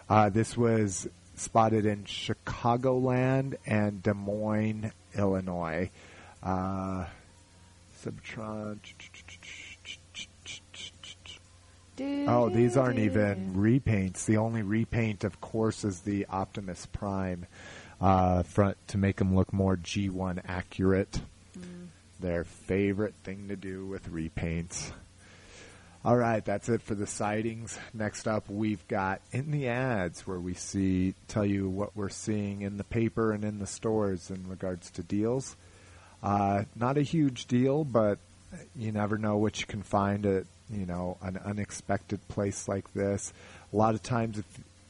Uh, 0.09 0.29
this 0.29 0.57
was 0.57 1.07
spotted 1.35 1.85
in 1.85 2.03
Chicagoland 2.03 3.55
and 3.65 4.03
Des 4.03 4.13
Moines, 4.13 4.91
Illinois. 5.15 5.89
Uh, 6.43 7.05
Cybertron. 8.03 8.79
Oh, 12.27 12.49
these 12.49 12.77
aren't 12.77 12.99
even 12.99 13.53
repaints. 13.55 14.25
The 14.25 14.37
only 14.37 14.61
repaint, 14.61 15.23
of 15.23 15.41
course, 15.41 15.83
is 15.83 16.01
the 16.01 16.25
Optimus 16.27 16.85
Prime 16.85 17.45
uh, 17.99 18.43
front 18.43 18.77
to 18.89 18.97
make 18.97 19.17
them 19.17 19.35
look 19.35 19.51
more 19.53 19.75
G1 19.77 20.41
accurate. 20.47 21.21
Their 22.19 22.43
favorite 22.43 23.15
thing 23.23 23.47
to 23.47 23.55
do 23.55 23.85
with 23.87 24.11
repaints. 24.11 24.91
All 26.03 26.17
right, 26.17 26.43
that's 26.43 26.67
it 26.69 26.81
for 26.81 26.95
the 26.95 27.05
sightings. 27.05 27.77
Next 27.93 28.27
up, 28.27 28.49
we've 28.49 28.87
got 28.87 29.21
in 29.31 29.51
the 29.51 29.67
ads 29.67 30.25
where 30.25 30.39
we 30.39 30.55
see 30.55 31.13
tell 31.27 31.45
you 31.45 31.69
what 31.69 31.95
we're 31.95 32.09
seeing 32.09 32.63
in 32.63 32.77
the 32.77 32.83
paper 32.83 33.31
and 33.31 33.43
in 33.43 33.59
the 33.59 33.67
stores 33.67 34.31
in 34.31 34.47
regards 34.47 34.89
to 34.91 35.03
deals. 35.03 35.55
Uh, 36.23 36.63
not 36.75 36.97
a 36.97 37.03
huge 37.03 37.45
deal, 37.45 37.83
but 37.83 38.17
you 38.75 38.91
never 38.91 39.17
know 39.17 39.37
what 39.37 39.59
you 39.59 39.67
can 39.67 39.83
find 39.83 40.25
at 40.25 40.45
you 40.71 40.85
know 40.85 41.17
an 41.21 41.37
unexpected 41.37 42.25
place 42.27 42.67
like 42.67 42.91
this. 42.93 43.33
A 43.71 43.75
lot 43.75 43.93
of 43.93 44.03
times, 44.03 44.41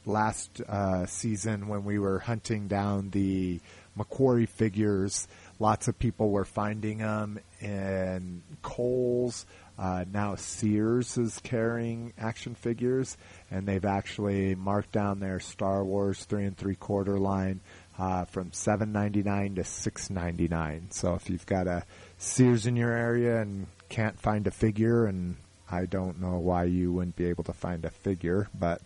last 0.06 0.62
uh, 0.68 1.06
season 1.06 1.68
when 1.68 1.84
we 1.84 2.00
were 2.00 2.20
hunting 2.20 2.68
down 2.68 3.10
the 3.12 3.60
Macquarie 3.96 4.46
figures, 4.46 5.28
lots 5.60 5.88
of 5.88 6.00
people 6.00 6.30
were 6.30 6.46
finding 6.46 7.00
them 7.00 7.40
in 7.60 8.42
Kohl's. 8.62 9.46
Uh, 9.78 10.06
now 10.14 10.36
Sears 10.36 11.18
is 11.18 11.40
carrying 11.44 12.14
action 12.18 12.54
figures, 12.54 13.18
and 13.50 13.66
they've 13.66 13.86
actually 13.86 14.54
marked 14.54 14.92
down 14.92 15.20
their 15.20 15.40
Star 15.40 15.84
Wars 15.84 16.24
three 16.26 16.46
and 16.46 16.56
three 16.56 16.76
quarter 16.76 17.18
line 17.18 17.62
uh, 17.98 18.26
from 18.26 18.52
seven 18.54 18.92
ninety 18.92 19.24
nine 19.24 19.56
to 19.56 19.64
six 19.64 20.10
ninety 20.10 20.48
nine. 20.48 20.88
So 20.92 21.16
if 21.16 21.30
you've 21.30 21.46
got 21.46 21.68
a 21.68 21.84
Sears 22.18 22.68
in 22.68 22.76
your 22.76 22.92
area 22.92 23.42
and 23.42 23.66
can't 23.90 24.20
find 24.20 24.46
a 24.46 24.52
figure, 24.52 25.06
and 25.06 25.36
I 25.72 25.86
don't 25.86 26.20
know 26.20 26.38
why 26.38 26.66
you 26.66 26.92
wouldn't 26.92 27.16
be 27.16 27.28
able 27.28 27.44
to 27.46 27.54
find 27.54 27.86
a 27.86 27.90
figure, 27.90 28.50
but 28.58 28.82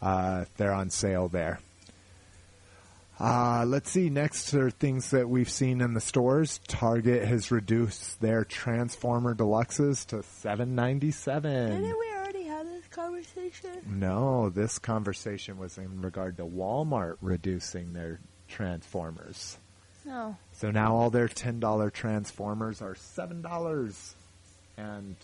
uh, 0.00 0.46
they're 0.56 0.72
on 0.72 0.90
sale 0.90 1.28
there. 1.28 1.60
Uh, 3.18 3.64
let's 3.66 3.90
see. 3.90 4.08
Next 4.08 4.54
are 4.54 4.70
things 4.70 5.10
that 5.10 5.28
we've 5.28 5.50
seen 5.50 5.82
in 5.82 5.92
the 5.92 6.00
stores. 6.00 6.58
Target 6.66 7.28
has 7.28 7.50
reduced 7.50 8.18
their 8.22 8.44
Transformer 8.44 9.34
Deluxes 9.34 10.06
to 10.06 10.22
seven 10.22 10.74
ninety 10.74 11.10
seven. 11.10 11.82
Didn't 11.82 11.98
we 11.98 12.06
already 12.16 12.44
have 12.44 12.66
this 12.66 12.86
conversation? 12.86 13.82
No, 13.86 14.48
this 14.48 14.78
conversation 14.78 15.58
was 15.58 15.76
in 15.76 16.00
regard 16.00 16.38
to 16.38 16.44
Walmart 16.46 17.16
reducing 17.20 17.92
their 17.92 18.20
Transformers. 18.48 19.58
No. 20.06 20.38
So 20.54 20.70
now 20.70 20.94
all 20.96 21.10
their 21.10 21.28
ten 21.28 21.60
dollar 21.60 21.90
Transformers 21.90 22.80
are 22.80 22.94
seven 22.94 23.42
dollars 23.42 24.14
and 24.78 25.14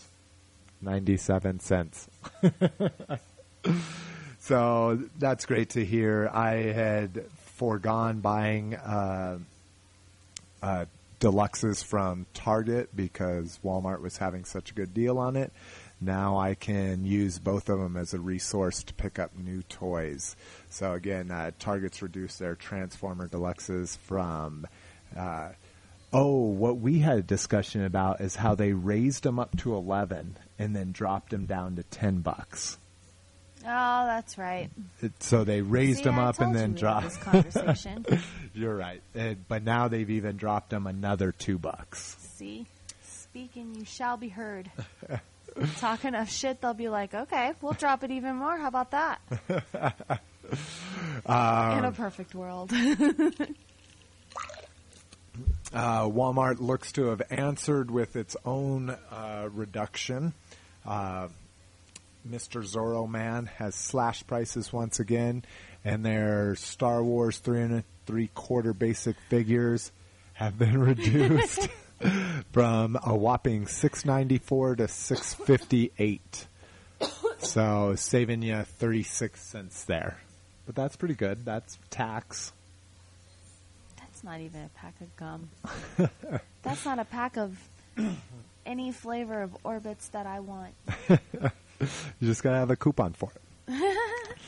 ninety 0.87 1.19
seven 1.19 1.61
cents. 1.61 2.09
so 4.39 4.99
that's 5.19 5.45
great 5.45 5.71
to 5.71 5.85
hear. 5.85 6.31
I 6.33 6.55
had 6.73 7.27
foregone 7.57 8.21
buying 8.21 8.75
uh, 8.75 9.39
uh, 10.63 10.85
deluxes 11.21 11.85
from 11.85 12.27
Target 12.35 12.95
because 12.95 13.59
Walmart 13.65 14.01
was 14.01 14.19
having 14.19 14.45
such 14.45 14.71
a 14.71 14.75
good 14.75 14.95
deal 14.95 15.19
on 15.19 15.37
it. 15.37 15.53
Now 16.01 16.39
I 16.39 16.55
can 16.55 17.07
use 17.07 17.39
both 17.39 17.69
of 17.69 17.79
them 17.79 17.97
as 17.97 18.13
a 18.13 18.19
resource 18.19 18.83
to 18.85 18.95
pick 18.95 19.19
up 19.19 19.37
new 19.37 19.63
toys. 19.63 20.37
So 20.69 20.93
again, 20.93 21.31
uh, 21.31 21.53
Target's 21.59 22.03
reduced 22.03 22.39
their 22.39 22.55
Transformer 22.55 23.29
deluxes 23.29 23.97
from. 23.97 24.67
Uh, 25.17 25.51
oh, 26.13 26.37
what 26.37 26.79
we 26.79 26.99
had 26.99 27.19
a 27.19 27.23
discussion 27.23 27.85
about 27.85 28.21
is 28.21 28.37
how 28.37 28.55
they 28.55 28.73
raised 28.75 29.23
them 29.23 29.39
up 29.39 29.57
to 29.59 29.75
eleven 29.75 30.37
and 30.59 30.75
then 30.75 30.93
dropped 30.93 31.31
them 31.31 31.47
down 31.47 31.77
to 31.77 31.83
ten 31.85 32.21
bucks. 32.21 32.79
Oh, 33.69 34.07
that's 34.07 34.39
right. 34.39 34.71
So 35.21 35.43
they 35.43 35.61
raised 35.61 35.99
See, 35.99 36.05
them 36.05 36.19
I 36.21 36.27
up 36.27 36.41
and 36.41 36.55
then 36.55 36.63
you 36.63 36.67
we 36.69 36.73
had 36.75 36.81
dropped. 36.81 37.05
this 37.09 37.17
conversation. 37.17 38.07
You're 38.55 38.77
right, 38.77 39.03
Uh, 39.19 39.35
but 39.49 39.65
now 39.65 39.89
they've 39.89 40.09
even 40.11 40.37
dropped 40.37 40.71
them 40.71 40.87
another 40.87 41.33
two 41.33 41.59
bucks. 41.59 42.17
See, 42.37 42.67
speaking, 43.03 43.75
you 43.75 43.85
shall 43.85 44.17
be 44.17 44.29
heard. 44.29 44.71
Talk 45.79 46.05
enough 46.05 46.31
shit, 46.31 46.61
they'll 46.61 46.75
be 46.75 46.89
like, 46.89 47.13
okay, 47.15 47.53
we'll 47.61 47.73
drop 47.73 48.05
it 48.05 48.11
even 48.13 48.37
more. 48.37 48.57
How 48.57 48.69
about 48.69 48.91
that? 48.93 49.21
Um, 51.27 51.79
In 51.79 51.85
a 51.87 51.91
perfect 51.91 52.33
world. 52.37 52.71
Uh, 55.73 56.05
Walmart 56.05 56.61
looks 56.61 56.93
to 56.93 57.07
have 57.07 57.23
answered 57.31 57.91
with 57.91 58.17
its 58.17 58.37
own 58.45 58.91
uh, 58.91 59.49
reduction. 59.53 60.33
Uh, 60.85 61.29
Mr. 62.29 62.63
Zorro 62.63 63.09
Man 63.09 63.47
has 63.57 63.75
slashed 63.75 64.27
prices 64.27 64.73
once 64.73 65.01
again, 65.01 65.45
and 65.85 66.05
their 66.05 66.57
Star 66.57 67.03
Wars 67.03 67.39
three 67.39 67.63
and 67.63 67.85
three 68.07 68.29
quarter 68.35 68.73
basic 68.73 69.17
figures 69.29 69.93
have 70.35 70.59
been 70.59 70.79
reduced 70.81 71.69
from 72.53 72.99
a 73.05 73.15
whopping 73.17 73.67
six 73.67 74.05
ninety 74.05 74.39
four 74.39 74.77
to 74.77 74.89
six 74.89 75.35
fifty 75.35 75.93
eight. 75.99 76.47
So 77.39 77.95
saving 77.97 78.43
you 78.43 78.63
thirty 78.63 79.03
six 79.03 79.41
cents 79.43 79.85
there, 79.85 80.19
but 80.65 80.75
that's 80.75 80.97
pretty 80.97 81.15
good. 81.15 81.45
That's 81.45 81.79
tax. 81.91 82.53
That's 84.17 84.25
not 84.25 84.41
even 84.41 84.63
a 84.63 84.71
pack 84.71 84.95
of 85.03 85.15
gum. 85.17 85.51
That's 86.63 86.87
not 86.87 86.99
a 86.99 87.05
pack 87.05 87.37
of 87.37 87.55
any 88.67 88.91
flavor 88.91 89.43
of 89.43 89.55
orbits 89.63 90.09
that 90.09 90.27
I 90.27 90.41
want. 90.41 90.75
You 91.79 92.29
just 92.29 92.43
gotta 92.43 92.57
have 92.57 92.71
a 92.71 92.77
coupon 92.77 93.13
for 93.13 93.31
it. 93.35 93.99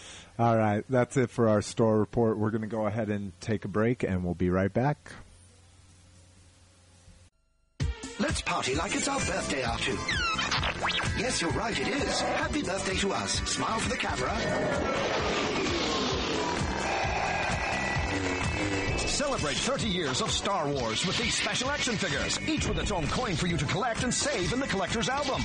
All 0.39 0.57
right, 0.57 0.83
that's 0.89 1.19
it 1.19 1.29
for 1.29 1.51
our 1.51 1.61
store 1.61 1.99
report. 1.99 2.39
We're 2.39 2.51
gonna 2.51 2.67
go 2.67 2.87
ahead 2.87 3.11
and 3.11 3.39
take 3.43 3.67
a 3.67 3.69
break, 3.69 4.03
and 4.03 4.25
we'll 4.25 4.33
be 4.33 4.49
right 4.49 4.73
back. 4.73 5.13
Let's 8.19 8.41
party 8.41 8.75
like 8.77 8.95
it's 8.95 9.09
our 9.09 9.19
birthday, 9.19 9.61
R2. 9.61 11.19
Yes, 11.19 11.43
you're 11.43 11.51
right, 11.51 11.79
it 11.79 11.89
is. 11.89 12.21
Happy 12.23 12.63
birthday 12.63 12.97
to 12.97 13.13
us. 13.13 13.33
Smile 13.43 13.79
for 13.79 13.91
the 13.91 13.99
camera. 13.99 15.48
Celebrate 18.97 19.57
30 19.57 19.89
years 19.89 20.21
of 20.21 20.31
Star 20.31 20.69
Wars 20.69 21.07
with 21.07 21.19
these 21.19 21.35
special 21.35 21.71
action 21.71 21.97
figures, 21.97 22.39
each 22.49 22.67
with 22.69 22.79
its 22.79 22.91
own 22.91 23.07
coin 23.09 23.35
for 23.35 23.47
you 23.47 23.57
to 23.57 23.65
collect 23.67 24.03
and 24.03 24.13
save 24.13 24.53
in 24.53 24.61
the 24.61 24.67
collector's 24.67 25.09
album. 25.09 25.43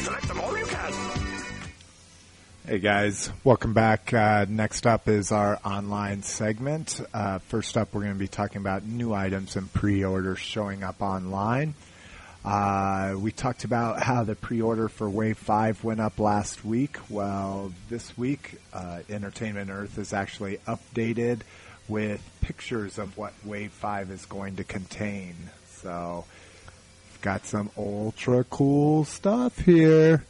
Select 0.00 0.28
them 0.28 0.40
all 0.40 0.58
you 0.58 0.66
can. 0.66 0.92
Hey 2.66 2.78
guys, 2.78 3.30
welcome 3.42 3.74
back. 3.74 4.12
Uh, 4.12 4.46
next 4.48 4.86
up 4.86 5.08
is 5.08 5.32
our 5.32 5.58
online 5.64 6.22
segment. 6.22 7.00
Uh, 7.12 7.38
first 7.40 7.76
up, 7.76 7.94
we're 7.94 8.02
going 8.02 8.14
to 8.14 8.18
be 8.18 8.28
talking 8.28 8.58
about 8.58 8.84
new 8.84 9.12
items 9.12 9.56
and 9.56 9.70
pre-orders 9.72 10.38
showing 10.38 10.82
up 10.82 11.02
online. 11.02 11.74
Uh, 12.44 13.14
we 13.18 13.32
talked 13.32 13.64
about 13.64 14.02
how 14.02 14.22
the 14.22 14.34
pre-order 14.34 14.88
for 14.88 15.08
Wave 15.08 15.38
5 15.38 15.82
went 15.82 16.00
up 16.00 16.18
last 16.18 16.62
week. 16.64 16.98
Well, 17.08 17.72
this 17.88 18.16
week, 18.18 18.60
uh, 18.74 19.00
Entertainment 19.08 19.70
Earth 19.70 19.96
is 19.96 20.12
actually 20.12 20.58
updated 20.66 21.40
with 21.88 22.20
pictures 22.42 22.98
of 22.98 23.16
what 23.16 23.32
Wave 23.44 23.72
5 23.72 24.10
is 24.10 24.26
going 24.26 24.56
to 24.56 24.64
contain. 24.64 25.34
So, 25.80 26.26
we've 27.12 27.22
got 27.22 27.46
some 27.46 27.70
ultra 27.78 28.44
cool 28.44 29.04
stuff 29.06 29.58
here. 29.60 30.24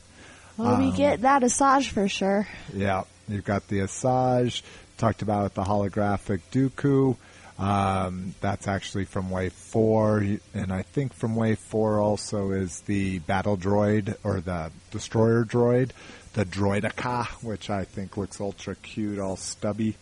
Well, 0.57 0.79
we 0.79 0.93
get 0.93 1.23
that 1.23 1.43
Asajj 1.43 1.89
for 1.89 2.09
sure. 2.09 2.47
Yeah, 2.73 3.05
you've 3.27 3.45
got 3.45 3.67
the 3.67 3.81
Asajj. 3.81 4.63
Talked 4.99 5.23
about 5.23 5.55
the 5.55 5.65
holographic 5.65 6.43
Dooku. 6.53 7.17
Um, 7.59 8.35
that's 8.41 8.67
actually 8.67 9.05
from 9.05 9.31
Wave 9.31 9.53
4. 9.53 10.27
And 10.55 10.73
I 10.73 10.83
think 10.83 11.15
from 11.15 11.37
Wave 11.37 11.59
4 11.59 12.01
also 12.01 12.51
is 12.51 12.81
the 12.81 13.21
battle 13.21 13.57
droid 13.57 14.17
or 14.25 14.41
the 14.41 14.73
destroyer 14.91 15.45
droid, 15.45 15.91
the 16.33 16.45
Droideka, 16.45 17.27
which 17.45 17.71
I 17.71 17.85
think 17.85 18.17
looks 18.17 18.41
ultra 18.41 18.75
cute, 18.75 19.19
all 19.19 19.37
stubby. 19.37 19.97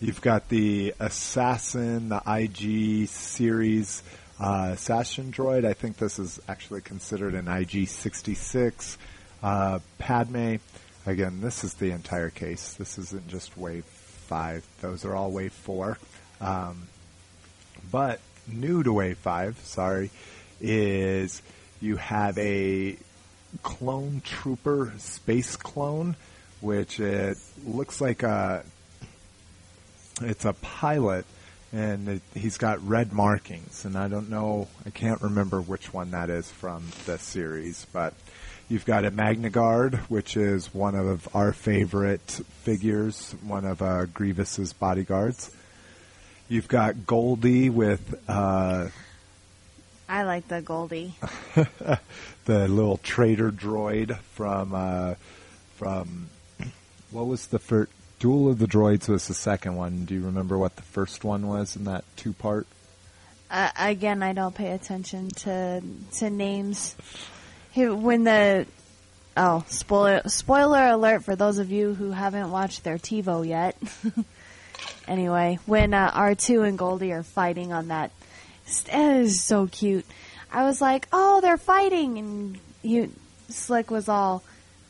You've 0.00 0.20
got 0.20 0.48
the 0.48 0.94
Assassin, 0.98 2.08
the 2.08 2.22
IG 2.26 3.08
series 3.08 4.02
uh, 4.38 4.70
Assassin 4.74 5.32
droid. 5.32 5.64
I 5.64 5.72
think 5.72 5.96
this 5.96 6.18
is 6.18 6.40
actually 6.48 6.82
considered 6.82 7.34
an 7.34 7.48
IG 7.48 7.88
66. 7.88 8.98
Uh, 9.42 9.78
Padme, 9.98 10.56
again, 11.06 11.40
this 11.40 11.64
is 11.64 11.74
the 11.74 11.90
entire 11.90 12.30
case. 12.30 12.74
This 12.74 12.98
isn't 12.98 13.28
just 13.28 13.56
Wave 13.56 13.84
5. 13.84 14.66
Those 14.80 15.04
are 15.04 15.14
all 15.14 15.30
Wave 15.30 15.52
4. 15.52 15.98
Um, 16.40 16.88
but 17.90 18.20
new 18.46 18.82
to 18.82 18.92
Wave 18.92 19.18
5, 19.18 19.58
sorry, 19.60 20.10
is 20.60 21.42
you 21.80 21.96
have 21.96 22.36
a 22.38 22.96
clone 23.62 24.22
trooper 24.24 24.92
space 24.98 25.56
clone, 25.56 26.16
which 26.60 27.00
it 27.00 27.36
looks 27.64 28.00
like 28.00 28.22
a 28.22 28.64
it's 30.22 30.44
a 30.46 30.54
pilot, 30.54 31.26
and 31.72 32.08
it, 32.08 32.22
he's 32.34 32.56
got 32.56 32.86
red 32.86 33.12
markings, 33.12 33.84
and 33.84 33.96
I 33.96 34.08
don't 34.08 34.30
know, 34.30 34.68
I 34.86 34.90
can't 34.90 35.20
remember 35.20 35.60
which 35.60 35.92
one 35.92 36.12
that 36.12 36.30
is 36.30 36.50
from 36.50 36.84
the 37.04 37.18
series, 37.18 37.86
but 37.92 38.14
you've 38.68 38.86
got 38.86 39.04
a 39.04 39.10
Magna 39.10 39.50
Guard, 39.50 39.96
which 40.08 40.36
is 40.36 40.72
one 40.74 40.94
of 40.94 41.28
our 41.34 41.52
favorite 41.52 42.40
figures, 42.62 43.34
one 43.42 43.66
of 43.66 43.82
uh, 43.82 44.06
Grievous's 44.06 44.72
bodyguards. 44.72 45.50
You've 46.48 46.68
got 46.68 47.06
Goldie 47.06 47.70
with 47.70 48.14
uh, 48.28 48.88
I 50.08 50.22
like 50.22 50.48
the 50.48 50.62
Goldie. 50.62 51.14
the 52.44 52.68
little 52.68 52.98
trader 52.98 53.50
droid 53.50 54.16
from 54.34 54.74
uh, 54.74 55.14
from 55.74 56.28
what 57.10 57.26
was 57.26 57.48
the 57.48 57.58
first 57.58 57.90
Duel 58.18 58.48
of 58.48 58.58
the 58.58 58.66
Droids 58.66 59.08
was 59.08 59.28
the 59.28 59.34
second 59.34 59.76
one. 59.76 60.04
Do 60.04 60.14
you 60.14 60.22
remember 60.22 60.56
what 60.56 60.76
the 60.76 60.82
first 60.82 61.24
one 61.24 61.48
was 61.48 61.76
in 61.76 61.84
that 61.84 62.04
two 62.16 62.32
part? 62.32 62.66
Uh, 63.50 63.70
again, 63.78 64.22
I 64.22 64.32
don't 64.32 64.54
pay 64.54 64.72
attention 64.72 65.28
to 65.30 65.82
to 66.18 66.30
names. 66.30 66.94
When 67.74 68.24
the 68.24 68.66
oh 69.36 69.64
spoiler 69.68 70.22
spoiler 70.28 70.86
alert 70.86 71.24
for 71.24 71.34
those 71.36 71.58
of 71.58 71.70
you 71.70 71.94
who 71.94 72.12
haven't 72.12 72.50
watched 72.50 72.84
their 72.84 72.98
TiVo 72.98 73.46
yet. 73.46 73.76
anyway, 75.06 75.58
when 75.66 75.94
uh, 75.94 76.10
R 76.14 76.34
two 76.34 76.62
and 76.62 76.78
Goldie 76.78 77.12
are 77.12 77.22
fighting 77.22 77.72
on 77.72 77.88
that, 77.88 78.10
it 78.66 78.88
is 78.88 79.42
so 79.42 79.66
cute. 79.66 80.06
I 80.52 80.64
was 80.64 80.80
like, 80.80 81.06
oh, 81.12 81.40
they're 81.40 81.58
fighting, 81.58 82.18
and 82.18 82.58
you 82.82 83.12
Slick 83.48 83.90
was 83.90 84.08
all. 84.08 84.42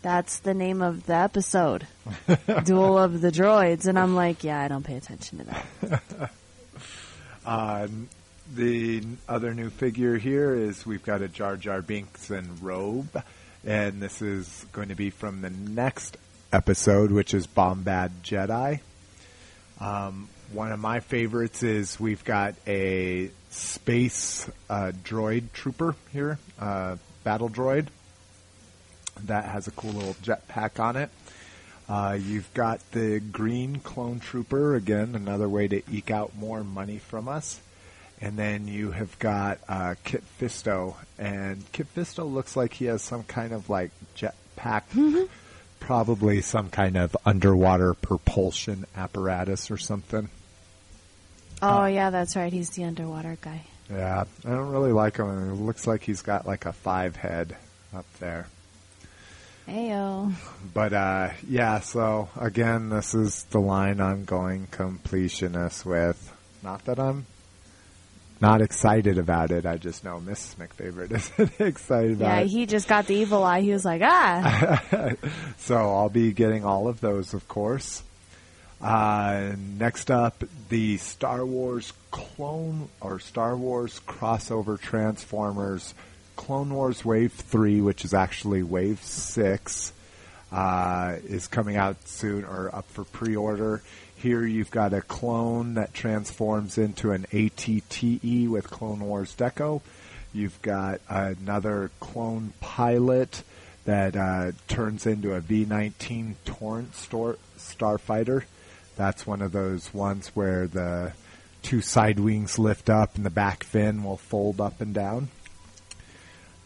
That's 0.02 0.38
the 0.38 0.54
name 0.54 0.82
of 0.82 1.06
the 1.06 1.16
episode, 1.16 1.86
Duel 2.64 2.96
of 2.98 3.20
the 3.20 3.32
Droids, 3.32 3.86
and 3.86 3.98
I'm 3.98 4.14
like, 4.14 4.44
yeah, 4.44 4.60
I 4.60 4.68
don't 4.68 4.84
pay 4.84 4.96
attention 4.96 5.38
to 5.38 5.44
that. 5.44 6.30
Uh, 7.44 7.88
the 8.54 9.02
other 9.28 9.52
new 9.52 9.70
figure 9.70 10.16
here 10.16 10.54
is 10.54 10.86
we've 10.86 11.02
got 11.02 11.22
a 11.22 11.28
Jar 11.28 11.56
Jar 11.56 11.82
Binks 11.82 12.30
and 12.30 12.62
robe, 12.62 13.20
and 13.64 14.00
this 14.00 14.22
is 14.22 14.66
going 14.72 14.88
to 14.88 14.94
be 14.94 15.10
from 15.10 15.40
the 15.40 15.50
next 15.50 16.16
episode, 16.52 17.10
which 17.10 17.34
is 17.34 17.46
Bombad 17.46 18.10
Jedi. 18.22 18.80
Um, 19.80 20.28
one 20.52 20.72
of 20.72 20.78
my 20.78 21.00
favorites 21.00 21.62
is 21.62 21.98
we've 22.00 22.24
got 22.24 22.54
a 22.66 23.30
space 23.50 24.48
uh, 24.70 24.92
droid 25.04 25.52
trooper 25.52 25.94
here, 26.12 26.38
uh, 26.58 26.96
battle 27.24 27.48
droid 27.48 27.88
that 29.24 29.46
has 29.46 29.66
a 29.66 29.70
cool 29.72 29.92
little 29.92 30.14
jetpack 30.22 30.80
on 30.80 30.96
it. 30.96 31.10
Uh, 31.88 32.18
you've 32.20 32.52
got 32.52 32.80
the 32.92 33.20
green 33.20 33.78
clone 33.78 34.18
trooper 34.20 34.74
again, 34.74 35.14
another 35.14 35.48
way 35.48 35.68
to 35.68 35.82
eke 35.90 36.10
out 36.10 36.34
more 36.36 36.64
money 36.64 36.98
from 36.98 37.28
us. 37.28 37.60
And 38.20 38.36
then 38.36 38.66
you 38.66 38.92
have 38.92 39.18
got 39.18 39.58
uh, 39.68 39.94
Kit 40.02 40.24
Fisto, 40.40 40.94
and 41.18 41.62
Kit 41.72 41.86
Fisto 41.94 42.30
looks 42.30 42.56
like 42.56 42.72
he 42.72 42.86
has 42.86 43.02
some 43.02 43.24
kind 43.24 43.52
of 43.52 43.68
like 43.68 43.90
jetpack, 44.16 45.28
probably 45.86 46.42
some 46.42 46.68
kind 46.68 46.96
of 46.96 47.16
underwater 47.24 47.94
propulsion 47.94 48.84
apparatus 48.96 49.70
or 49.70 49.78
something. 49.78 50.28
Oh 51.62 51.86
yeah, 51.86 52.10
that's 52.10 52.34
right. 52.34 52.52
He's 52.52 52.70
the 52.70 52.82
underwater 52.82 53.38
guy. 53.40 53.62
Yeah, 53.88 54.24
I 54.44 54.48
don't 54.48 54.70
really 54.72 54.90
like 54.90 55.16
him. 55.18 55.28
It 55.28 55.54
looks 55.54 55.86
like 55.86 56.02
he's 56.02 56.22
got 56.22 56.44
like 56.44 56.66
a 56.66 56.72
five 56.72 57.14
head 57.14 57.56
up 57.94 58.04
there. 58.18 58.48
Ayo. 59.68 60.32
But 60.74 60.92
uh, 60.92 61.30
yeah, 61.48 61.78
so 61.78 62.30
again, 62.36 62.88
this 62.88 63.14
is 63.14 63.44
the 63.44 63.60
line 63.60 64.00
I'm 64.00 64.24
going 64.24 64.66
completionist 64.66 65.84
with. 65.84 66.32
Not 66.64 66.84
that 66.86 66.98
I'm 66.98 67.26
not 68.40 68.60
excited 68.60 69.18
about 69.18 69.50
it. 69.50 69.64
I 69.66 69.76
just 69.76 70.04
know 70.04 70.20
Mrs. 70.24 70.56
McFavorite 70.56 71.12
isn't 71.38 71.60
excited 71.60 72.18
Yeah, 72.18 72.26
about 72.26 72.42
it. 72.44 72.48
he 72.48 72.66
just 72.66 72.86
got 72.88 73.06
the 73.06 73.14
evil 73.14 73.42
eye. 73.44 73.60
He 73.62 73.70
was 73.72 73.84
like, 73.84 74.02
ah. 74.04 75.12
so 75.58 75.76
I'll 75.76 76.08
be 76.10 76.32
getting 76.32 76.64
all 76.64 76.88
of 76.88 77.00
those, 77.00 77.34
of 77.34 77.46
course. 77.48 78.02
Uh, 78.80 79.52
next 79.78 80.10
up, 80.10 80.44
the 80.68 80.98
Star 80.98 81.46
Wars 81.46 81.92
clone 82.10 82.88
or 83.00 83.18
Star 83.18 83.56
Wars 83.56 84.00
crossover 84.06 84.78
Transformers 84.80 85.94
Clone 86.36 86.74
Wars 86.74 87.02
Wave 87.02 87.32
3, 87.32 87.80
which 87.80 88.04
is 88.04 88.12
actually 88.12 88.62
Wave 88.62 89.02
6, 89.02 89.92
uh, 90.52 91.16
is 91.24 91.46
coming 91.46 91.76
out 91.76 92.08
soon 92.08 92.44
or 92.44 92.74
up 92.74 92.88
for 92.90 93.04
pre-order. 93.04 93.82
Here 94.16 94.44
you've 94.44 94.70
got 94.70 94.94
a 94.94 95.02
clone 95.02 95.74
that 95.74 95.92
transforms 95.92 96.78
into 96.78 97.12
an 97.12 97.26
ATTE 97.32 98.48
with 98.48 98.70
Clone 98.70 99.00
Wars 99.00 99.34
Deco. 99.36 99.82
You've 100.32 100.60
got 100.62 101.00
another 101.08 101.90
clone 102.00 102.52
pilot 102.60 103.42
that 103.84 104.16
uh, 104.16 104.52
turns 104.68 105.06
into 105.06 105.34
a 105.34 105.40
V-19 105.40 106.34
Torrent 106.44 106.94
stor- 106.94 107.38
starfighter. 107.58 108.44
That's 108.96 109.26
one 109.26 109.42
of 109.42 109.52
those 109.52 109.92
ones 109.94 110.28
where 110.34 110.66
the 110.66 111.12
two 111.62 111.80
side 111.80 112.18
wings 112.18 112.58
lift 112.58 112.88
up 112.88 113.16
and 113.16 113.24
the 113.24 113.30
back 113.30 113.64
fin 113.64 114.02
will 114.02 114.16
fold 114.16 114.60
up 114.60 114.80
and 114.80 114.94
down. 114.94 115.28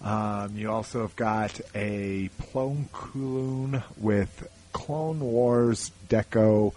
Um, 0.02 0.56
you 0.56 0.70
also 0.70 1.02
have 1.02 1.14
got 1.16 1.60
a 1.74 2.30
Clone 2.40 2.88
Coloon 2.92 3.82
with 3.98 4.48
Clone 4.72 5.20
Wars 5.20 5.90
Deco 6.08 6.74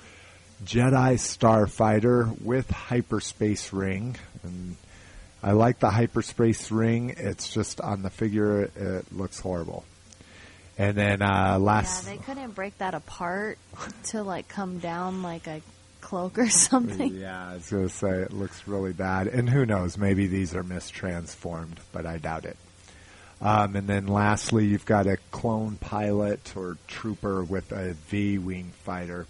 Jedi 0.65 1.15
Starfighter 1.15 2.41
with 2.41 2.69
hyperspace 2.69 3.71
ring. 3.71 4.17
And 4.43 4.75
I 5.41 5.53
like 5.53 5.79
the 5.79 5.89
hyperspace 5.89 6.71
ring. 6.71 7.15
It's 7.17 7.53
just 7.53 7.79
on 7.79 8.01
the 8.01 8.09
figure, 8.09 8.63
it 8.75 9.13
looks 9.13 9.39
horrible. 9.39 9.85
And 10.77 10.97
then 10.97 11.21
uh, 11.21 11.27
yeah, 11.27 11.55
last, 11.57 12.05
they 12.05 12.17
couldn't 12.17 12.51
break 12.51 12.77
that 12.79 12.93
apart 12.93 13.57
to 14.05 14.23
like 14.23 14.47
come 14.47 14.79
down 14.79 15.21
like 15.21 15.45
a 15.47 15.61
cloak 16.01 16.37
or 16.39 16.49
something. 16.49 17.15
yeah, 17.15 17.49
I 17.51 17.53
was 17.55 17.69
gonna 17.69 17.89
say 17.89 18.09
it 18.09 18.33
looks 18.33 18.67
really 18.67 18.93
bad. 18.93 19.27
And 19.27 19.49
who 19.49 19.65
knows? 19.65 19.97
Maybe 19.97 20.27
these 20.27 20.55
are 20.55 20.63
mistransformed, 20.63 21.77
but 21.91 22.05
I 22.05 22.17
doubt 22.17 22.45
it. 22.45 22.57
Um, 23.41 23.75
and 23.75 23.87
then 23.87 24.07
lastly, 24.07 24.65
you've 24.65 24.85
got 24.85 25.05
a 25.07 25.17
clone 25.31 25.75
pilot 25.77 26.53
or 26.55 26.77
trooper 26.87 27.43
with 27.43 27.71
a 27.73 27.93
V-wing 27.93 28.71
fighter, 28.83 29.25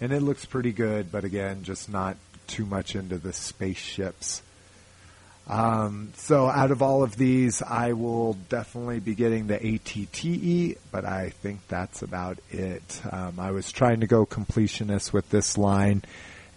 and 0.00 0.12
it 0.12 0.20
looks 0.20 0.44
pretty 0.44 0.72
good. 0.72 1.10
But 1.10 1.24
again, 1.24 1.62
just 1.62 1.88
not 1.88 2.16
too 2.46 2.66
much 2.66 2.94
into 2.94 3.16
the 3.18 3.32
spaceships. 3.32 4.42
Um, 5.48 6.12
so 6.16 6.48
out 6.48 6.72
of 6.72 6.82
all 6.82 7.04
of 7.04 7.16
these, 7.16 7.62
I 7.62 7.92
will 7.92 8.34
definitely 8.48 8.98
be 8.98 9.14
getting 9.14 9.46
the 9.46 9.54
ATTE, 9.64 10.76
but 10.90 11.04
I 11.04 11.30
think 11.30 11.60
that's 11.68 12.02
about 12.02 12.38
it. 12.50 13.00
Um, 13.10 13.38
I 13.38 13.52
was 13.52 13.70
trying 13.70 14.00
to 14.00 14.08
go 14.08 14.26
completionist 14.26 15.12
with 15.12 15.30
this 15.30 15.56
line, 15.56 16.02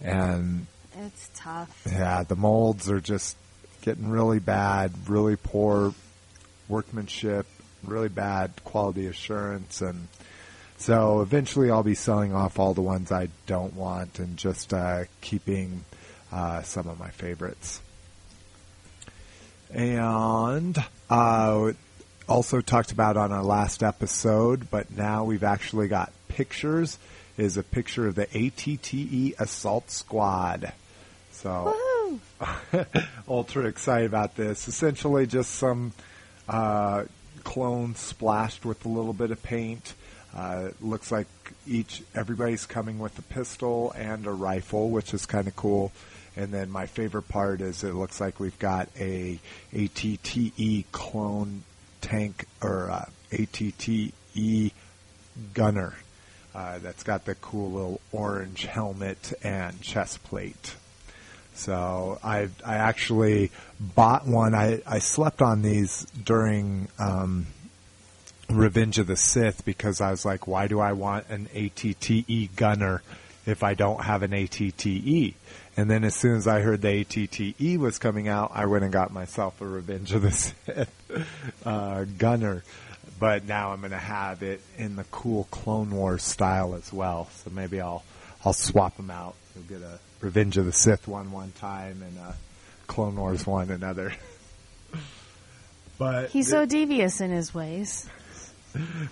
and 0.02 0.66
It's 0.98 1.30
tough. 1.36 1.86
yeah, 1.88 2.24
the 2.24 2.34
molds 2.34 2.90
are 2.90 3.00
just 3.00 3.36
getting 3.82 4.10
really 4.10 4.40
bad, 4.40 4.92
really 5.08 5.36
poor 5.36 5.94
workmanship, 6.70 7.46
really 7.84 8.08
bad 8.08 8.52
quality 8.64 9.06
assurance, 9.06 9.82
and 9.82 10.08
so 10.78 11.20
eventually 11.20 11.70
I'll 11.70 11.82
be 11.82 11.94
selling 11.94 12.34
off 12.34 12.58
all 12.58 12.72
the 12.72 12.80
ones 12.80 13.12
I 13.12 13.28
don't 13.46 13.74
want 13.74 14.18
and 14.18 14.38
just 14.38 14.72
uh, 14.72 15.04
keeping 15.20 15.84
uh, 16.32 16.62
some 16.62 16.88
of 16.88 16.98
my 16.98 17.10
favorites. 17.10 17.82
And 19.72 20.82
uh, 21.10 21.72
also 22.26 22.60
talked 22.60 22.92
about 22.92 23.16
on 23.16 23.30
our 23.30 23.42
last 23.42 23.82
episode, 23.82 24.70
but 24.70 24.90
now 24.90 25.24
we've 25.24 25.44
actually 25.44 25.88
got 25.88 26.12
pictures. 26.28 26.98
Is 27.36 27.56
a 27.56 27.62
picture 27.62 28.06
of 28.06 28.14
the 28.14 28.26
ATTE 28.34 29.34
Assault 29.38 29.90
Squad. 29.90 30.72
So 31.32 31.74
ultra 33.28 33.66
excited 33.66 34.06
about 34.06 34.36
this. 34.36 34.68
Essentially, 34.68 35.26
just 35.26 35.52
some 35.52 35.92
uh, 36.50 37.04
clones 37.44 37.98
splashed 38.00 38.64
with 38.66 38.84
a 38.84 38.88
little 38.88 39.12
bit 39.12 39.30
of 39.30 39.42
paint. 39.42 39.94
Uh, 40.36 40.70
looks 40.80 41.10
like 41.10 41.26
each 41.66 42.02
everybody's 42.14 42.66
coming 42.66 42.98
with 42.98 43.18
a 43.18 43.22
pistol 43.22 43.92
and 43.96 44.26
a 44.26 44.30
rifle, 44.30 44.90
which 44.90 45.14
is 45.14 45.26
kind 45.26 45.48
of 45.48 45.56
cool. 45.56 45.92
And 46.36 46.52
then 46.52 46.70
my 46.70 46.86
favorite 46.86 47.28
part 47.28 47.60
is 47.60 47.82
it 47.82 47.94
looks 47.94 48.20
like 48.20 48.38
we've 48.38 48.58
got 48.58 48.88
a 48.98 49.38
ATTE 49.72 50.84
clone 50.92 51.62
tank 52.00 52.46
or 52.62 52.90
uh, 52.90 53.06
ATTE 53.32 54.72
gunner 55.54 55.94
uh, 56.54 56.78
that's 56.78 57.02
got 57.02 57.24
the 57.24 57.34
cool 57.36 57.70
little 57.70 58.00
orange 58.12 58.64
helmet 58.64 59.32
and 59.42 59.80
chest 59.80 60.22
plate. 60.24 60.74
So 61.60 62.18
I 62.24 62.48
I 62.64 62.76
actually 62.76 63.50
bought 63.78 64.26
one. 64.26 64.54
I, 64.54 64.80
I 64.86 64.98
slept 64.98 65.42
on 65.42 65.60
these 65.60 66.06
during 66.24 66.88
um, 66.98 67.48
Revenge 68.48 68.98
of 68.98 69.06
the 69.06 69.16
Sith 69.16 69.64
because 69.66 70.00
I 70.00 70.10
was 70.10 70.24
like, 70.24 70.46
why 70.46 70.68
do 70.68 70.80
I 70.80 70.92
want 70.92 71.28
an 71.28 71.48
ATTE 71.54 72.56
gunner 72.56 73.02
if 73.44 73.62
I 73.62 73.74
don't 73.74 74.02
have 74.02 74.22
an 74.22 74.32
ATTE? 74.32 75.34
And 75.76 75.90
then 75.90 76.02
as 76.04 76.14
soon 76.14 76.36
as 76.36 76.48
I 76.48 76.60
heard 76.60 76.80
the 76.80 77.04
ATTE 77.04 77.78
was 77.78 77.98
coming 77.98 78.26
out, 78.26 78.52
I 78.54 78.64
went 78.64 78.84
and 78.84 78.92
got 78.92 79.12
myself 79.12 79.60
a 79.60 79.66
Revenge 79.66 80.12
of 80.12 80.22
the 80.22 80.30
Sith 80.30 81.26
uh, 81.66 82.04
gunner. 82.16 82.64
But 83.18 83.44
now 83.44 83.72
I'm 83.72 83.80
going 83.80 83.90
to 83.90 83.98
have 83.98 84.42
it 84.42 84.62
in 84.78 84.96
the 84.96 85.04
cool 85.04 85.44
Clone 85.50 85.90
Wars 85.90 86.22
style 86.22 86.74
as 86.74 86.90
well. 86.90 87.28
So 87.44 87.50
maybe 87.50 87.82
I'll 87.82 88.02
I'll 88.46 88.54
swap 88.54 88.96
them 88.96 89.10
out. 89.10 89.34
Get 89.68 89.82
a 89.82 89.98
Revenge 90.20 90.56
of 90.58 90.66
the 90.66 90.72
Sith 90.72 91.08
one 91.08 91.32
one 91.32 91.52
time 91.52 92.02
and 92.02 92.16
a 92.18 92.34
Clone 92.86 93.16
Wars 93.16 93.46
one 93.46 93.70
another. 93.70 94.12
but 95.98 96.30
He's 96.30 96.48
so 96.48 96.66
devious 96.66 97.20
in 97.20 97.30
his 97.30 97.54
ways. 97.54 98.08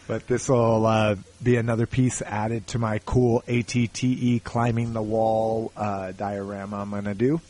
but 0.06 0.26
this 0.26 0.48
will 0.48 0.86
uh, 0.86 1.16
be 1.42 1.56
another 1.56 1.86
piece 1.86 2.22
added 2.22 2.66
to 2.68 2.78
my 2.78 2.98
cool 3.00 3.42
ATTE 3.46 4.42
climbing 4.44 4.92
the 4.92 5.02
wall 5.02 5.72
uh, 5.76 6.12
diorama 6.12 6.76
I'm 6.76 6.90
going 6.90 7.04
to 7.04 7.14
do. 7.14 7.40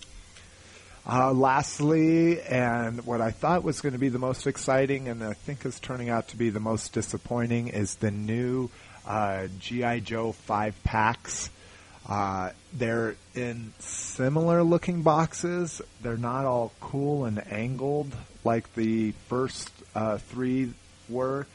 Uh, 1.11 1.33
lastly, 1.33 2.41
and 2.43 3.07
what 3.07 3.23
I 3.23 3.31
thought 3.31 3.65
was 3.65 3.81
going 3.81 3.95
to 3.95 3.99
be 3.99 4.11
the 4.11 4.19
most 4.19 4.47
exciting, 4.47 5.09
and 5.09 5.25
I 5.25 5.33
think 5.33 5.65
is 5.65 5.81
turning 5.81 6.11
out 6.11 6.29
to 6.29 6.37
be 6.37 6.51
the 6.51 6.61
most 6.61 6.93
disappointing, 6.93 7.69
is 7.69 7.95
the 7.97 8.11
new 8.11 8.69
uh, 9.07 9.47
GI 9.59 10.03
Joe 10.03 10.33
five 10.33 10.75
packs. 10.85 11.49
Uh, 12.09 12.51
they're 12.73 13.17
in 13.35 13.73
similar 13.79 14.63
looking 14.63 15.03
boxes. 15.03 15.83
They're 16.03 16.17
not 16.17 16.47
all 16.47 16.73
cool 16.81 17.27
and 17.27 17.47
angled 17.53 18.15
like 18.45 18.75
the 18.75 19.13
first 19.29 19.71
uh, 19.95 20.17
three 20.19 20.73
were. 21.09 21.47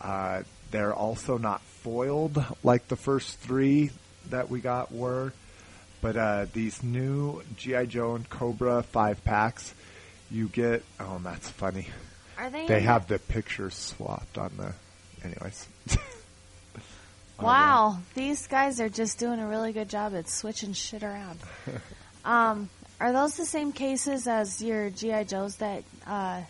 Uh, 0.00 0.42
they're 0.70 0.92
also 0.92 1.38
not 1.38 1.62
foiled 1.62 2.44
like 2.62 2.88
the 2.88 2.96
first 2.96 3.38
three 3.38 3.90
that 4.30 4.50
we 4.50 4.60
got 4.60 4.92
were. 4.92 5.32
But 6.02 6.16
uh, 6.18 6.46
these 6.52 6.82
new 6.82 7.42
GI 7.56 7.86
Joe 7.86 8.14
and 8.14 8.28
Cobra 8.28 8.82
five 8.82 9.24
packs, 9.24 9.74
you 10.30 10.48
get. 10.48 10.84
Oh, 11.00 11.18
that's 11.22 11.48
funny. 11.48 11.88
Are 12.36 12.50
they? 12.50 12.66
They 12.66 12.80
have 12.80 13.06
the 13.06 13.18
pictures 13.18 13.74
swapped 13.74 14.36
on 14.36 14.52
the. 14.58 14.74
Anyways. 15.26 15.66
Wow, 17.40 17.98
these 18.14 18.46
guys 18.46 18.80
are 18.80 18.88
just 18.88 19.18
doing 19.18 19.40
a 19.40 19.46
really 19.46 19.72
good 19.72 19.88
job 19.88 20.14
at 20.14 20.28
switching 20.28 20.72
shit 20.72 21.02
around. 21.02 21.38
um, 22.24 22.68
are 23.00 23.12
those 23.12 23.36
the 23.36 23.44
same 23.46 23.72
cases 23.72 24.26
as 24.28 24.62
your 24.62 24.88
GI 24.90 25.24
Joes 25.24 25.56
that 25.56 25.82
uh, 26.06 26.42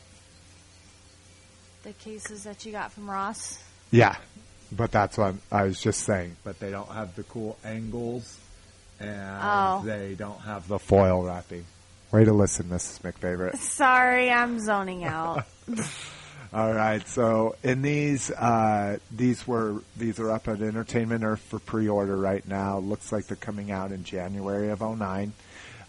the 1.83 1.93
cases 1.95 2.45
that 2.45 2.65
you 2.67 2.73
got 2.73 2.93
from 2.93 3.11
Ross? 3.11 3.59
Yeah, 3.91 4.17
but 4.71 4.93
that's 4.93 5.17
what 5.17 5.35
I'm, 5.51 5.67
was 5.67 5.81
just 5.81 6.01
saying. 6.05 6.37
But 6.45 6.61
they 6.61 6.71
don't 6.71 6.91
have 6.91 7.17
the 7.17 7.23
cool 7.25 7.59
angles, 7.65 8.39
and 9.01 9.39
Oh. 9.43 9.83
they 9.85 10.15
don't 10.15 10.41
have 10.41 10.69
the 10.69 10.79
foil 10.79 11.25
wrapping. 11.25 11.65
Way 12.13 12.25
to 12.25 12.33
listen, 12.33 12.67
Mrs. 12.67 13.01
McFavorite. 13.01 13.57
Sorry, 13.59 14.31
I'm 14.31 14.61
zoning 14.61 15.05
out. 15.05 15.47
All 16.55 16.73
right, 16.73 17.05
so 17.09 17.57
in 17.65 17.83
these, 17.83 18.31
uh, 18.31 18.99
these 19.11 19.45
were 19.45 19.83
these 19.97 20.21
are 20.21 20.31
up 20.31 20.47
at 20.47 20.63
Entertainment 20.63 21.25
Earth 21.25 21.41
for 21.41 21.59
pre-order 21.59 22.17
right 22.17 22.47
now. 22.47 22.79
Looks 22.79 23.11
like 23.11 23.27
they're 23.27 23.37
coming 23.37 23.73
out 23.73 23.91
in 23.91 24.05
January 24.05 24.71
of 24.71 24.81
09. 24.81 25.33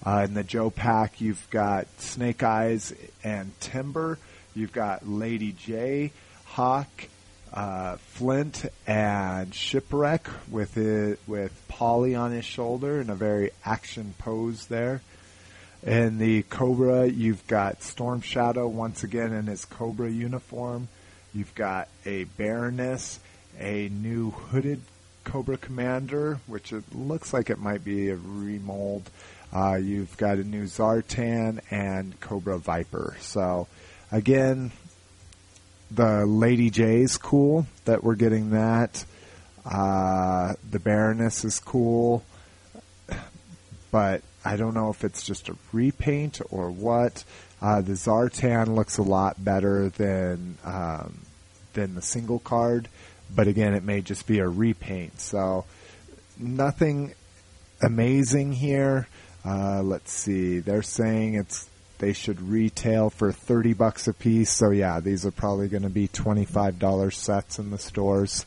Uh, 0.04 0.26
in 0.28 0.34
the 0.34 0.44
Joe 0.44 0.72
pack, 0.72 1.22
you've 1.22 1.48
got 1.52 1.86
Snake 2.02 2.42
Eyes 2.42 2.96
and 3.24 3.52
Timber. 3.60 4.18
You've 4.56 4.74
got 4.74 5.08
Lady 5.08 5.54
Jaye, 5.54 6.10
Hawk, 6.46 7.10
uh, 7.54 7.98
Flint, 7.98 8.66
and 8.88 9.54
Shipwreck 9.54 10.28
with 10.50 10.78
it 10.78 11.20
with 11.28 11.54
Polly 11.68 12.16
on 12.16 12.32
his 12.32 12.46
shoulder 12.46 13.00
in 13.00 13.12
a 13.12 13.16
very 13.16 13.52
action 13.66 14.16
pose 14.18 14.66
there. 14.66 15.04
In 15.84 16.18
the 16.18 16.44
Cobra, 16.44 17.06
you've 17.06 17.46
got 17.48 17.84
Storm 17.84 18.22
Shadow 18.22 18.68
once 18.68 19.04
again 19.04 19.34
in 19.34 19.48
his 19.48 19.66
Cobra 19.66 20.10
uniform. 20.10 20.88
You've 21.34 21.54
got 21.56 21.90
a 22.06 22.24
Baroness, 22.24 23.20
a 23.60 23.90
new 23.90 24.32
hooded 24.32 24.82
Cobra 25.24 25.58
Commander, 25.58 26.40
which 26.48 26.74
it 26.74 26.84
looks 26.96 27.34
like 27.34 27.50
it 27.50 27.60
might 27.60 27.84
be 27.84 28.10
a 28.10 28.16
remold. 28.16 29.10
Uh, 29.54 29.76
you've 29.76 30.16
got 30.18 30.38
a 30.38 30.44
new 30.44 30.64
Zartan 30.64 31.60
and 31.70 32.20
Cobra 32.20 32.58
Viper. 32.58 33.16
So, 33.20 33.68
again, 34.12 34.72
the 35.92 36.26
Lady 36.26 36.72
Jaye's 36.72 37.18
cool 37.18 37.68
that 37.86 38.04
we're 38.04 38.16
getting 38.16 38.52
that. 38.52 39.06
Uh, 39.66 40.54
the 40.70 40.80
Baroness 40.80 41.46
is 41.46 41.60
cool 41.60 42.24
but 43.96 44.22
I 44.46 44.58
don't 44.58 44.76
know 44.76 44.90
if 44.90 45.04
it's 45.04 45.24
just 45.24 45.50
a 45.50 45.56
repaint 45.74 46.40
or 46.52 46.70
what. 46.70 47.24
Uh, 47.62 47.82
the 47.82 47.94
Zartan 47.94 48.76
looks 48.76 48.98
a 49.00 49.02
lot 49.02 49.44
better 49.44 49.90
than 49.90 50.58
um, 50.64 51.18
than 51.74 51.96
the 51.96 52.02
single 52.02 52.40
card, 52.40 52.88
but 53.34 53.48
again, 53.48 53.74
it 53.74 53.84
may 53.84 54.02
just 54.02 54.28
be 54.28 54.40
a 54.40 54.48
repaint. 54.48 55.20
So 55.20 55.66
nothing 56.38 57.16
amazing 57.82 58.54
here. 58.54 59.08
Uh, 59.44 59.82
let's 59.82 60.12
see. 60.12 60.60
They're 60.60 60.84
saying 60.84 61.36
it's 61.36 61.68
they 61.98 62.14
should 62.14 62.42
retail 62.42 63.10
for 63.10 63.32
thirty 63.32 63.74
bucks 63.74 64.08
a 64.08 64.14
piece. 64.14 64.52
So 64.52 64.70
yeah, 64.70 65.00
these 65.00 65.26
are 65.26 65.32
probably 65.32 65.68
going 65.68 65.84
to 65.84 65.90
be 65.90 66.08
twenty 66.08 66.46
five 66.46 66.78
dollar 66.78 67.10
sets 67.10 67.58
in 67.58 67.72
the 67.72 67.78
stores. 67.78 68.46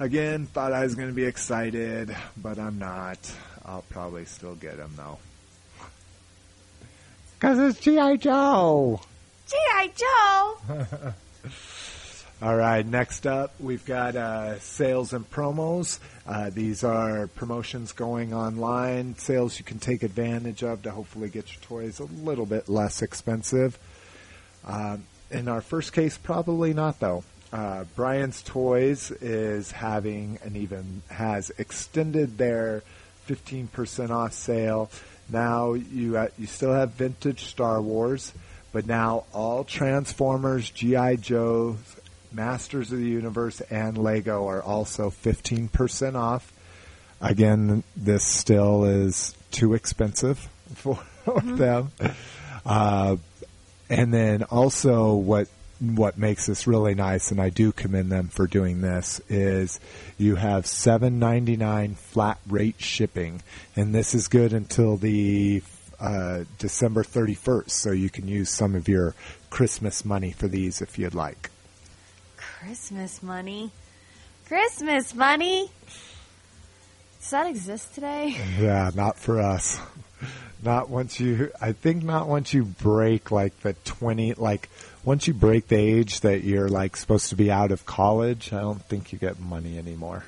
Again, 0.00 0.46
thought 0.46 0.72
I 0.72 0.82
was 0.82 0.94
going 0.94 1.08
to 1.08 1.14
be 1.14 1.24
excited, 1.24 2.14
but 2.36 2.58
I'm 2.58 2.78
not. 2.78 3.18
I'll 3.66 3.84
probably 3.90 4.24
still 4.24 4.54
get 4.54 4.76
them 4.76 4.92
though. 4.96 5.18
Cause 7.40 7.58
it's 7.58 7.80
GI 7.80 8.18
Joe. 8.18 9.00
GI 9.48 9.92
Joe. 9.96 10.58
All 12.42 12.54
right, 12.54 12.86
next 12.86 13.26
up 13.26 13.54
we've 13.58 13.84
got 13.84 14.14
uh, 14.14 14.58
sales 14.60 15.12
and 15.12 15.28
promos. 15.30 15.98
Uh, 16.26 16.50
these 16.50 16.84
are 16.84 17.26
promotions 17.28 17.92
going 17.92 18.32
online, 18.32 19.16
sales 19.16 19.58
you 19.58 19.64
can 19.64 19.78
take 19.78 20.02
advantage 20.02 20.62
of 20.62 20.82
to 20.82 20.90
hopefully 20.90 21.28
get 21.28 21.52
your 21.52 21.62
toys 21.62 21.98
a 21.98 22.04
little 22.04 22.46
bit 22.46 22.68
less 22.68 23.02
expensive. 23.02 23.78
Um, 24.66 25.04
in 25.30 25.48
our 25.48 25.60
first 25.60 25.92
case, 25.92 26.16
probably 26.18 26.72
not 26.74 27.00
though. 27.00 27.24
Uh, 27.52 27.84
Brian's 27.94 28.42
Toys 28.42 29.10
is 29.10 29.70
having 29.70 30.38
and 30.44 30.56
even 30.56 31.02
has 31.08 31.50
extended 31.58 32.38
their 32.38 32.82
15% 33.26 34.10
off 34.10 34.32
sale. 34.32 34.90
Now 35.28 35.74
you 35.74 36.16
uh, 36.16 36.28
you 36.38 36.46
still 36.46 36.72
have 36.72 36.92
vintage 36.92 37.44
Star 37.46 37.80
Wars, 37.82 38.32
but 38.72 38.86
now 38.86 39.24
all 39.32 39.64
Transformers, 39.64 40.70
GI 40.70 41.16
Joe, 41.18 41.76
Masters 42.32 42.92
of 42.92 42.98
the 42.98 43.08
Universe, 43.08 43.60
and 43.62 43.98
Lego 43.98 44.46
are 44.46 44.62
also 44.62 45.10
15% 45.10 46.14
off. 46.14 46.52
Again, 47.20 47.82
this 47.96 48.24
still 48.24 48.84
is 48.84 49.34
too 49.50 49.74
expensive 49.74 50.38
for 50.74 50.98
them. 51.42 51.90
Uh, 52.64 53.16
and 53.88 54.12
then 54.12 54.42
also 54.44 55.14
what 55.14 55.48
what 55.80 56.16
makes 56.16 56.46
this 56.46 56.66
really 56.66 56.94
nice, 56.94 57.30
and 57.30 57.40
I 57.40 57.50
do 57.50 57.72
commend 57.72 58.10
them 58.10 58.28
for 58.28 58.46
doing 58.46 58.80
this, 58.80 59.20
is 59.28 59.78
you 60.18 60.36
have 60.36 60.66
seven 60.66 61.18
ninety 61.18 61.56
nine 61.56 61.94
flat 61.94 62.38
rate 62.46 62.80
shipping, 62.80 63.42
and 63.74 63.94
this 63.94 64.14
is 64.14 64.28
good 64.28 64.52
until 64.52 64.96
the 64.96 65.62
uh, 66.00 66.44
December 66.58 67.04
thirty 67.04 67.34
first. 67.34 67.70
So 67.70 67.92
you 67.92 68.10
can 68.10 68.28
use 68.28 68.50
some 68.50 68.74
of 68.74 68.88
your 68.88 69.14
Christmas 69.50 70.04
money 70.04 70.32
for 70.32 70.48
these 70.48 70.80
if 70.80 70.98
you'd 70.98 71.14
like. 71.14 71.50
Christmas 72.36 73.22
money. 73.22 73.70
Christmas 74.46 75.14
money. 75.14 75.70
Does 77.20 77.30
that 77.30 77.46
exist 77.48 77.94
today? 77.94 78.36
Yeah, 78.60 78.90
not 78.94 79.18
for 79.18 79.40
us. 79.40 79.80
Not 80.62 80.88
once 80.88 81.20
you. 81.20 81.52
I 81.60 81.72
think 81.72 82.02
not 82.02 82.28
once 82.28 82.54
you 82.54 82.64
break 82.64 83.30
like 83.30 83.60
the 83.60 83.74
twenty. 83.84 84.32
Like 84.32 84.70
once 85.06 85.26
you 85.26 85.32
break 85.32 85.68
the 85.68 85.76
age 85.76 86.20
that 86.20 86.42
you're 86.44 86.68
like 86.68 86.96
supposed 86.98 87.30
to 87.30 87.36
be 87.36 87.50
out 87.50 87.70
of 87.72 87.86
college, 87.86 88.52
I 88.52 88.60
don't 88.60 88.82
think 88.82 89.12
you 89.12 89.18
get 89.18 89.40
money 89.40 89.78
anymore. 89.78 90.24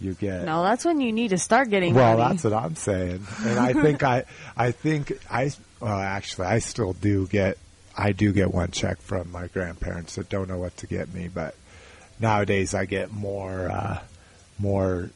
You 0.00 0.14
get 0.14 0.44
No, 0.44 0.62
that's 0.62 0.84
when 0.84 1.00
you 1.00 1.12
need 1.12 1.28
to 1.28 1.38
start 1.38 1.70
getting 1.70 1.94
Well, 1.94 2.16
money. 2.18 2.30
that's 2.32 2.44
what 2.44 2.52
I'm 2.52 2.74
saying, 2.74 3.24
and 3.44 3.58
I 3.58 3.72
think 3.72 4.02
I, 4.02 4.24
I 4.56 4.70
think 4.72 5.12
I, 5.30 5.50
well, 5.80 5.98
actually, 5.98 6.46
I 6.46 6.58
still 6.60 6.92
do 6.94 7.26
get, 7.26 7.58
I 7.96 8.12
do 8.12 8.32
get 8.32 8.52
one 8.54 8.70
check 8.70 9.00
from 9.02 9.30
my 9.32 9.48
grandparents 9.48 10.14
that 10.14 10.28
don't 10.28 10.48
know 10.48 10.58
what 10.58 10.76
to 10.78 10.86
get 10.86 11.12
me, 11.12 11.28
but 11.28 11.54
nowadays 12.20 12.74
I 12.74 12.84
get 12.84 13.12
more, 13.12 13.68
uh, 13.70 13.98
more, 14.60 15.10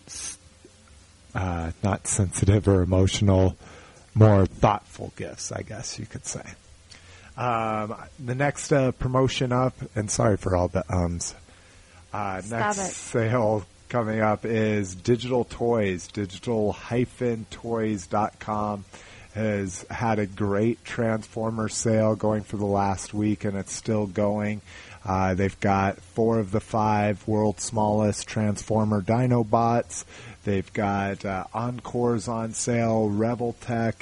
uh, 1.35 1.71
not 1.83 2.07
sensitive 2.09 2.67
or 2.69 2.83
emotional, 2.83 3.57
more 4.15 4.47
thoughtful 4.47 5.13
gifts, 5.17 5.51
I 5.53 5.63
guess 5.63 5.99
you 5.99 6.07
could 6.07 6.27
say. 6.27 6.43
Um, 7.37 7.95
the 8.19 8.35
next 8.35 8.73
uh, 8.73 8.93
promotion 8.93 9.53
up, 9.53 9.75
and 9.95 10.11
sorry 10.11 10.37
for 10.37 10.57
all 10.57 10.69
the 10.69 10.85
ums. 10.93 11.35
Uh, 12.13 12.43
next 12.51 12.79
it. 12.79 12.93
sale 12.93 13.65
coming 13.89 14.21
up 14.21 14.45
is 14.45 14.95
Digital 14.95 15.45
Toys. 15.45 16.09
Digital-toys.com 16.09 18.85
has 19.35 19.87
had 19.91 20.19
a 20.19 20.27
great 20.27 20.85
Transformer 20.85 21.69
sale 21.69 22.15
going 22.15 22.43
for 22.43 22.59
the 22.59 22.67
last 22.67 23.15
week, 23.15 23.45
and 23.45 23.57
it's 23.57 23.73
still 23.73 24.07
going. 24.07 24.61
Uh, 25.05 25.35
they've 25.35 25.59
got 25.61 25.99
four 25.99 26.39
of 26.39 26.53
the 26.53 26.61
five 26.61 27.27
world's 27.27 27.65
smallest 27.65 28.29
Transformer 28.29 29.03
Dinobots. 29.03 30.05
They've 30.45 30.73
got 30.73 31.25
uh, 31.25 31.45
Encores 31.55 32.29
on 32.29 32.53
sale, 32.53 33.11
Revoltech, 33.11 33.95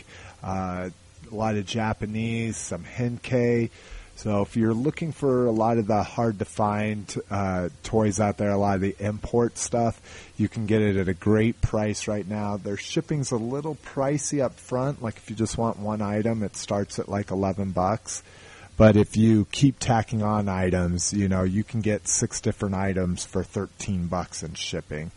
uh, 0.43 0.91
a 1.33 1.35
lot 1.35 1.57
of 1.57 1.67
Japanese, 1.67 2.57
some 2.57 2.85
Henkei. 2.85 3.71
So 4.17 4.43
if 4.43 4.55
you're 4.55 4.75
looking 4.75 5.13
for 5.13 5.47
a 5.47 5.51
lot 5.51 5.79
of 5.79 5.87
the 5.87 6.03
hard 6.03 6.41
to 6.41 6.45
find 6.45 7.11
uh, 7.31 7.71
toys 7.83 8.21
out 8.21 8.37
there, 8.37 8.51
a 8.51 8.59
lot 8.59 8.75
of 8.75 8.83
the 8.83 8.95
import 8.99 9.57
stuff, 9.57 9.99
you 10.37 10.47
can 10.47 10.67
get 10.67 10.83
it 10.83 10.97
at 10.97 11.09
a 11.09 11.15
great 11.15 11.63
price 11.63 12.07
right 12.07 12.29
now. 12.29 12.59
Their 12.59 12.77
shipping's 12.77 13.31
a 13.31 13.37
little 13.37 13.77
pricey 13.77 14.43
up 14.43 14.61
front. 14.61 15.03
Like 15.03 15.17
if 15.17 15.31
you 15.31 15.37
just 15.37 15.57
want 15.57 15.79
one 15.79 16.03
item, 16.03 16.43
it 16.43 16.55
starts 16.55 16.99
at 16.99 17.09
like 17.09 17.31
11 17.31 17.71
bucks. 17.71 18.23
But 18.77 18.97
if 18.97 19.17
you 19.17 19.47
keep 19.53 19.79
tacking 19.79 20.23
on 20.23 20.49
items, 20.49 21.13
you 21.13 21.29
know, 21.29 21.43
you 21.43 21.65
can 21.65 21.81
get 21.81 22.07
six 22.09 22.41
different 22.41 22.75
items 22.75 23.25
for 23.25 23.43
13 23.43 24.07
bucks 24.07 24.43
in 24.43 24.55
shipping. 24.55 25.13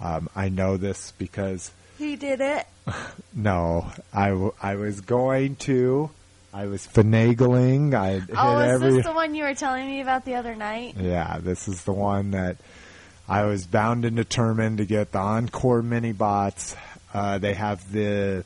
Um, 0.00 0.28
I 0.34 0.48
know 0.48 0.76
this 0.76 1.12
because 1.16 1.72
he 1.98 2.16
did 2.16 2.40
it. 2.40 2.66
no, 3.34 3.90
I, 4.12 4.28
w- 4.30 4.54
I 4.62 4.74
was 4.76 5.00
going 5.00 5.56
to. 5.56 6.10
I 6.54 6.66
was 6.66 6.86
finagling. 6.86 7.94
I 7.94 8.20
hit 8.20 8.30
Oh, 8.36 8.58
is 8.58 8.72
every. 8.72 8.92
this 8.96 9.06
the 9.06 9.12
one 9.12 9.34
you 9.34 9.44
were 9.44 9.54
telling 9.54 9.86
me 9.86 10.00
about 10.02 10.24
the 10.24 10.34
other 10.34 10.54
night? 10.54 10.96
yeah, 10.98 11.38
this 11.40 11.66
is 11.68 11.84
the 11.84 11.92
one 11.92 12.32
that 12.32 12.56
I 13.28 13.44
was 13.44 13.66
bound 13.66 14.04
and 14.04 14.16
determined 14.16 14.78
to 14.78 14.84
get 14.84 15.12
the 15.12 15.18
Encore 15.18 15.80
mini 15.82 16.12
bots. 16.12 16.76
Uh, 17.14 17.38
they 17.38 17.54
have 17.54 17.90
the 17.92 18.44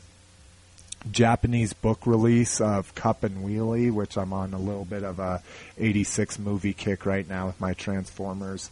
Japanese 1.10 1.72
book 1.72 2.06
release 2.06 2.60
of 2.60 2.94
Cup 2.94 3.22
and 3.24 3.44
Wheelie, 3.44 3.92
which 3.92 4.16
I'm 4.16 4.32
on 4.32 4.54
a 4.54 4.58
little 4.58 4.84
bit 4.84 5.02
of 5.02 5.18
a 5.18 5.42
86 5.78 6.38
movie 6.38 6.72
kick 6.72 7.06
right 7.06 7.28
now 7.28 7.46
with 7.46 7.60
my 7.60 7.74
Transformers. 7.74 8.70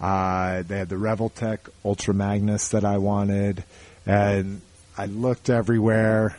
Uh, 0.00 0.62
they 0.62 0.78
had 0.78 0.88
the 0.88 0.96
Revoltech 0.96 1.58
Ultra 1.84 2.14
Magnus 2.14 2.68
that 2.68 2.84
I 2.84 2.96
wanted, 2.98 3.64
and 4.06 4.60
I 5.00 5.06
looked 5.06 5.48
everywhere. 5.48 6.36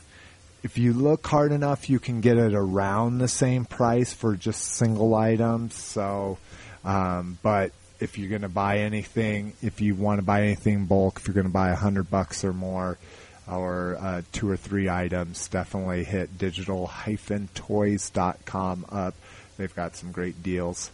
If 0.62 0.78
you 0.78 0.94
look 0.94 1.26
hard 1.26 1.52
enough, 1.52 1.90
you 1.90 1.98
can 1.98 2.22
get 2.22 2.38
it 2.38 2.54
around 2.54 3.18
the 3.18 3.28
same 3.28 3.66
price 3.66 4.14
for 4.14 4.36
just 4.36 4.76
single 4.76 5.16
items. 5.16 5.74
So, 5.74 6.38
um, 6.86 7.40
but 7.42 7.72
if 8.00 8.20
you're 8.20 8.30
going 8.30 8.44
to 8.44 8.50
buy 8.50 8.82
anything, 8.82 9.54
if 9.64 9.82
you 9.82 9.96
want 9.96 10.20
to 10.20 10.24
buy 10.24 10.44
anything 10.44 10.86
bulk, 10.86 11.18
if 11.18 11.28
you're 11.28 11.34
going 11.34 11.48
to 11.48 11.52
buy 11.52 11.72
a 11.72 11.76
hundred 11.76 12.12
bucks 12.12 12.44
or 12.44 12.54
more, 12.54 13.00
or 13.48 13.98
uh, 14.00 14.22
two 14.32 14.48
or 14.48 14.58
three 14.58 14.88
items, 14.88 15.48
definitely 15.48 16.04
hit 16.04 16.38
digital-toys.com 16.38 18.86
up. 18.90 19.16
They've 19.58 19.76
got 19.76 19.96
some 19.96 20.12
great 20.12 20.44
deals. 20.44 20.92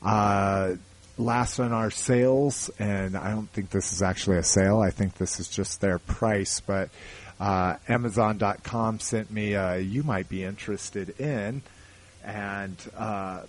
Uh, 0.00 0.76
last 1.22 1.58
on 1.58 1.72
our 1.72 1.90
sales, 1.90 2.70
and 2.78 3.16
I 3.16 3.30
don't 3.30 3.48
think 3.48 3.70
this 3.70 3.92
is 3.92 4.02
actually 4.02 4.38
a 4.38 4.42
sale. 4.42 4.80
I 4.80 4.90
think 4.90 5.14
this 5.14 5.40
is 5.40 5.48
just 5.48 5.80
their 5.80 5.98
price, 5.98 6.60
but 6.60 6.90
uh, 7.40 7.76
Amazon.com 7.88 9.00
sent 9.00 9.30
me 9.30 9.56
you 9.78 10.02
might 10.02 10.28
be 10.28 10.44
interested 10.44 11.18
in, 11.20 11.62
and 12.24 12.76
uh, 12.96 13.42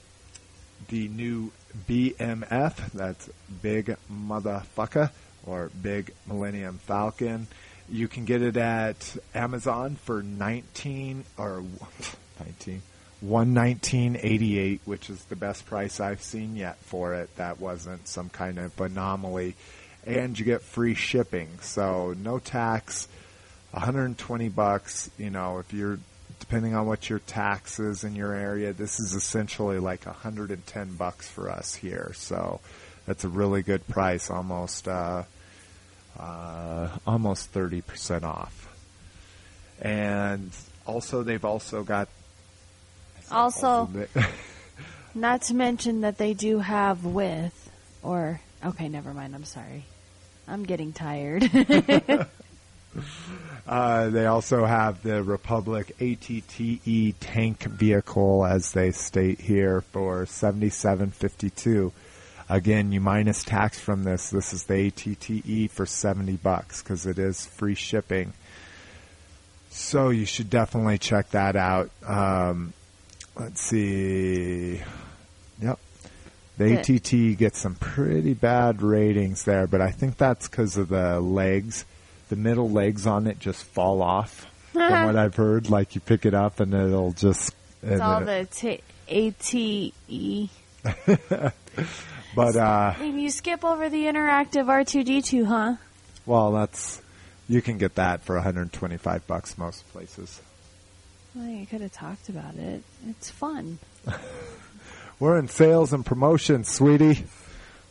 the 0.87 1.07
new 1.07 1.51
BMF, 1.87 2.91
that's 2.91 3.29
Big 3.61 3.95
Motherfucker, 4.11 5.11
or 5.45 5.69
Big 5.81 6.13
Millennium 6.27 6.79
Falcon. 6.79 7.47
You 7.89 8.07
can 8.07 8.25
get 8.25 8.41
it 8.41 8.57
at 8.57 9.17
Amazon 9.35 9.95
for 9.95 10.23
19 10.23 11.25
or 11.37 11.63
19 12.39 12.81
119.88, 13.23 14.79
which 14.85 15.09
is 15.09 15.23
the 15.25 15.35
best 15.35 15.65
price 15.65 15.99
I've 15.99 16.21
seen 16.21 16.55
yet 16.55 16.77
for 16.79 17.13
it. 17.13 17.33
That 17.37 17.59
wasn't 17.59 18.07
some 18.07 18.29
kind 18.29 18.59
of 18.59 18.79
anomaly, 18.79 19.55
and 20.05 20.37
you 20.37 20.43
get 20.43 20.61
free 20.61 20.93
shipping. 20.93 21.47
So 21.61 22.13
no 22.21 22.39
tax, 22.39 23.07
120 23.71 24.49
bucks. 24.49 25.09
You 25.17 25.29
know, 25.29 25.59
if 25.59 25.73
you're 25.73 25.99
depending 26.39 26.75
on 26.75 26.85
what 26.85 27.09
your 27.09 27.19
tax 27.19 27.79
is 27.79 28.03
in 28.03 28.15
your 28.15 28.33
area, 28.33 28.73
this 28.73 28.99
is 28.99 29.13
essentially 29.13 29.79
like 29.79 30.05
110 30.05 30.95
bucks 30.95 31.29
for 31.29 31.49
us 31.49 31.73
here. 31.73 32.11
So 32.15 32.59
that's 33.05 33.23
a 33.23 33.29
really 33.29 33.63
good 33.63 33.87
price, 33.87 34.29
almost 34.29 34.89
uh, 34.89 35.23
uh, 36.19 36.89
almost 37.07 37.53
30% 37.53 38.23
off. 38.23 38.67
And 39.81 40.51
also, 40.85 41.23
they've 41.23 41.45
also 41.45 41.83
got 41.83 42.09
Also, 43.31 43.89
not 45.15 45.43
to 45.43 45.53
mention 45.53 46.01
that 46.01 46.17
they 46.17 46.33
do 46.33 46.59
have 46.59 47.05
with, 47.05 47.71
or, 48.01 48.39
okay, 48.65 48.89
never 48.89 49.13
mind, 49.13 49.35
I'm 49.35 49.45
sorry. 49.45 49.85
I'm 50.47 50.63
getting 50.63 50.93
tired. 50.93 51.49
Uh, 53.65 54.09
they 54.09 54.25
also 54.25 54.65
have 54.65 55.01
the 55.03 55.23
Republic 55.23 55.95
ATTE 55.99 57.15
tank 57.19 57.63
vehicle, 57.63 58.45
as 58.45 58.73
they 58.73 58.91
state 58.91 59.39
here, 59.39 59.81
for 59.81 60.25
seventy-seven 60.25 61.11
fifty-two. 61.11 61.91
Again, 62.49 62.91
you 62.91 62.99
minus 62.99 63.43
tax 63.43 63.79
from 63.79 64.03
this. 64.03 64.29
This 64.29 64.53
is 64.53 64.65
the 64.65 64.87
ATTE 64.87 65.71
for 65.71 65.85
seventy 65.85 66.35
bucks 66.35 66.83
because 66.83 67.05
it 67.05 67.17
is 67.17 67.45
free 67.45 67.75
shipping. 67.75 68.33
So 69.69 70.09
you 70.09 70.25
should 70.25 70.49
definitely 70.49 70.97
check 70.97 71.29
that 71.31 71.55
out. 71.55 71.89
Um, 72.05 72.73
let's 73.35 73.61
see. 73.61 74.81
Yep. 75.61 75.79
The. 76.57 76.79
ATT 76.79 77.37
gets 77.37 77.59
some 77.59 77.75
pretty 77.75 78.33
bad 78.33 78.81
ratings 78.81 79.43
there, 79.43 79.65
but 79.65 79.81
I 79.81 79.89
think 79.91 80.17
that's 80.17 80.47
because 80.47 80.77
of 80.77 80.89
the 80.89 81.19
legs. 81.19 81.85
The 82.29 82.35
middle 82.35 82.69
legs 82.69 83.07
on 83.07 83.27
it 83.27 83.39
just 83.39 83.63
fall 83.63 84.01
off. 84.01 84.45
from 84.71 85.05
what 85.05 85.15
I've 85.15 85.35
heard, 85.35 85.69
like 85.69 85.95
you 85.95 86.01
pick 86.01 86.25
it 86.25 86.33
up 86.33 86.59
and 86.59 86.73
it'll 86.73 87.13
just. 87.13 87.55
it's 87.81 87.91
and 87.93 88.01
all 88.01 88.19
then 88.21 88.47
the 88.51 88.79
t- 88.79 88.81
ATE. 89.07 90.49
but 92.35 92.55
uh, 92.55 92.93
And 92.99 93.21
you 93.21 93.29
skip 93.29 93.63
over 93.63 93.89
the 93.89 94.03
interactive 94.05 94.65
R2D2, 94.65 95.45
huh? 95.45 95.75
well, 96.25 96.51
that's 96.51 97.01
you 97.49 97.61
can 97.61 97.77
get 97.77 97.95
that 97.95 98.21
for 98.23 98.35
125 98.35 99.27
bucks 99.27 99.57
most 99.57 99.87
places. 99.91 100.41
Well, 101.35 101.47
you 101.47 101.65
could 101.65 101.81
have 101.81 101.91
talked 101.91 102.29
about 102.29 102.55
it. 102.55 102.83
It's 103.09 103.29
fun. 103.29 103.79
We're 105.19 105.37
in 105.39 105.47
sales 105.47 105.93
and 105.93 106.05
promotion, 106.05 106.63
sweetie. 106.63 107.25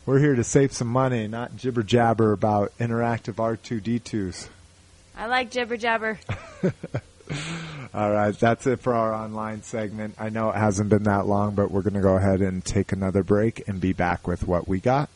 We're 0.05 0.19
here 0.19 0.35
to 0.35 0.43
save 0.43 0.73
some 0.73 0.87
money, 0.87 1.27
not 1.27 1.55
jibber 1.55 1.83
jabber 1.83 2.31
about 2.31 2.71
interactive 2.77 3.35
R2D2s. 3.35 4.49
I 5.15 5.27
like 5.27 5.51
jibber 5.51 5.77
jabber. 5.77 6.19
All 7.93 8.11
right, 8.11 8.37
that's 8.37 8.67
it 8.67 8.79
for 8.79 8.93
our 8.93 9.13
online 9.13 9.63
segment. 9.63 10.15
I 10.17 10.29
know 10.29 10.49
it 10.49 10.55
hasn't 10.55 10.89
been 10.89 11.03
that 11.03 11.25
long, 11.25 11.55
but 11.55 11.71
we're 11.71 11.83
going 11.83 11.93
to 11.93 12.01
go 12.01 12.17
ahead 12.17 12.41
and 12.41 12.63
take 12.63 12.91
another 12.91 13.23
break 13.23 13.67
and 13.67 13.79
be 13.79 13.93
back 13.93 14.27
with 14.27 14.47
what 14.47 14.67
we 14.67 14.79
got. 14.79 15.09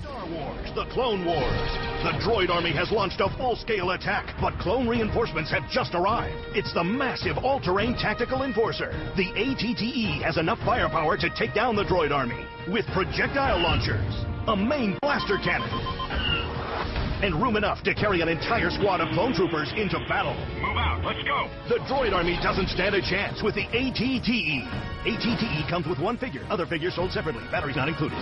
Star 0.00 0.26
Wars, 0.26 0.43
the 0.74 0.84
Clone 0.86 1.24
Wars. 1.24 1.70
The 2.02 2.18
droid 2.18 2.50
army 2.50 2.72
has 2.72 2.90
launched 2.90 3.20
a 3.20 3.30
full-scale 3.38 3.92
attack, 3.92 4.34
but 4.40 4.58
clone 4.58 4.88
reinforcements 4.88 5.50
have 5.50 5.62
just 5.70 5.94
arrived. 5.94 6.34
It's 6.56 6.74
the 6.74 6.82
massive 6.82 7.38
all-terrain 7.38 7.94
tactical 7.94 8.42
enforcer. 8.42 8.90
The 9.16 9.30
ATTE 9.38 10.22
has 10.22 10.36
enough 10.36 10.58
firepower 10.66 11.16
to 11.16 11.30
take 11.38 11.54
down 11.54 11.76
the 11.76 11.84
droid 11.84 12.10
army 12.10 12.44
with 12.66 12.86
projectile 12.88 13.62
launchers, 13.62 14.12
a 14.48 14.56
main 14.56 14.98
blaster 15.00 15.38
cannon, 15.38 15.70
and 17.22 17.40
room 17.40 17.56
enough 17.56 17.82
to 17.84 17.94
carry 17.94 18.20
an 18.20 18.28
entire 18.28 18.70
squad 18.70 19.00
of 19.00 19.08
clone 19.14 19.32
troopers 19.32 19.72
into 19.76 19.98
battle. 20.08 20.34
Move 20.58 20.76
out. 20.76 21.04
Let's 21.04 21.22
go. 21.22 21.48
The 21.68 21.78
droid 21.86 22.12
army 22.12 22.36
doesn't 22.42 22.68
stand 22.68 22.96
a 22.96 23.00
chance 23.00 23.42
with 23.42 23.54
the 23.54 23.64
ATTE. 23.70 24.66
ATTE 25.06 25.70
comes 25.70 25.86
with 25.86 26.00
one 26.00 26.18
figure. 26.18 26.44
Other 26.50 26.66
figures 26.66 26.96
sold 26.96 27.12
separately. 27.12 27.44
Batteries 27.52 27.76
not 27.76 27.88
included. 27.88 28.18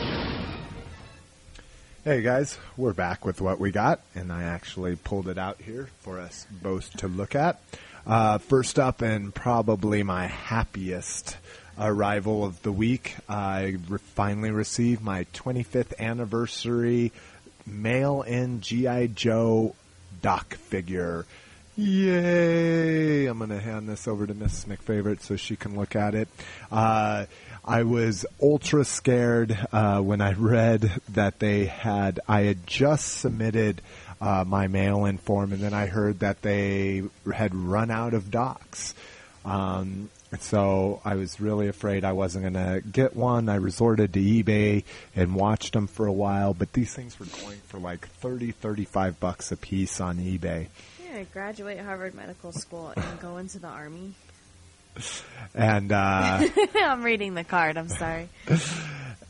Hey 2.05 2.21
guys, 2.21 2.59
we're 2.77 2.95
back 2.95 3.25
with 3.25 3.41
what 3.41 3.61
we 3.61 3.71
got, 3.71 4.01
and 4.17 4.33
I 4.33 4.43
actually 4.43 4.97
pulled 4.97 5.29
it 5.29 5.39
out 5.39 5.61
here 5.61 5.89
for 6.01 6.19
us 6.19 6.49
both 6.51 6.91
to 6.97 7.07
look 7.07 7.37
at. 7.37 7.61
Uh, 8.05 8.39
first 8.39 8.81
up, 8.81 9.03
and 9.03 9.33
probably 9.33 10.03
my 10.03 10.27
happiest 10.27 11.37
arrival 11.79 12.45
of 12.45 12.61
the 12.65 12.73
week, 12.73 13.15
I 13.29 13.77
re- 13.89 14.01
finally 14.17 14.51
received 14.51 15.01
my 15.01 15.27
25th 15.33 15.97
anniversary 16.01 17.13
mail-in 17.67 18.63
GI 18.63 19.13
Joe 19.15 19.77
Doc 20.23 20.55
figure. 20.55 21.25
Yay! 21.77 23.27
I'm 23.27 23.39
going 23.39 23.51
to 23.51 23.61
hand 23.61 23.89
this 23.89 24.09
over 24.09 24.27
to 24.27 24.35
Miss 24.35 24.65
McFavorite 24.65 25.21
so 25.21 25.37
she 25.37 25.55
can 25.55 25.77
look 25.77 25.95
at 25.95 26.17
it. 26.17 26.29
Uh, 26.71 27.27
I 27.65 27.85
was 27.85 28.27
ultra 28.41 28.85
scared 28.85 29.57
uh, 29.73 30.01
when 30.01 30.21
I 30.21 30.33
read 30.33 31.01
that 31.11 31.39
they 31.39 31.67
had. 31.67 32.19
I 32.27 32.43
had 32.43 32.67
just 32.67 33.19
submitted 33.19 33.81
uh, 34.21 34.45
my 34.47 34.67
mail-in 34.67 35.19
form, 35.19 35.53
and 35.53 35.63
then 35.63 35.73
I 35.75 35.87
heard 35.87 36.21
that 36.21 36.43
they 36.43 37.03
had 37.33 37.55
run 37.55 37.91
out 37.91 38.15
of 38.15 38.31
docs. 38.31 38.95
Um, 39.45 40.11
so 40.41 41.01
I 41.05 41.17
was 41.17 41.41
really 41.41 41.69
afraid 41.69 42.05
I 42.05 42.13
wasn't 42.13 42.53
going 42.53 42.55
to 42.55 42.81
get 42.89 43.15
one. 43.15 43.49
I 43.49 43.57
resorted 43.57 44.13
to 44.15 44.21
eBay 44.21 44.85
and 45.15 45.35
watched 45.35 45.75
them 45.75 45.87
for 45.87 46.07
a 46.07 46.13
while, 46.13 46.55
but 46.55 46.73
these 46.73 46.95
things 46.95 47.19
were 47.21 47.27
going 47.27 47.59
for 47.67 47.79
like 47.79 48.09
30, 48.09 48.53
35 48.53 49.21
bucks 49.21 49.53
a 49.53 49.57
piece 49.57 50.01
on 50.01 50.19
eBay. 50.19 50.69
Yeah, 51.05 51.25
graduate 51.33 51.79
Harvard 51.79 52.15
Medical 52.15 52.53
School 52.53 52.93
and 52.97 53.21
go 53.21 53.37
into 53.37 53.59
the 53.59 53.69
army. 53.69 54.15
And 55.55 55.93
uh, 55.93 56.43
I'm 56.75 57.03
reading 57.03 57.35
the 57.35 57.45
card. 57.45 57.77
I'm 57.77 57.89
sorry. 57.89 58.29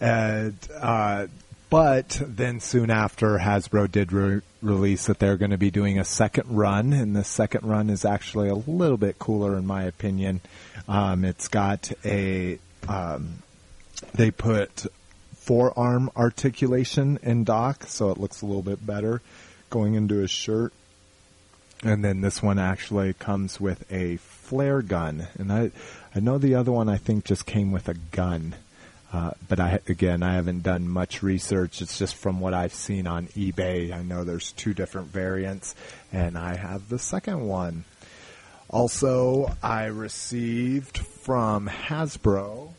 and 0.00 0.56
uh, 0.80 1.26
but 1.70 2.20
then 2.26 2.60
soon 2.60 2.90
after, 2.90 3.38
Hasbro 3.38 3.90
did 3.90 4.12
re- 4.12 4.42
release 4.60 5.06
that 5.06 5.18
they're 5.18 5.38
going 5.38 5.52
to 5.52 5.58
be 5.58 5.70
doing 5.70 5.98
a 5.98 6.04
second 6.04 6.54
run, 6.54 6.92
and 6.92 7.16
the 7.16 7.24
second 7.24 7.66
run 7.66 7.88
is 7.88 8.04
actually 8.04 8.48
a 8.48 8.54
little 8.54 8.98
bit 8.98 9.18
cooler 9.18 9.56
in 9.56 9.66
my 9.66 9.84
opinion. 9.84 10.42
Um, 10.86 11.24
it's 11.24 11.48
got 11.48 11.90
a 12.04 12.58
um, 12.88 13.42
they 14.14 14.30
put 14.30 14.86
forearm 15.36 16.10
articulation 16.16 17.18
in 17.22 17.44
Doc, 17.44 17.84
so 17.86 18.10
it 18.10 18.18
looks 18.18 18.42
a 18.42 18.46
little 18.46 18.62
bit 18.62 18.84
better 18.84 19.22
going 19.70 19.94
into 19.94 20.16
his 20.16 20.30
shirt. 20.30 20.72
And 21.82 22.04
then 22.04 22.20
this 22.20 22.42
one 22.42 22.58
actually 22.58 23.12
comes 23.14 23.60
with 23.60 23.90
a 23.90 24.18
flare 24.52 24.82
gun, 24.82 25.26
and 25.38 25.50
I 25.50 25.70
I 26.14 26.20
know 26.20 26.36
the 26.36 26.56
other 26.56 26.70
one 26.70 26.86
I 26.86 26.98
think 26.98 27.24
just 27.24 27.46
came 27.46 27.72
with 27.72 27.88
a 27.88 27.94
gun. 27.94 28.54
Uh, 29.10 29.30
but 29.48 29.58
I 29.58 29.78
again 29.88 30.22
I 30.22 30.34
haven't 30.34 30.62
done 30.62 30.86
much 30.86 31.22
research. 31.22 31.80
It's 31.80 31.96
just 31.96 32.14
from 32.14 32.38
what 32.38 32.52
I've 32.52 32.74
seen 32.74 33.06
on 33.06 33.28
eBay. 33.28 33.94
I 33.94 34.02
know 34.02 34.24
there's 34.24 34.52
two 34.52 34.74
different 34.74 35.08
variants, 35.08 35.74
and 36.12 36.36
I 36.36 36.56
have 36.56 36.90
the 36.90 36.98
second 36.98 37.48
one. 37.48 37.84
Also, 38.68 39.56
I 39.62 39.86
received 39.86 40.98
from 40.98 41.66
Hasbro 41.66 42.74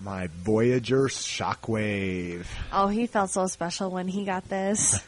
my 0.00 0.28
Voyager 0.28 1.08
Shockwave. 1.08 2.46
Oh, 2.72 2.86
he 2.86 3.08
felt 3.08 3.30
so 3.30 3.48
special 3.48 3.90
when 3.90 4.06
he 4.06 4.24
got 4.24 4.48
this. 4.48 5.00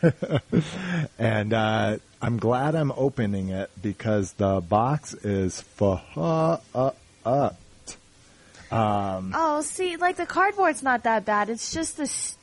and 1.20 1.52
uh, 1.52 1.98
I'm 2.22 2.36
glad 2.38 2.74
I'm 2.74 2.92
opening 2.92 3.48
it 3.48 3.70
because 3.80 4.32
the 4.34 4.60
box 4.60 5.14
is 5.14 5.60
fucked. 5.60 6.06
Um, 8.72 9.32
oh, 9.34 9.62
see, 9.62 9.96
like 9.96 10.16
the 10.16 10.26
cardboard's 10.26 10.82
not 10.82 11.02
that 11.04 11.24
bad. 11.24 11.50
It's 11.50 11.72
just 11.72 11.96
this. 11.96 12.36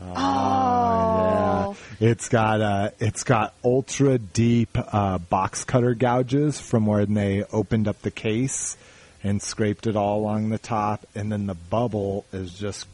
Oh, 0.00 0.14
Oh. 0.16 1.76
yeah. 2.00 2.08
It's 2.10 2.28
got 2.28 2.60
uh, 2.60 2.90
it's 3.00 3.24
got 3.24 3.52
ultra 3.64 4.18
deep 4.18 4.70
uh, 4.76 5.18
box 5.18 5.64
cutter 5.64 5.94
gouges 5.94 6.60
from 6.60 6.86
when 6.86 7.14
they 7.14 7.42
opened 7.52 7.88
up 7.88 8.00
the 8.02 8.10
case 8.12 8.76
and 9.24 9.42
scraped 9.42 9.86
it 9.88 9.96
all 9.96 10.20
along 10.20 10.50
the 10.50 10.58
top, 10.58 11.04
and 11.16 11.30
then 11.32 11.46
the 11.46 11.54
bubble 11.54 12.24
is 12.32 12.54
just 12.54 12.86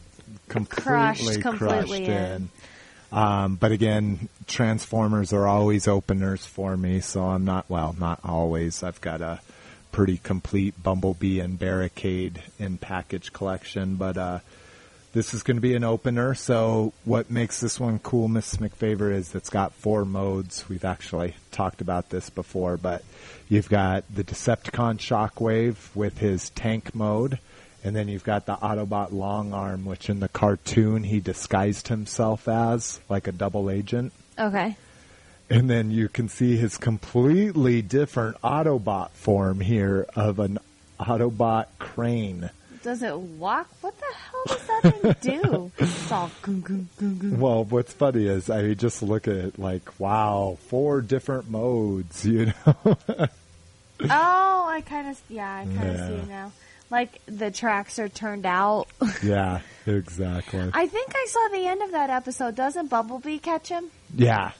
completely 0.49 0.83
Crushed 0.83 1.41
crushed, 1.41 1.41
completely 1.41 2.05
in. 2.05 2.11
in. 2.11 2.49
Um, 3.15 3.55
but 3.55 3.71
again, 3.71 4.27
transformers 4.45 5.31
are 5.31 5.47
always 5.47 5.87
openers 5.87 6.45
for 6.45 6.75
me, 6.75 6.99
so 6.99 7.23
I'm 7.23 7.45
not 7.45 7.69
well, 7.69 7.95
not 7.97 8.19
always. 8.25 8.83
I've 8.83 8.99
got 8.99 9.21
a 9.21 9.39
pretty 9.93 10.17
complete 10.17 10.83
Bumblebee 10.83 11.39
and 11.39 11.57
Barricade 11.57 12.43
in 12.59 12.77
package 12.77 13.31
collection, 13.31 13.95
but 13.95 14.17
uh, 14.17 14.39
this 15.13 15.33
is 15.33 15.43
going 15.43 15.55
to 15.55 15.61
be 15.61 15.75
an 15.75 15.85
opener. 15.85 16.33
So 16.33 16.91
what 17.05 17.31
makes 17.31 17.61
this 17.61 17.79
one 17.79 17.99
cool, 17.99 18.27
Miss 18.27 18.57
McFavor, 18.57 19.13
is 19.13 19.33
it's 19.33 19.49
got 19.49 19.71
four 19.73 20.03
modes. 20.03 20.67
We've 20.67 20.83
actually 20.83 21.35
talked 21.53 21.79
about 21.79 22.09
this 22.09 22.29
before, 22.29 22.75
but 22.75 23.01
you've 23.47 23.69
got 23.69 24.03
the 24.13 24.25
Decepticon 24.25 24.97
Shockwave 24.97 25.95
with 25.95 26.17
his 26.17 26.49
tank 26.49 26.93
mode, 26.93 27.39
and 27.85 27.95
then 27.95 28.07
you've 28.09 28.23
got 28.23 28.45
the 28.47 28.55
Autobot 28.57 29.11
Longarm, 29.11 29.83
which 29.85 30.09
in 30.09 30.19
the 30.19 30.27
cartoon 30.27 31.03
he 31.03 31.19
disguised 31.19 31.87
himself 31.87 32.47
as 32.47 32.99
like 33.07 33.27
a 33.27 33.31
double 33.31 33.69
agent. 33.69 34.11
Okay. 34.37 34.75
And 35.49 35.69
then 35.69 35.91
you 35.91 36.09
can 36.09 36.27
see 36.27 36.57
his 36.57 36.77
completely 36.77 37.83
different 37.83 38.41
Autobot 38.41 39.11
form 39.11 39.59
here 39.61 40.07
of 40.15 40.39
an 40.39 40.57
Autobot 40.99 41.67
crane. 41.77 42.49
Does 42.81 43.01
it 43.03 43.15
walk? 43.17 43.67
What 43.81 43.93
the 43.99 44.05
hell 44.05 44.43
does 44.47 44.67
that 44.67 45.21
thing 45.21 45.39
do? 45.41 45.71
It's 45.79 46.11
all 46.11 46.29
goom, 46.41 46.61
goom, 46.61 46.89
goom, 46.97 47.17
goom. 47.17 47.39
Well, 47.39 47.63
what's 47.65 47.93
funny 47.93 48.25
is 48.27 48.49
I 48.49 48.73
just 48.75 49.01
look 49.03 49.27
at 49.27 49.35
it 49.35 49.59
like, 49.59 49.99
wow, 49.99 50.57
four 50.69 51.01
different 51.01 51.49
modes, 51.49 52.25
you 52.27 52.47
know? 52.47 52.97
Oh, 54.09 54.65
I 54.67 54.81
kind 54.85 55.07
of, 55.07 55.19
yeah, 55.29 55.55
I 55.61 55.65
kind 55.65 55.89
of 55.89 55.95
Yeah. 55.95 56.07
see 56.07 56.13
it 56.15 56.27
now. 56.27 56.51
Like 56.89 57.21
the 57.25 57.51
tracks 57.51 57.97
are 57.99 58.09
turned 58.09 58.45
out. 58.45 58.87
yeah, 59.23 59.61
exactly. 59.85 60.69
I 60.73 60.87
think 60.87 61.13
I 61.15 61.25
saw 61.27 61.47
the 61.49 61.67
end 61.67 61.81
of 61.81 61.91
that 61.91 62.09
episode. 62.09 62.55
Doesn't 62.55 62.89
Bumblebee 62.89 63.39
catch 63.39 63.69
him? 63.69 63.89
Yeah. 64.15 64.51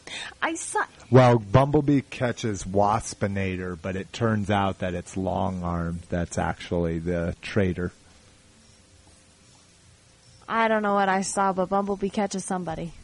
I 0.42 0.56
saw. 0.56 0.86
Well, 1.12 1.38
Bumblebee 1.38 2.02
catches 2.02 2.64
Waspinator, 2.64 3.78
but 3.80 3.96
it 3.96 4.12
turns 4.12 4.50
out 4.50 4.80
that 4.80 4.96
it's 4.96 5.16
Longarm 5.16 6.02
that's 6.10 6.38
actually 6.38 7.00
the 7.00 7.36
traitor. 7.42 7.92
I 10.48 10.68
don't 10.68 10.84
know 10.84 10.94
what 10.96 11.10
I 11.10 11.22
saw, 11.22 11.54
but 11.54 11.70
Bumblebee 11.70 12.10
catches 12.10 12.46
somebody. 12.46 12.92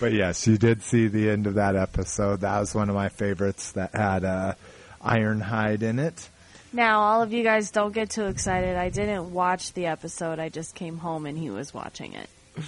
But 0.00 0.12
yes, 0.12 0.46
you 0.46 0.58
did 0.58 0.82
see 0.82 1.08
the 1.08 1.30
end 1.30 1.46
of 1.46 1.54
that 1.54 1.76
episode. 1.76 2.40
That 2.40 2.58
was 2.60 2.74
one 2.74 2.88
of 2.88 2.94
my 2.94 3.08
favorites 3.08 3.72
that 3.72 3.94
had 3.94 4.24
uh, 4.24 4.54
Ironhide 5.02 5.82
in 5.82 5.98
it. 5.98 6.28
Now, 6.72 7.00
all 7.00 7.22
of 7.22 7.32
you 7.32 7.42
guys 7.42 7.70
don't 7.70 7.92
get 7.92 8.10
too 8.10 8.26
excited. 8.26 8.76
I 8.76 8.88
didn't 8.88 9.32
watch 9.32 9.72
the 9.74 9.86
episode. 9.86 10.38
I 10.38 10.48
just 10.48 10.74
came 10.74 10.96
home 10.98 11.26
and 11.26 11.36
he 11.36 11.50
was 11.50 11.72
watching 11.74 12.14
it. 12.14 12.28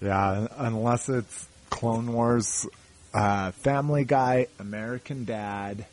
Yeah, 0.00 0.46
unless 0.56 1.08
it's 1.08 1.48
Clone 1.70 2.12
Wars, 2.12 2.68
uh, 3.12 3.50
Family 3.50 4.04
Guy, 4.04 4.46
American 4.60 5.24
Dad. 5.24 5.86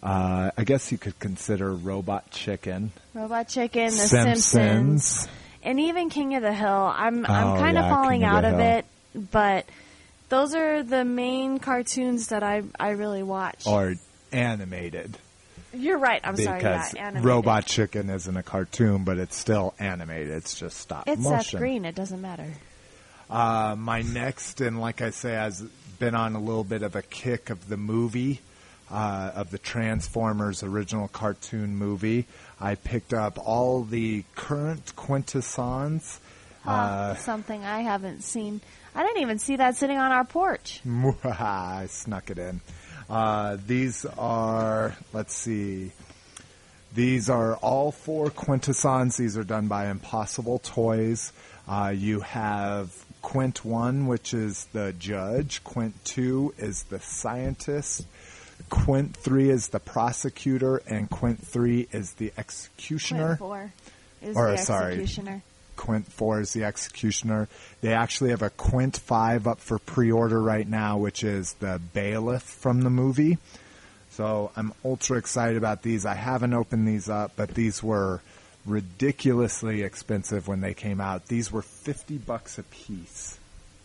Uh, 0.00 0.52
I 0.56 0.62
guess 0.62 0.92
you 0.92 0.98
could 0.98 1.18
consider 1.18 1.72
Robot 1.74 2.30
Chicken, 2.30 2.92
Robot 3.12 3.48
Chicken, 3.48 3.86
The 3.86 3.90
Simpsons. 3.90 4.44
Simpsons, 4.44 5.28
and 5.64 5.80
even 5.80 6.10
King 6.10 6.36
of 6.36 6.42
the 6.42 6.52
Hill. 6.52 6.68
I'm 6.94 7.26
I'm 7.26 7.48
Oh, 7.48 7.58
kind 7.58 7.76
of 7.76 7.86
yeah, 7.86 7.90
falling 7.90 8.20
King 8.20 8.28
of 8.28 8.36
out 8.36 8.40
the 8.42 8.48
of 8.50 8.58
Hill. 8.60 8.78
it, 8.78 9.30
but 9.32 9.66
those 10.28 10.54
are 10.54 10.84
the 10.84 11.04
main 11.04 11.58
cartoons 11.58 12.28
that 12.28 12.44
I 12.44 12.62
I 12.78 12.90
really 12.90 13.24
watch. 13.24 13.66
or 13.66 13.94
animated. 14.30 15.18
You're 15.74 15.98
right. 15.98 16.20
I'm 16.24 16.36
sorry. 16.36 16.58
Because. 16.58 16.94
Robot 17.22 17.66
Chicken 17.66 18.10
isn't 18.10 18.36
a 18.36 18.42
cartoon, 18.42 19.04
but 19.04 19.18
it's 19.18 19.36
still 19.36 19.74
animated. 19.78 20.30
It's 20.30 20.58
just 20.58 20.78
stop 20.78 21.08
It's 21.08 21.20
motion. 21.20 21.42
Seth 21.42 21.58
Green. 21.58 21.84
It 21.84 21.94
doesn't 21.94 22.20
matter. 22.20 22.46
Uh, 23.28 23.74
my 23.78 24.02
next, 24.02 24.60
and 24.60 24.80
like 24.80 25.02
I 25.02 25.10
say, 25.10 25.32
has 25.32 25.62
been 25.98 26.14
on 26.14 26.34
a 26.34 26.40
little 26.40 26.64
bit 26.64 26.82
of 26.82 26.94
a 26.96 27.02
kick 27.02 27.50
of 27.50 27.68
the 27.68 27.76
movie, 27.76 28.40
uh, 28.90 29.32
of 29.34 29.50
the 29.50 29.58
Transformers 29.58 30.62
original 30.62 31.08
cartoon 31.08 31.76
movie. 31.76 32.26
I 32.60 32.74
picked 32.74 33.14
up 33.14 33.38
all 33.44 33.82
the 33.82 34.24
current 34.34 34.94
quintessons. 34.96 36.20
Huh, 36.62 37.14
something 37.16 37.62
I 37.62 37.80
haven't 37.80 38.22
seen. 38.22 38.60
I 38.94 39.02
didn't 39.02 39.20
even 39.22 39.38
see 39.38 39.56
that 39.56 39.76
sitting 39.76 39.98
on 39.98 40.12
our 40.12 40.24
porch. 40.24 40.80
I 41.24 41.86
snuck 41.90 42.30
it 42.30 42.38
in. 42.38 42.60
Uh, 43.08 43.58
these 43.66 44.04
are, 44.18 44.96
let's 45.12 45.34
see, 45.34 45.92
these 46.94 47.28
are 47.28 47.56
all 47.56 47.90
four 47.90 48.30
quintessons. 48.30 49.16
These 49.16 49.36
are 49.36 49.44
done 49.44 49.66
by 49.66 49.88
Impossible 49.90 50.60
Toys. 50.60 51.32
Uh, 51.66 51.92
you 51.94 52.20
have 52.20 53.04
Quint 53.20 53.64
1, 53.64 54.06
which 54.06 54.32
is 54.32 54.66
the 54.72 54.92
judge. 54.98 55.64
Quint 55.64 55.94
2 56.04 56.54
is 56.58 56.84
the 56.84 57.00
scientist. 57.00 58.06
Quint 58.70 59.16
3 59.16 59.50
is 59.50 59.68
the 59.68 59.80
prosecutor. 59.80 60.82
And 60.86 61.10
Quint 61.10 61.44
3 61.44 61.88
is 61.90 62.12
the 62.12 62.32
executioner. 62.38 63.36
Quint 63.36 63.38
four 63.38 63.72
is 64.22 64.36
Or, 64.36 64.50
the 64.52 64.58
sorry. 64.58 65.06
Quint 65.76 66.10
4 66.10 66.40
is 66.40 66.52
the 66.52 66.64
executioner. 66.64 67.48
They 67.80 67.92
actually 67.92 68.30
have 68.30 68.42
a 68.42 68.50
Quint 68.50 68.96
5 68.96 69.46
up 69.46 69.60
for 69.60 69.78
pre-order 69.78 70.40
right 70.40 70.68
now, 70.68 70.98
which 70.98 71.24
is 71.24 71.54
the 71.54 71.80
bailiff 71.92 72.42
from 72.42 72.82
the 72.82 72.90
movie. 72.90 73.38
So 74.10 74.52
I'm 74.56 74.72
ultra 74.84 75.18
excited 75.18 75.56
about 75.56 75.82
these. 75.82 76.06
I 76.06 76.14
haven't 76.14 76.54
opened 76.54 76.86
these 76.86 77.08
up, 77.08 77.32
but 77.36 77.50
these 77.50 77.82
were 77.82 78.20
ridiculously 78.64 79.82
expensive 79.82 80.48
when 80.48 80.60
they 80.60 80.74
came 80.74 81.00
out. 81.00 81.26
These 81.26 81.50
were 81.50 81.62
50 81.62 82.18
bucks 82.18 82.58
a 82.58 82.62
piece 82.62 83.38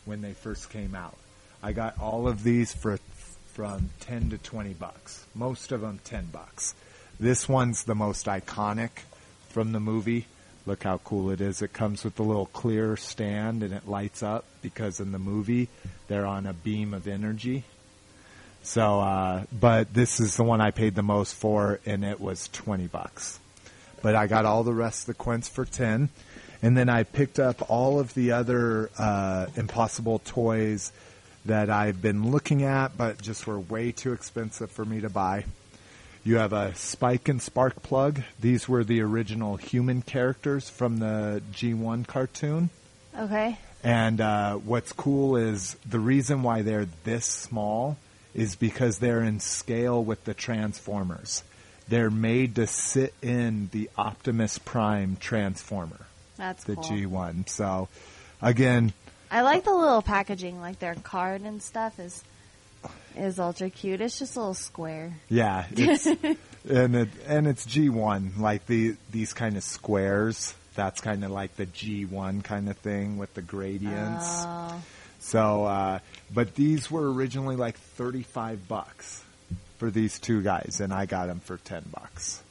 when 0.05 0.21
they 0.21 0.33
first 0.33 0.69
came 0.69 0.95
out. 0.95 1.17
I 1.61 1.73
got 1.73 1.99
all 1.99 2.27
of 2.27 2.43
these 2.43 2.73
for 2.73 2.99
from 3.53 3.89
10 4.01 4.29
to 4.29 4.37
20 4.37 4.73
bucks. 4.73 5.25
Most 5.35 5.71
of 5.71 5.81
them 5.81 5.99
10 6.05 6.27
bucks. 6.31 6.75
This 7.19 7.49
one's 7.49 7.83
the 7.83 7.95
most 7.95 8.25
iconic 8.27 8.91
from 9.49 9.73
the 9.73 9.81
movie. 9.81 10.27
Look 10.69 10.83
how 10.83 10.99
cool 10.99 11.31
it 11.31 11.41
is. 11.41 11.63
It 11.63 11.73
comes 11.73 12.03
with 12.03 12.19
a 12.19 12.23
little 12.23 12.45
clear 12.45 12.95
stand 12.95 13.63
and 13.63 13.73
it 13.73 13.87
lights 13.87 14.21
up 14.21 14.45
because 14.61 14.99
in 14.99 15.11
the 15.11 15.17
movie 15.17 15.67
they're 16.07 16.27
on 16.27 16.45
a 16.45 16.53
beam 16.53 16.93
of 16.93 17.07
energy. 17.07 17.63
So, 18.61 18.99
uh, 18.99 19.45
but 19.51 19.91
this 19.95 20.19
is 20.19 20.35
the 20.35 20.43
one 20.43 20.61
I 20.61 20.69
paid 20.69 20.93
the 20.93 21.01
most 21.01 21.33
for 21.33 21.79
and 21.87 22.05
it 22.05 22.21
was 22.21 22.49
20 22.49 22.85
bucks. 22.85 23.39
But 24.03 24.13
I 24.13 24.27
got 24.27 24.45
all 24.45 24.63
the 24.63 24.71
rest 24.71 25.01
of 25.01 25.05
the 25.07 25.13
quints 25.15 25.49
for 25.49 25.65
10. 25.65 26.09
And 26.61 26.77
then 26.77 26.87
I 26.87 27.01
picked 27.01 27.39
up 27.39 27.67
all 27.67 27.99
of 27.99 28.13
the 28.13 28.33
other, 28.33 28.91
uh, 28.99 29.47
impossible 29.55 30.19
toys 30.19 30.91
that 31.45 31.71
I've 31.71 31.99
been 31.99 32.29
looking 32.29 32.61
at, 32.61 32.95
but 32.95 33.19
just 33.19 33.47
were 33.47 33.59
way 33.59 33.91
too 33.91 34.13
expensive 34.13 34.69
for 34.69 34.85
me 34.85 35.01
to 35.01 35.09
buy. 35.09 35.45
You 36.23 36.37
have 36.37 36.53
a 36.53 36.75
Spike 36.75 37.29
and 37.29 37.39
Sparkplug. 37.39 38.23
These 38.39 38.67
were 38.67 38.83
the 38.83 39.01
original 39.01 39.55
human 39.57 40.01
characters 40.01 40.69
from 40.69 40.97
the 40.97 41.41
G1 41.53 42.05
cartoon. 42.07 42.69
Okay. 43.17 43.57
And 43.83 44.19
uh, 44.19 44.55
what's 44.55 44.91
cool 44.91 45.37
is 45.37 45.75
the 45.87 45.99
reason 45.99 46.43
why 46.43 46.61
they're 46.61 46.87
this 47.05 47.25
small 47.25 47.97
is 48.33 48.55
because 48.55 48.99
they're 48.99 49.23
in 49.23 49.39
scale 49.39 50.03
with 50.03 50.23
the 50.25 50.33
Transformers. 50.33 51.43
They're 51.87 52.11
made 52.11 52.55
to 52.55 52.67
sit 52.67 53.13
in 53.21 53.69
the 53.71 53.89
Optimus 53.97 54.59
Prime 54.59 55.17
Transformer, 55.19 56.05
That's 56.37 56.63
the 56.65 56.75
cool. 56.75 56.83
G1. 56.83 57.49
So, 57.49 57.87
again, 58.41 58.93
I 59.31 59.41
like 59.41 59.63
the 59.63 59.73
little 59.73 60.01
packaging, 60.01 60.61
like 60.61 60.79
their 60.79 60.95
card 60.95 61.41
and 61.41 61.61
stuff 61.63 61.99
is 61.99 62.23
is 63.15 63.39
ultra 63.39 63.69
cute. 63.69 64.01
It's 64.01 64.19
just 64.19 64.35
a 64.35 64.39
little 64.39 64.53
square. 64.53 65.13
Yeah, 65.29 65.65
it's 65.71 66.05
and 66.05 66.95
it 66.95 67.09
and 67.27 67.47
it's 67.47 67.65
G 67.65 67.89
one 67.89 68.33
like 68.37 68.65
the 68.65 68.95
these 69.11 69.33
kind 69.33 69.57
of 69.57 69.63
squares. 69.63 70.53
That's 70.75 71.01
kind 71.01 71.25
of 71.25 71.31
like 71.31 71.55
the 71.57 71.65
G 71.65 72.05
one 72.05 72.41
kind 72.41 72.69
of 72.69 72.77
thing 72.77 73.17
with 73.17 73.33
the 73.33 73.41
gradients. 73.41 74.25
Oh. 74.27 74.81
So, 75.19 75.65
uh, 75.65 75.99
but 76.33 76.55
these 76.55 76.89
were 76.89 77.11
originally 77.11 77.55
like 77.57 77.77
thirty 77.77 78.23
five 78.23 78.67
bucks 78.67 79.21
for 79.77 79.91
these 79.91 80.19
two 80.19 80.41
guys, 80.41 80.79
and 80.81 80.93
I 80.93 81.05
got 81.05 81.27
them 81.27 81.39
for 81.41 81.57
ten 81.57 81.83
bucks. 81.91 82.41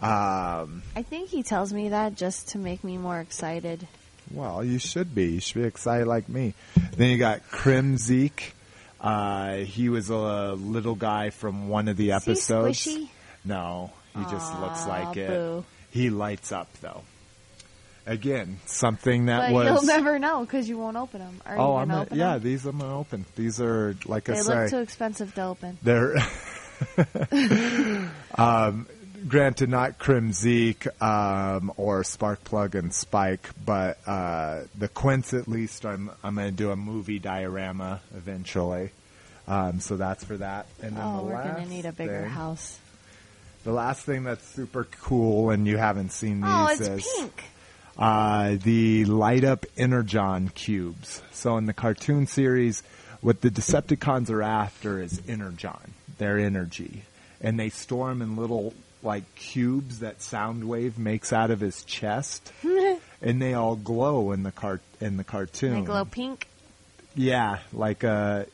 Um, 0.00 0.82
I 0.94 1.02
think 1.02 1.28
he 1.28 1.42
tells 1.42 1.72
me 1.72 1.88
that 1.88 2.14
just 2.14 2.50
to 2.50 2.58
make 2.58 2.84
me 2.84 2.96
more 2.98 3.18
excited. 3.20 3.86
well, 4.32 4.62
you 4.64 4.78
should 4.78 5.12
be. 5.14 5.32
You 5.32 5.40
should 5.40 5.56
be 5.56 5.64
excited 5.64 6.06
like 6.06 6.28
me. 6.28 6.54
Then 6.96 7.10
you 7.10 7.18
got 7.18 7.50
Krimzeek. 7.50 8.52
Uh, 9.00 9.56
he 9.58 9.88
was 9.88 10.10
a 10.10 10.52
little 10.54 10.94
guy 10.94 11.30
from 11.30 11.68
one 11.68 11.88
of 11.88 11.96
the 11.96 12.10
Is 12.10 12.24
he 12.24 12.30
episodes. 12.32 12.86
squishy? 12.86 13.08
No, 13.44 13.92
he 14.16 14.22
just 14.24 14.58
looks 14.60 14.86
like 14.86 15.16
it. 15.16 15.64
He 15.90 16.10
lights 16.10 16.52
up 16.52 16.68
though. 16.80 17.02
Again, 18.06 18.58
something 18.64 19.26
that 19.26 19.48
But 19.48 19.52
was. 19.52 19.66
you'll 19.66 19.82
never 19.82 20.18
know 20.18 20.40
because 20.40 20.66
you 20.66 20.78
won't 20.78 20.96
open 20.96 21.20
them. 21.20 21.42
Are 21.44 21.56
you 21.56 21.60
oh, 21.60 21.76
I'm 21.76 21.88
gonna 21.88 21.92
gonna, 21.92 22.02
open 22.06 22.18
yeah. 22.18 22.32
them? 22.34 22.42
These 22.42 22.64
I'm 22.64 22.78
gonna 22.78 22.98
open. 22.98 23.24
These 23.36 23.60
are 23.60 23.96
like 24.06 24.28
I 24.30 24.32
They 24.32 24.40
say, 24.40 24.60
look 24.62 24.70
too 24.70 24.78
expensive 24.78 25.34
to 25.34 25.42
open. 25.42 25.78
they're. 25.82 26.16
um, 28.34 28.86
granted, 29.28 29.68
not 29.68 29.98
Krimzeek 29.98 30.86
um, 31.02 31.72
or 31.76 32.02
Sparkplug 32.02 32.74
and 32.74 32.92
Spike, 32.92 33.50
but 33.64 33.98
uh, 34.06 34.62
the 34.76 34.88
Quints 34.88 35.34
at 35.34 35.46
least. 35.48 35.84
I'm 35.86 36.10
I'm 36.24 36.34
gonna 36.36 36.50
do 36.50 36.70
a 36.70 36.76
movie 36.76 37.18
diorama 37.18 38.00
eventually. 38.16 38.90
Um, 39.46 39.80
so 39.80 39.96
that's 39.96 40.24
for 40.24 40.36
that. 40.38 40.66
And 40.82 40.96
then 40.96 41.02
Oh, 41.04 41.18
the 41.18 41.24
we're 41.24 41.42
gonna 41.42 41.66
need 41.66 41.86
a 41.86 41.92
bigger 41.92 42.22
thing- 42.22 42.30
house. 42.30 42.78
The 43.64 43.72
last 43.72 44.04
thing 44.04 44.24
that's 44.24 44.46
super 44.46 44.84
cool, 45.02 45.50
and 45.50 45.66
you 45.66 45.76
haven't 45.78 46.12
seen 46.12 46.40
these, 46.40 46.50
Oh, 46.50 46.66
it's 46.70 46.80
is 46.80 47.08
pink. 47.18 47.44
uh, 47.98 48.56
the 48.62 49.04
light 49.06 49.44
up 49.44 49.66
Energon 49.76 50.48
cubes. 50.50 51.22
So 51.32 51.56
in 51.58 51.66
the 51.66 51.72
cartoon 51.72 52.26
series, 52.26 52.82
what 53.20 53.40
the 53.40 53.50
Decepticons 53.50 54.30
are 54.30 54.42
after 54.42 55.00
is 55.02 55.20
Energon, 55.28 55.92
their 56.18 56.38
energy, 56.38 57.02
and 57.40 57.58
they 57.58 57.68
store 57.68 58.08
them 58.10 58.22
in 58.22 58.36
little 58.36 58.72
like 59.02 59.34
cubes 59.34 60.00
that 60.00 60.18
Soundwave 60.18 60.98
makes 60.98 61.32
out 61.32 61.50
of 61.50 61.60
his 61.60 61.84
chest, 61.84 62.52
and 63.22 63.40
they 63.42 63.54
all 63.54 63.76
glow 63.76 64.32
in 64.32 64.42
the 64.42 64.52
cart 64.52 64.80
in 65.00 65.16
the 65.16 65.24
cartoon. 65.24 65.74
They 65.74 65.86
glow 65.86 66.04
pink, 66.04 66.48
Yeah, 67.14 67.58
like 67.72 68.02
uh, 68.04 68.44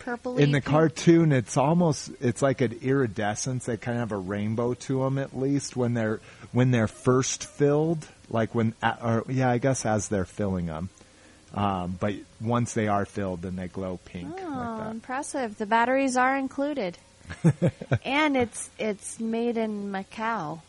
purpley. 0.00 0.38
in 0.40 0.50
the 0.52 0.58
pink. 0.60 0.64
cartoon, 0.66 1.32
it's 1.32 1.56
almost 1.56 2.10
it's 2.20 2.42
like 2.42 2.60
an 2.60 2.78
iridescence. 2.82 3.66
They 3.66 3.76
kind 3.76 3.96
of 3.98 4.10
have 4.10 4.12
a 4.12 4.20
rainbow 4.20 4.74
to 4.74 5.00
them 5.04 5.18
at 5.18 5.36
least 5.36 5.76
when 5.76 5.94
they're 5.94 6.20
when 6.52 6.70
they're 6.70 6.88
first 6.88 7.46
filled. 7.46 8.06
Like 8.28 8.54
when, 8.54 8.74
or 8.82 9.24
yeah, 9.28 9.48
I 9.50 9.58
guess 9.58 9.86
as 9.86 10.08
they're 10.08 10.24
filling 10.24 10.66
them. 10.66 10.88
Um, 11.54 11.96
but 11.98 12.14
once 12.40 12.74
they 12.74 12.88
are 12.88 13.06
filled, 13.06 13.42
then 13.42 13.54
they 13.56 13.68
glow 13.68 13.98
pink 14.04 14.34
Oh, 14.42 14.48
like 14.80 14.90
impressive! 14.90 15.56
The 15.56 15.64
batteries 15.64 16.16
are 16.16 16.36
included, 16.36 16.98
and 18.04 18.36
it's 18.36 18.70
it's 18.78 19.20
made 19.20 19.56
in 19.56 19.92
Macau. 19.92 20.60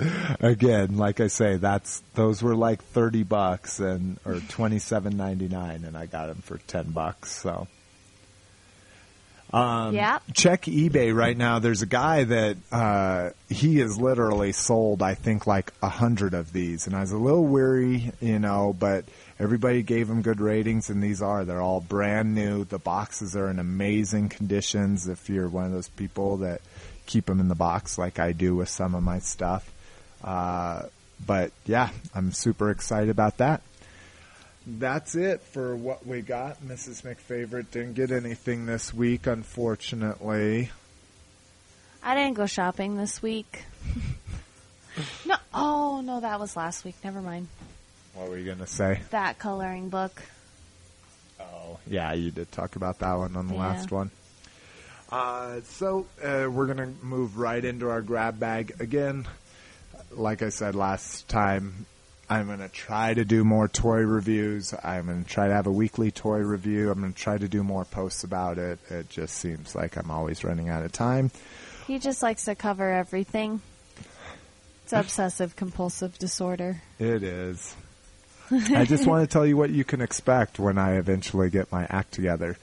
Again, 0.40 0.96
like 0.96 1.20
I 1.20 1.26
say, 1.26 1.56
that's 1.56 2.02
those 2.14 2.42
were 2.42 2.54
like 2.54 2.82
thirty 2.82 3.22
bucks 3.22 3.80
and 3.80 4.18
or 4.24 4.40
twenty 4.48 4.78
seven 4.78 5.16
ninety 5.16 5.48
nine, 5.48 5.84
and 5.84 5.96
I 5.96 6.06
got 6.06 6.26
them 6.26 6.42
for 6.42 6.58
ten 6.58 6.90
bucks. 6.90 7.32
So. 7.32 7.66
Um, 9.52 9.94
Yep. 9.94 10.22
check 10.34 10.62
eBay 10.64 11.14
right 11.14 11.36
now. 11.36 11.58
There's 11.58 11.80
a 11.82 11.86
guy 11.86 12.24
that 12.24 12.56
uh, 12.70 13.30
he 13.48 13.78
has 13.78 13.98
literally 13.98 14.52
sold, 14.52 15.02
I 15.02 15.14
think, 15.14 15.46
like 15.46 15.72
a 15.82 15.88
hundred 15.88 16.34
of 16.34 16.52
these, 16.52 16.86
and 16.86 16.94
I 16.94 17.00
was 17.00 17.12
a 17.12 17.16
little 17.16 17.46
weary, 17.46 18.12
you 18.20 18.38
know, 18.38 18.76
but 18.78 19.06
everybody 19.38 19.82
gave 19.82 20.08
him 20.10 20.20
good 20.20 20.40
ratings, 20.40 20.90
and 20.90 21.02
these 21.02 21.22
are 21.22 21.44
they're 21.46 21.62
all 21.62 21.80
brand 21.80 22.34
new. 22.34 22.64
The 22.64 22.78
boxes 22.78 23.36
are 23.36 23.48
in 23.48 23.58
amazing 23.58 24.28
conditions. 24.28 25.08
If 25.08 25.30
you're 25.30 25.48
one 25.48 25.64
of 25.64 25.72
those 25.72 25.88
people 25.88 26.38
that 26.38 26.60
keep 27.06 27.24
them 27.26 27.40
in 27.40 27.48
the 27.48 27.54
box, 27.54 27.96
like 27.96 28.18
I 28.18 28.32
do 28.32 28.54
with 28.54 28.68
some 28.68 28.94
of 28.94 29.02
my 29.02 29.18
stuff, 29.18 29.70
uh, 30.22 30.82
but 31.26 31.52
yeah, 31.64 31.88
I'm 32.14 32.32
super 32.32 32.70
excited 32.70 33.08
about 33.08 33.38
that 33.38 33.62
that's 34.68 35.14
it 35.14 35.40
for 35.40 35.74
what 35.74 36.06
we 36.06 36.20
got. 36.20 36.62
Mrs. 36.62 37.02
McFavorite 37.02 37.70
didn't 37.70 37.94
get 37.94 38.10
anything 38.10 38.66
this 38.66 38.92
week, 38.92 39.26
unfortunately. 39.26 40.70
I 42.02 42.14
didn't 42.14 42.34
go 42.34 42.46
shopping 42.46 42.96
this 42.96 43.22
week. 43.22 43.64
no, 45.26 45.36
oh 45.54 46.00
no, 46.04 46.20
that 46.20 46.38
was 46.38 46.56
last 46.56 46.84
week. 46.84 46.96
Never 47.02 47.20
mind. 47.22 47.48
What 48.14 48.28
were 48.28 48.36
you 48.38 48.44
going 48.44 48.58
to 48.58 48.66
say? 48.66 49.00
That 49.10 49.38
coloring 49.38 49.88
book. 49.88 50.22
Oh, 51.40 51.78
yeah, 51.86 52.12
you 52.12 52.30
did 52.30 52.50
talk 52.52 52.76
about 52.76 52.98
that 52.98 53.14
one 53.14 53.36
on 53.36 53.46
the 53.48 53.54
Yeah. 53.54 53.60
last 53.60 53.90
one. 53.90 54.10
Uh, 55.10 55.60
so 55.64 56.06
uh, 56.22 56.46
we're 56.50 56.66
going 56.66 56.76
to 56.78 57.04
move 57.04 57.38
right 57.38 57.64
into 57.64 57.88
our 57.88 58.02
grab 58.02 58.38
bag 58.38 58.74
again. 58.80 59.26
Like 60.10 60.42
I 60.42 60.48
said 60.50 60.74
last 60.74 61.28
time, 61.28 61.86
I'm 62.30 62.46
going 62.46 62.58
to 62.58 62.68
try 62.68 63.14
to 63.14 63.24
do 63.24 63.42
more 63.42 63.68
toy 63.68 64.00
reviews. 64.00 64.74
I'm 64.84 65.06
going 65.06 65.24
to 65.24 65.28
try 65.28 65.48
to 65.48 65.54
have 65.54 65.66
a 65.66 65.72
weekly 65.72 66.10
toy 66.10 66.38
review. 66.38 66.90
I'm 66.90 67.00
going 67.00 67.12
to 67.12 67.18
try 67.18 67.38
to 67.38 67.48
do 67.48 67.62
more 67.62 67.84
posts 67.86 68.22
about 68.22 68.58
it. 68.58 68.78
It 68.90 69.08
just 69.08 69.36
seems 69.36 69.74
like 69.74 69.96
I'm 69.96 70.10
always 70.10 70.44
running 70.44 70.68
out 70.68 70.84
of 70.84 70.92
time. 70.92 71.30
He 71.86 71.98
just 71.98 72.22
likes 72.22 72.44
to 72.44 72.54
cover 72.54 72.90
everything. 72.90 73.62
It's 74.84 74.92
obsessive 74.92 75.56
compulsive 75.56 76.18
disorder. 76.18 76.82
It 76.98 77.22
is. 77.22 77.74
I 78.50 78.84
just 78.84 79.06
want 79.06 79.28
to 79.28 79.32
tell 79.32 79.46
you 79.46 79.56
what 79.56 79.70
you 79.70 79.84
can 79.84 80.00
expect 80.00 80.58
when 80.58 80.78
I 80.78 80.96
eventually 80.96 81.50
get 81.50 81.70
my 81.72 81.86
act 81.88 82.12
together. 82.12 82.58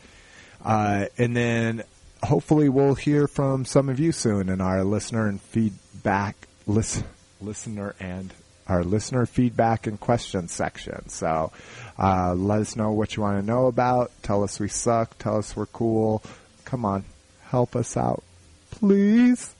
Uh, 0.63 1.05
and 1.17 1.35
then 1.35 1.83
hopefully 2.23 2.69
we'll 2.69 2.95
hear 2.95 3.27
from 3.27 3.65
some 3.65 3.89
of 3.89 3.99
you 3.99 4.11
soon 4.11 4.49
in 4.49 4.61
our 4.61 4.83
listener 4.83 5.27
and 5.27 5.39
feedback 5.41 6.35
lis- 6.65 7.03
listener 7.39 7.95
and 7.99 8.33
our 8.67 8.83
listener 8.83 9.25
feedback 9.25 9.87
and 9.87 9.99
questions 9.99 10.51
section. 10.51 11.07
So 11.09 11.51
uh, 11.99 12.33
let 12.33 12.61
us 12.61 12.75
know 12.75 12.91
what 12.91 13.15
you 13.15 13.23
want 13.23 13.39
to 13.39 13.45
know 13.45 13.67
about. 13.67 14.11
Tell 14.23 14.43
us 14.43 14.59
we 14.59 14.67
suck. 14.67 15.17
Tell 15.17 15.37
us 15.37 15.55
we're 15.55 15.67
cool. 15.67 16.23
Come 16.65 16.85
on, 16.85 17.05
help 17.43 17.75
us 17.75 17.95
out, 17.95 18.23
please. 18.71 19.53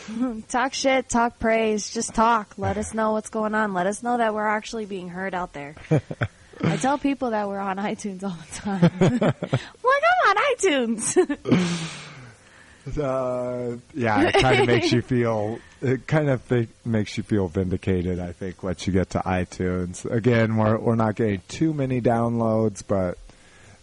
Talk 0.48 0.74
shit, 0.74 1.08
talk 1.08 1.38
praise, 1.38 1.92
just 1.92 2.14
talk. 2.14 2.54
Let 2.56 2.76
us 2.76 2.94
know 2.94 3.12
what's 3.12 3.30
going 3.30 3.54
on. 3.54 3.74
Let 3.74 3.86
us 3.86 4.02
know 4.02 4.16
that 4.16 4.32
we're 4.32 4.46
actually 4.46 4.86
being 4.86 5.08
heard 5.08 5.34
out 5.34 5.52
there. 5.52 5.74
I 6.64 6.76
tell 6.76 6.98
people 6.98 7.30
that 7.30 7.48
we're 7.48 7.58
on 7.58 7.78
iTunes 7.78 8.22
all 8.22 8.30
the 8.30 8.54
time. 8.54 8.92
like, 9.20 10.02
I'm 10.12 10.28
on 10.28 10.36
iTunes. 10.56 11.16
Uh, 12.98 13.76
yeah, 13.94 14.28
it 14.28 14.34
kind 14.34 14.60
of 14.60 14.66
makes 14.66 14.92
you 14.92 15.02
feel. 15.02 15.58
It 15.82 16.06
kind 16.06 16.30
of 16.30 16.48
th- 16.48 16.68
makes 16.84 17.16
you 17.16 17.22
feel 17.24 17.48
vindicated. 17.48 18.20
I 18.20 18.32
think 18.32 18.62
once 18.62 18.86
you 18.86 18.92
get 18.92 19.10
to 19.10 19.18
iTunes. 19.20 20.08
Again, 20.10 20.56
we're 20.56 20.78
we're 20.78 20.94
not 20.94 21.16
getting 21.16 21.42
too 21.48 21.74
many 21.74 22.00
downloads, 22.00 22.82
but 22.86 23.18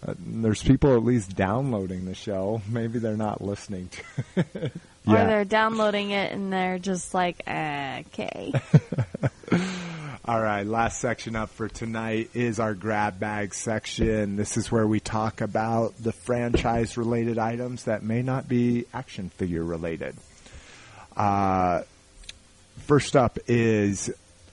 uh, 0.08 0.14
there's 0.18 0.64
people 0.64 0.96
at 0.96 1.04
least 1.04 1.36
downloading 1.36 2.06
the 2.06 2.16
show. 2.16 2.62
Maybe 2.70 3.00
they're 3.00 3.18
not 3.18 3.42
listening 3.42 3.90
to. 3.90 4.46
it. 4.56 4.72
Or 5.08 5.16
they're 5.16 5.46
downloading 5.46 6.12
it 6.12 6.32
and 6.32 6.54
they're 6.54 6.78
just 6.78 7.16
like, 7.16 7.40
okay. 7.48 8.54
All 10.26 10.40
right, 10.40 10.68
last 10.68 11.00
section 11.00 11.36
up 11.36 11.50
for 11.50 11.68
tonight 11.68 12.30
is 12.36 12.60
our 12.60 12.76
grab 12.76 13.20
bag 13.20 13.56
section. 13.56 14.36
This 14.36 14.56
is 14.56 14.72
where 14.72 14.86
we 14.86 15.00
talk 15.00 15.42
about 15.42 15.98
the 15.98 16.12
franchise 16.12 16.96
related 16.96 17.40
items 17.40 17.86
that 17.86 18.04
may 18.04 18.22
not 18.22 18.48
be 18.48 18.86
action 18.94 19.30
figure 19.30 19.64
related. 19.64 20.16
Uh, 21.20 21.84
first 22.88 23.18
up 23.18 23.38
is 23.48 24.10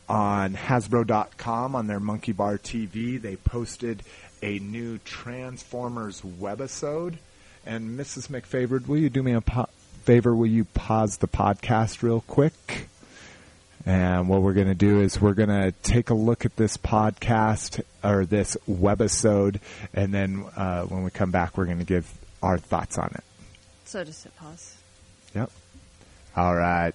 on 0.08 0.54
Hasbro.com 0.54 1.76
on 1.76 1.86
their 1.86 2.00
Monkey 2.00 2.32
Bar 2.32 2.58
TV. 2.58 3.22
They 3.22 3.36
posted 3.36 4.02
a 4.42 4.58
new 4.58 4.98
Transformers 4.98 6.20
webisode. 6.20 7.18
And 7.64 7.98
Mrs. 7.98 8.28
McFavored, 8.28 8.88
will 8.88 8.98
you 8.98 9.08
do 9.10 9.22
me 9.22 9.32
a 9.32 9.40
po- 9.40 9.68
favor? 10.02 10.34
Will 10.34 10.46
you 10.46 10.64
pause 10.64 11.18
the 11.18 11.28
podcast 11.28 12.02
real 12.02 12.20
quick? 12.20 12.88
And 13.84 14.28
what 14.28 14.42
we're 14.42 14.52
going 14.52 14.66
to 14.66 14.74
do 14.74 15.00
is 15.00 15.20
we're 15.20 15.34
going 15.34 15.48
to 15.48 15.70
take 15.84 16.10
a 16.10 16.14
look 16.14 16.44
at 16.44 16.56
this 16.56 16.76
podcast 16.76 17.80
or 18.02 18.26
this 18.26 18.56
webisode, 18.68 19.60
and 19.94 20.12
then 20.12 20.44
uh, 20.56 20.82
when 20.82 21.04
we 21.04 21.10
come 21.10 21.30
back, 21.30 21.56
we're 21.56 21.66
going 21.66 21.78
to 21.78 21.84
give 21.84 22.12
our 22.42 22.58
thoughts 22.58 22.98
on 22.98 23.12
it. 23.14 23.22
So 23.84 24.02
just 24.02 24.24
hit 24.24 24.34
pause. 24.34 24.76
Yep. 25.36 25.50
All 26.36 26.54
right. 26.54 26.92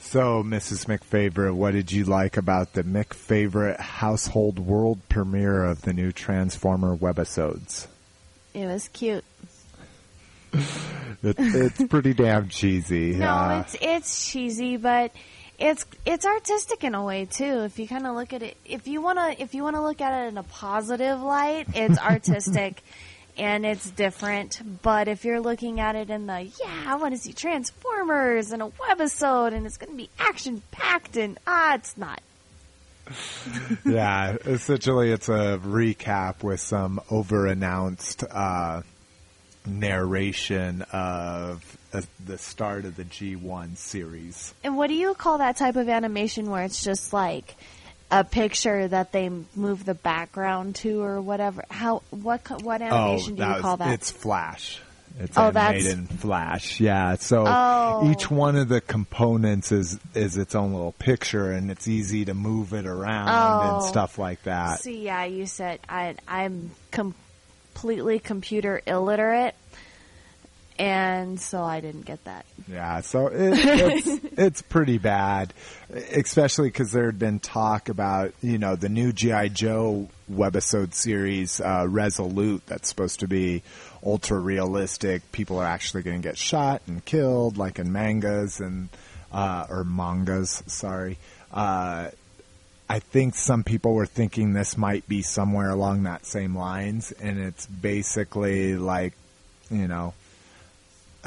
So, 0.00 0.42
Mrs. 0.42 0.86
McFavorite, 0.86 1.54
what 1.54 1.72
did 1.72 1.90
you 1.90 2.04
like 2.04 2.36
about 2.36 2.72
the 2.72 2.84
McFavorite 2.84 3.80
household 3.80 4.58
world 4.58 5.00
premiere 5.08 5.64
of 5.64 5.82
the 5.82 5.92
new 5.92 6.12
Transformer 6.12 6.96
webisodes? 6.96 7.88
It 8.54 8.66
was 8.66 8.88
cute. 8.88 9.24
It, 10.52 11.36
it's 11.38 11.82
pretty 11.88 12.14
damn 12.14 12.48
cheesy. 12.48 13.14
No, 13.16 13.26
uh, 13.26 13.64
it's 13.64 13.76
it's 13.80 14.30
cheesy, 14.30 14.76
but 14.76 15.12
it's 15.58 15.84
it's 16.06 16.24
artistic 16.24 16.84
in 16.84 16.94
a 16.94 17.04
way 17.04 17.24
too. 17.24 17.64
If 17.64 17.78
you 17.78 17.88
kind 17.88 18.06
of 18.06 18.14
look 18.14 18.32
at 18.32 18.42
it, 18.42 18.56
if 18.64 18.86
you 18.86 19.02
wanna 19.02 19.34
if 19.38 19.54
you 19.54 19.62
wanna 19.64 19.82
look 19.82 20.00
at 20.00 20.24
it 20.24 20.28
in 20.28 20.38
a 20.38 20.42
positive 20.44 21.20
light, 21.20 21.66
it's 21.74 21.98
artistic 21.98 22.82
and 23.38 23.64
it's 23.64 23.90
different. 23.90 24.60
But 24.82 25.08
if 25.08 25.24
you're 25.24 25.40
looking 25.40 25.80
at 25.80 25.96
it 25.96 26.10
in 26.10 26.26
the 26.26 26.42
yeah, 26.42 26.84
I 26.86 26.96
want 26.96 27.14
to 27.14 27.20
see 27.20 27.32
Transformers 27.32 28.52
and 28.52 28.62
a 28.62 28.66
webisode 28.66 29.54
and 29.54 29.66
it's 29.66 29.76
going 29.76 29.92
to 29.92 29.96
be 29.96 30.10
action 30.18 30.62
packed 30.70 31.16
and 31.16 31.38
ah, 31.46 31.74
it's 31.74 31.96
not. 31.96 32.20
yeah, 33.86 34.36
essentially 34.44 35.10
it's 35.10 35.28
a 35.28 35.58
recap 35.64 36.42
with 36.42 36.60
some 36.60 37.00
over 37.10 37.46
announced 37.46 38.24
uh, 38.30 38.82
narration 39.66 40.82
of 40.92 41.78
uh, 41.92 42.02
the 42.24 42.38
start 42.38 42.84
of 42.84 42.96
the 42.96 43.04
G1 43.04 43.76
series. 43.76 44.54
And 44.62 44.76
what 44.76 44.88
do 44.88 44.94
you 44.94 45.14
call 45.14 45.38
that 45.38 45.56
type 45.56 45.76
of 45.76 45.88
animation 45.88 46.50
where 46.50 46.64
it's 46.64 46.84
just 46.84 47.12
like 47.12 47.54
a 48.10 48.24
picture 48.24 48.88
that 48.88 49.12
they 49.12 49.30
move 49.54 49.84
the 49.84 49.94
background 49.94 50.76
to 50.76 51.00
or 51.02 51.20
whatever? 51.20 51.64
How 51.70 52.02
what 52.10 52.62
what 52.62 52.80
oh, 52.82 52.84
animation 52.86 53.34
do 53.36 53.42
you 53.42 53.48
was- 53.48 53.60
call 53.62 53.76
that? 53.78 53.92
It's 53.92 54.10
Flash. 54.10 54.80
It's 55.20 55.36
Oh, 55.36 55.46
animated 55.48 55.84
that's- 55.86 55.92
in 55.94 56.06
Flash. 56.06 56.80
Yeah. 56.80 57.16
So 57.16 57.44
Oh. 57.46 58.08
each 58.10 58.30
one 58.30 58.54
of 58.54 58.68
the 58.68 58.80
components 58.80 59.72
is 59.72 59.98
is 60.14 60.36
its 60.36 60.54
own 60.54 60.72
little 60.72 60.92
picture, 60.92 61.50
and 61.50 61.70
it's 61.72 61.88
easy 61.88 62.24
to 62.26 62.34
move 62.34 62.72
it 62.72 62.86
around 62.86 63.28
and 63.28 63.82
Oh. 63.82 63.86
stuff 63.88 64.16
like 64.18 64.42
that. 64.44 64.80
See, 64.80 65.02
yeah, 65.04 65.24
you 65.24 65.46
said 65.46 65.80
I 65.88 66.14
I'm 66.28 66.70
completely 67.74 68.18
computer 68.20 68.80
illiterate, 68.86 69.54
and 70.78 71.40
so 71.40 71.62
I 71.62 71.80
didn't 71.80 72.04
get 72.04 72.22
that. 72.24 72.46
Yeah, 72.70 73.00
so 73.00 73.26
it, 73.28 73.52
it's 73.54 74.24
it's 74.38 74.62
pretty 74.62 74.98
bad, 74.98 75.52
especially 75.90 76.68
because 76.68 76.92
there 76.92 77.06
had 77.06 77.18
been 77.18 77.40
talk 77.40 77.88
about 77.88 78.32
you 78.42 78.58
know 78.58 78.76
the 78.76 78.88
new 78.88 79.12
GI 79.12 79.50
Joe 79.50 80.08
webisode 80.30 80.94
series 80.94 81.60
uh, 81.60 81.86
Resolute 81.88 82.64
that's 82.66 82.88
supposed 82.88 83.20
to 83.20 83.28
be 83.28 83.62
ultra 84.04 84.38
realistic. 84.38 85.30
People 85.32 85.58
are 85.58 85.66
actually 85.66 86.02
going 86.02 86.22
to 86.22 86.28
get 86.28 86.38
shot 86.38 86.82
and 86.86 87.04
killed, 87.04 87.56
like 87.56 87.78
in 87.78 87.90
mangas 87.92 88.60
and 88.60 88.88
uh, 89.32 89.66
or 89.68 89.84
mangas. 89.84 90.62
Sorry. 90.66 91.18
Uh, 91.52 92.10
I 92.90 93.00
think 93.00 93.34
some 93.34 93.64
people 93.64 93.94
were 93.94 94.06
thinking 94.06 94.52
this 94.54 94.78
might 94.78 95.06
be 95.06 95.20
somewhere 95.20 95.68
along 95.68 96.04
that 96.04 96.24
same 96.24 96.56
lines, 96.56 97.12
and 97.12 97.38
it's 97.38 97.66
basically 97.66 98.76
like, 98.76 99.12
you 99.70 99.86
know, 99.86 100.14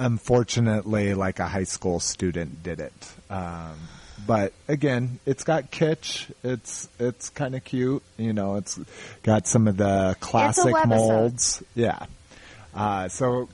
unfortunately, 0.02 1.14
like 1.14 1.40
a 1.40 1.48
high 1.48 1.64
school 1.64 1.99
student 1.99 2.64
did 2.64 2.80
it. 2.80 3.14
Um, 3.30 3.78
but 4.26 4.53
again, 4.68 5.19
it's 5.26 5.44
got 5.44 5.72
kitsch. 5.72 6.32
It's 6.44 6.90
it's 6.99 7.30
kind 7.30 7.56
of 7.56 7.64
cute. 7.64 8.03
You 8.18 8.34
know, 8.34 8.56
it's 8.56 8.80
got 9.23 9.48
some 9.48 9.68
of 9.68 9.78
the 9.78 10.15
classic 10.19 10.73
molds. 10.86 11.64
Yeah. 11.76 12.06
Uh, 12.73 13.07
so 13.10 13.49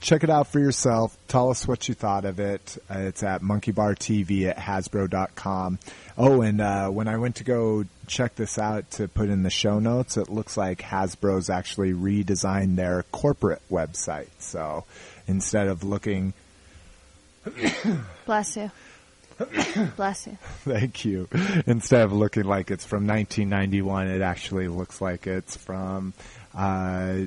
check 0.00 0.24
it 0.24 0.30
out 0.30 0.48
for 0.48 0.58
yourself. 0.58 1.16
Tell 1.28 1.50
us 1.50 1.68
what 1.68 1.88
you 1.88 1.94
thought 1.94 2.24
of 2.24 2.40
it. 2.40 2.78
Uh, 2.90 3.00
it's 3.00 3.22
at 3.22 3.42
Monkey 3.42 3.72
Bar 3.72 3.94
TV 3.94 4.48
at 4.48 4.56
Hasbro.com. 4.56 5.78
Oh, 6.16 6.42
and 6.42 6.60
uh, 6.60 6.88
when 6.88 7.08
I 7.08 7.16
went 7.18 7.36
to 7.36 7.44
go 7.44 7.84
check 8.06 8.34
this 8.34 8.58
out 8.58 8.90
to 8.92 9.08
put 9.08 9.28
in 9.28 9.42
the 9.42 9.50
show 9.50 9.78
notes, 9.78 10.16
it 10.16 10.28
looks 10.28 10.56
like 10.56 10.80
Hasbro's 10.80 11.50
actually 11.50 11.92
redesigned 11.92 12.76
their 12.76 13.04
corporate 13.12 13.62
website. 13.70 14.28
So 14.38 14.84
instead 15.26 15.68
of 15.68 15.84
looking, 15.84 16.32
Bless 18.26 18.56
you. 18.56 18.70
Bless 19.96 20.26
you. 20.26 20.36
thank 20.64 21.04
you, 21.04 21.28
instead 21.66 22.02
of 22.02 22.12
looking 22.12 22.44
like 22.44 22.70
it's 22.70 22.84
from 22.84 23.06
1991, 23.06 24.08
it 24.08 24.20
actually 24.20 24.68
looks 24.68 25.00
like 25.00 25.26
it's 25.26 25.56
from 25.56 26.12
uh, 26.54 27.20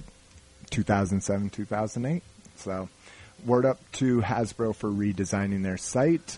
2007, 0.70 1.50
2008. 1.50 2.22
So, 2.64 2.88
word 3.46 3.66
up 3.66 3.80
to 3.94 4.22
Hasbro 4.22 4.74
for 4.74 4.90
redesigning 4.90 5.64
their 5.64 5.76
site. 5.76 6.38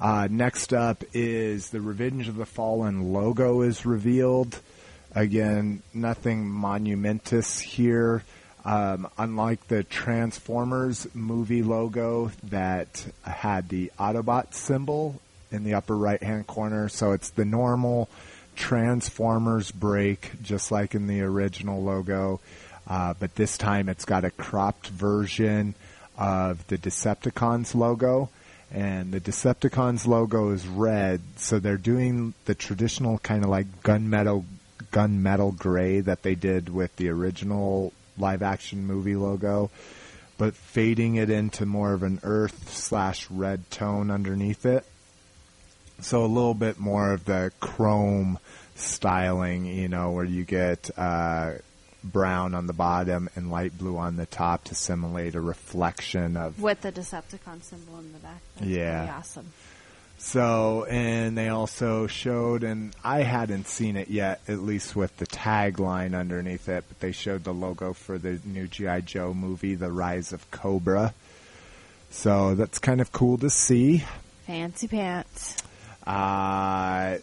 Uh, 0.00 0.26
next 0.30 0.72
up 0.72 1.04
is 1.12 1.68
the 1.68 1.82
Revenge 1.82 2.28
of 2.28 2.36
the 2.36 2.46
Fallen 2.46 3.12
logo 3.12 3.60
is 3.60 3.84
revealed. 3.84 4.58
Again, 5.14 5.82
nothing 5.92 6.48
monumentous 6.48 7.60
here. 7.60 8.24
Um, 8.64 9.06
unlike 9.18 9.68
the 9.68 9.84
Transformers 9.84 11.06
movie 11.14 11.62
logo 11.62 12.32
that 12.44 13.06
had 13.22 13.68
the 13.68 13.92
Autobot 13.98 14.54
symbol 14.54 15.20
in 15.52 15.62
the 15.62 15.74
upper 15.74 15.96
right 15.96 16.22
hand 16.22 16.46
corner, 16.46 16.88
so 16.88 17.12
it's 17.12 17.28
the 17.30 17.44
normal 17.44 18.08
Transformers 18.56 19.70
break, 19.70 20.42
just 20.42 20.72
like 20.72 20.94
in 20.94 21.06
the 21.06 21.20
original 21.20 21.82
logo. 21.82 22.40
Uh, 22.86 23.14
but 23.18 23.34
this 23.34 23.58
time 23.58 23.88
it's 23.88 24.04
got 24.04 24.24
a 24.24 24.30
cropped 24.30 24.88
version 24.88 25.74
of 26.16 26.66
the 26.68 26.78
Decepticons 26.78 27.74
logo. 27.74 28.30
and 28.70 29.12
the 29.12 29.20
Decepticons 29.20 30.06
logo 30.06 30.50
is 30.50 30.66
red, 30.66 31.20
so 31.36 31.58
they're 31.58 31.76
doing 31.76 32.34
the 32.46 32.54
traditional 32.54 33.18
kind 33.18 33.44
of 33.44 33.50
like 33.50 33.82
gunmetal 33.82 34.44
gunmetal 34.92 35.56
gray 35.56 36.00
that 36.00 36.22
they 36.22 36.34
did 36.34 36.68
with 36.68 36.94
the 36.96 37.08
original 37.08 37.92
live 38.18 38.42
action 38.42 38.86
movie 38.86 39.16
logo, 39.16 39.70
but 40.38 40.54
fading 40.54 41.16
it 41.16 41.28
into 41.28 41.66
more 41.66 41.92
of 41.92 42.02
an 42.02 42.18
earth 42.22 42.72
slash 42.72 43.30
red 43.30 43.70
tone 43.70 44.10
underneath 44.10 44.64
it. 44.64 44.84
So 46.00 46.24
a 46.24 46.26
little 46.26 46.54
bit 46.54 46.78
more 46.78 47.12
of 47.12 47.24
the 47.24 47.52
chrome 47.60 48.38
styling, 48.74 49.64
you 49.66 49.88
know, 49.88 50.10
where 50.12 50.24
you 50.24 50.44
get 50.44 50.90
uh, 50.96 51.52
brown 52.04 52.54
on 52.54 52.66
the 52.66 52.72
bottom 52.72 53.28
and 53.36 53.50
light 53.50 53.76
blue 53.76 53.96
on 53.96 54.16
the 54.16 54.26
top 54.26 54.64
to 54.64 54.74
simulate 54.74 55.34
a 55.34 55.40
reflection 55.40 56.36
of 56.36 56.60
With 56.60 56.80
the 56.82 56.92
Decepticon 56.92 57.62
symbol 57.62 57.98
in 57.98 58.12
the 58.12 58.18
back. 58.18 58.40
That's 58.56 58.70
Yeah. 58.70 59.14
awesome. 59.18 59.52
So, 60.18 60.84
and 60.88 61.36
they 61.36 61.48
also 61.50 62.06
showed, 62.06 62.62
and 62.64 62.94
I 63.04 63.20
hadn't 63.22 63.68
seen 63.68 63.96
it 63.96 64.08
yet, 64.08 64.40
at 64.48 64.60
least 64.60 64.96
with 64.96 65.14
the 65.18 65.26
tagline 65.26 66.18
underneath 66.18 66.68
it, 66.70 66.84
but 66.88 67.00
they 67.00 67.12
showed 67.12 67.44
the 67.44 67.52
logo 67.52 67.92
for 67.92 68.16
the 68.16 68.40
new 68.44 68.66
G.I. 68.66 69.02
Joe 69.02 69.34
movie, 69.34 69.74
The 69.74 69.92
Rise 69.92 70.32
of 70.32 70.50
Cobra. 70.50 71.12
So 72.10 72.54
that's 72.54 72.78
kind 72.78 73.02
of 73.02 73.12
cool 73.12 73.36
to 73.38 73.50
see. 73.50 74.04
Fancy 74.46 74.88
pants. 74.88 75.56
Uh, 76.06 77.18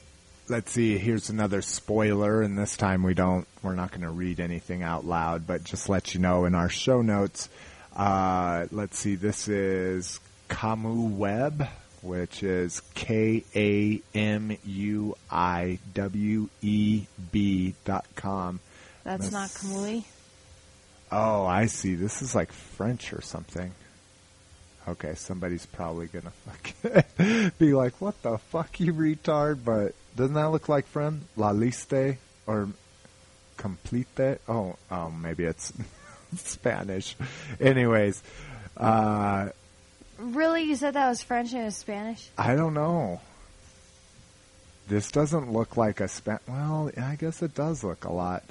let's 0.50 0.72
see, 0.72 0.98
here's 0.98 1.30
another 1.30 1.62
spoiler, 1.62 2.42
and 2.42 2.58
this 2.58 2.76
time 2.78 3.04
we 3.04 3.14
don't, 3.14 3.48
we're 3.62 3.76
not 3.76 3.92
going 3.92 4.02
to 4.02 4.10
read 4.10 4.40
anything 4.40 4.84
out 4.84 5.06
loud, 5.06 5.48
but 5.48 5.64
just 5.64 5.90
let 5.90 6.14
you 6.14 6.20
know 6.20 6.46
in 6.46 6.56
our 6.56 6.70
show 6.70 7.02
notes. 7.02 7.50
Uh, 7.96 8.66
let's 8.72 8.98
see, 8.98 9.16
this 9.16 9.48
is 9.48 10.20
Camu 10.50 11.16
Web, 11.16 11.68
which 12.02 12.44
is 12.44 12.82
K 12.96 13.44
A 13.56 14.02
M 14.18 14.58
U 14.66 15.16
I 15.32 15.80
W 15.94 16.50
E 16.62 17.06
B 17.32 17.76
dot 17.86 18.06
com. 18.16 18.60
That's 19.04 19.30
That's- 19.30 19.32
not 19.32 19.50
Kamui. 19.72 20.04
Oh, 21.12 21.46
I 21.46 21.68
see. 21.68 21.94
This 21.94 22.24
is 22.24 22.34
like 22.34 22.52
French 22.52 23.14
or 23.14 23.22
something. 23.22 23.72
Okay, 24.88 25.14
somebody's 25.14 25.66
probably 25.68 26.08
gonna 26.08 26.32
fuck 26.48 27.58
be 27.60 27.74
like, 27.74 28.02
"What 28.02 28.20
the 28.24 28.40
fuck, 28.40 28.80
you 28.80 28.94
retard?" 28.94 29.60
But 29.64 29.94
doesn't 30.16 30.36
that 30.36 30.52
look 30.52 30.70
like 30.70 30.88
friend 30.88 31.22
La 31.36 31.52
Liste 31.52 32.18
or 32.48 32.70
Complete? 33.58 34.40
Oh, 34.48 34.76
oh, 34.92 35.12
maybe 35.12 35.44
it's 35.44 35.72
Spanish. 36.36 37.16
Anyways, 37.60 38.22
uh, 38.78 39.50
Really? 40.18 40.64
You 40.64 40.76
said 40.76 40.94
that 40.94 41.10
was 41.10 41.22
French 41.24 41.52
and 41.54 41.62
it 41.62 41.66
was 41.66 41.78
Spanish? 41.78 42.30
I 42.38 42.56
don't 42.56 42.74
know. 42.74 43.20
This 44.88 45.12
doesn't 45.12 45.52
look 45.52 45.78
like 45.78 46.00
a 46.02 46.08
Span. 46.08 46.40
Well, 46.48 46.92
I 46.98 47.16
guess 47.16 47.42
it 47.42 47.56
does 47.56 47.84
look 47.84 48.06
a 48.06 48.12
lot. 48.12 48.44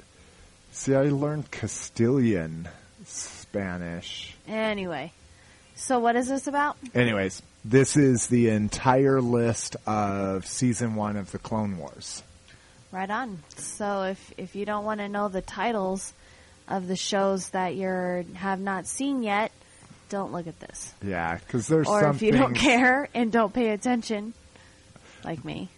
See, 0.71 0.95
I 0.95 1.03
learned 1.03 1.51
Castilian 1.51 2.67
Spanish. 3.05 4.35
Anyway. 4.47 5.13
So 5.75 5.99
what 5.99 6.15
is 6.15 6.27
this 6.27 6.47
about? 6.47 6.77
Anyways, 6.93 7.41
this 7.65 7.97
is 7.97 8.27
the 8.27 8.49
entire 8.49 9.21
list 9.21 9.75
of 9.85 10.45
season 10.45 10.95
one 10.95 11.15
of 11.15 11.31
the 11.31 11.39
Clone 11.39 11.77
Wars. 11.77 12.23
Right 12.91 13.09
on. 13.09 13.39
So 13.57 14.03
if 14.03 14.33
if 14.37 14.55
you 14.55 14.65
don't 14.65 14.85
want 14.85 14.99
to 14.99 15.09
know 15.09 15.27
the 15.27 15.41
titles 15.41 16.13
of 16.67 16.87
the 16.87 16.95
shows 16.95 17.49
that 17.49 17.75
you 17.75 18.25
have 18.35 18.59
not 18.59 18.85
seen 18.85 19.23
yet, 19.23 19.51
don't 20.09 20.31
look 20.31 20.47
at 20.47 20.59
this. 20.59 20.93
Yeah, 21.03 21.37
because 21.37 21.67
there's 21.67 21.87
or 21.87 22.01
some 22.01 22.15
if 22.15 22.21
you 22.21 22.31
don't 22.31 22.53
care 22.53 23.09
and 23.13 23.31
don't 23.31 23.53
pay 23.53 23.69
attention, 23.69 24.33
like 25.23 25.43
me. 25.43 25.69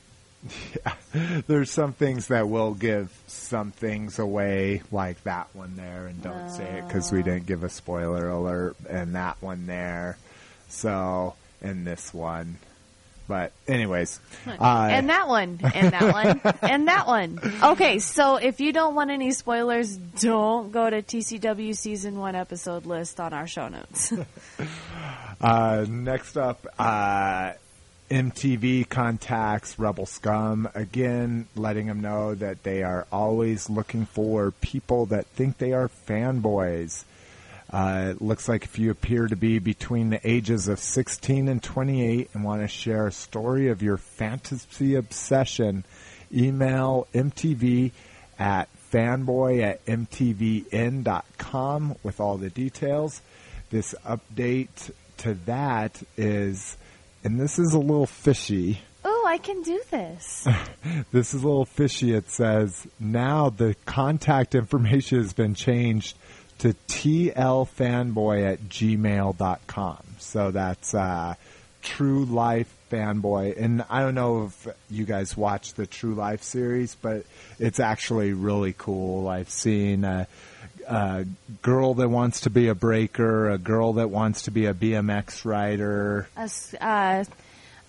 there's 1.47 1.71
some 1.71 1.93
things 1.93 2.27
that 2.27 2.49
will 2.49 2.73
give 2.73 3.11
some 3.27 3.71
things 3.71 4.19
away, 4.19 4.81
like 4.91 5.23
that 5.23 5.47
one 5.53 5.75
there, 5.75 6.07
and 6.07 6.21
don't 6.21 6.49
say 6.49 6.79
it 6.79 6.87
because 6.87 7.11
we 7.11 7.23
didn't 7.23 7.45
give 7.45 7.63
a 7.63 7.69
spoiler 7.69 8.29
alert, 8.29 8.75
and 8.89 9.15
that 9.15 9.41
one 9.41 9.65
there. 9.67 10.17
So, 10.69 11.35
and 11.61 11.85
this 11.85 12.13
one. 12.13 12.57
But, 13.27 13.53
anyways, 13.67 14.19
uh, 14.45 14.87
and 14.91 15.09
that 15.09 15.27
one, 15.27 15.59
and 15.73 15.91
that 15.93 16.13
one, 16.13 16.41
and 16.61 16.87
that 16.87 17.07
one. 17.07 17.39
Okay, 17.63 17.97
so 17.97 18.35
if 18.35 18.59
you 18.59 18.71
don't 18.71 18.93
want 18.93 19.09
any 19.09 19.31
spoilers, 19.31 19.97
don't 19.97 20.71
go 20.71 20.87
to 20.87 21.01
TCW 21.01 21.75
season 21.75 22.19
one 22.19 22.35
episode 22.35 22.85
list 22.85 23.19
on 23.19 23.33
our 23.33 23.47
show 23.47 23.67
notes. 23.67 24.13
Uh, 25.41 25.85
next 25.87 26.37
up, 26.37 26.65
uh, 26.79 27.51
MTV 28.09 28.87
contacts 28.87 29.79
Rebel 29.79 30.05
Scum 30.05 30.69
again, 30.75 31.47
letting 31.55 31.87
them 31.87 32.01
know 32.01 32.35
that 32.35 32.61
they 32.63 32.83
are 32.83 33.07
always 33.11 33.69
looking 33.69 34.05
for 34.05 34.51
people 34.51 35.07
that 35.07 35.25
think 35.27 35.57
they 35.57 35.73
are 35.73 35.89
fanboys. 36.07 37.03
Uh, 37.71 38.11
it 38.11 38.21
looks 38.21 38.47
like 38.47 38.63
if 38.63 38.77
you 38.77 38.91
appear 38.91 39.27
to 39.27 39.35
be 39.35 39.57
between 39.57 40.11
the 40.11 40.19
ages 40.23 40.67
of 40.67 40.79
16 40.79 41.47
and 41.47 41.63
28 41.63 42.29
and 42.33 42.43
want 42.43 42.61
to 42.61 42.67
share 42.67 43.07
a 43.07 43.11
story 43.11 43.69
of 43.69 43.81
your 43.81 43.97
fantasy 43.97 44.93
obsession, 44.93 45.83
email 46.31 47.07
MTV 47.13 47.91
at 48.37 48.69
fanboy 48.91 49.63
at 49.63 49.83
mtvn.com 49.87 51.05
with 52.03 52.19
all 52.19 52.37
the 52.37 52.51
details. 52.51 53.21
This 53.71 53.95
update 54.05 54.91
to 55.17 55.33
that 55.45 56.03
is, 56.17 56.77
and 57.25 57.39
this 57.39 57.57
is 57.57 57.73
a 57.73 57.79
little 57.79 58.05
fishy. 58.05 58.79
oh, 59.03 59.25
I 59.27 59.39
can 59.39 59.61
do 59.63 59.81
this. 59.91 60.47
This 61.11 61.33
is 61.33 61.41
a 61.41 61.47
little 61.47 61.65
fishy. 61.65 62.13
It 62.13 62.29
says 62.29 62.85
now 62.99 63.49
the 63.49 63.75
contact 63.85 64.53
information 64.53 65.17
has 65.17 65.33
been 65.33 65.55
changed 65.55 66.15
to 66.59 66.75
tlfanboy 66.87 68.45
at 68.53 68.61
gmail.com. 68.69 70.03
So 70.19 70.51
that's 70.51 70.93
uh, 70.93 71.33
True 71.81 72.25
Life 72.25 72.71
Fanboy. 72.91 73.59
And 73.59 73.83
I 73.89 74.01
don't 74.01 74.13
know 74.13 74.45
if 74.45 74.67
you 74.91 75.05
guys 75.05 75.35
watch 75.35 75.73
the 75.73 75.87
True 75.87 76.13
Life 76.13 76.43
series, 76.43 76.95
but 76.95 77.25
it's 77.57 77.79
actually 77.79 78.33
really 78.33 78.75
cool. 78.77 79.27
I've 79.27 79.49
seen 79.49 80.03
a, 80.03 80.27
a 80.87 81.25
girl 81.61 81.93
that 81.95 82.09
wants 82.09 82.41
to 82.41 82.49
be 82.49 82.67
a 82.67 82.75
breaker, 82.75 83.49
a 83.49 83.57
girl 83.57 83.93
that 83.93 84.09
wants 84.09 84.43
to 84.43 84.51
be 84.51 84.65
a 84.65 84.73
BMX 84.73 85.45
rider. 85.45 86.27
a 86.37 86.49
uh, 86.81 87.23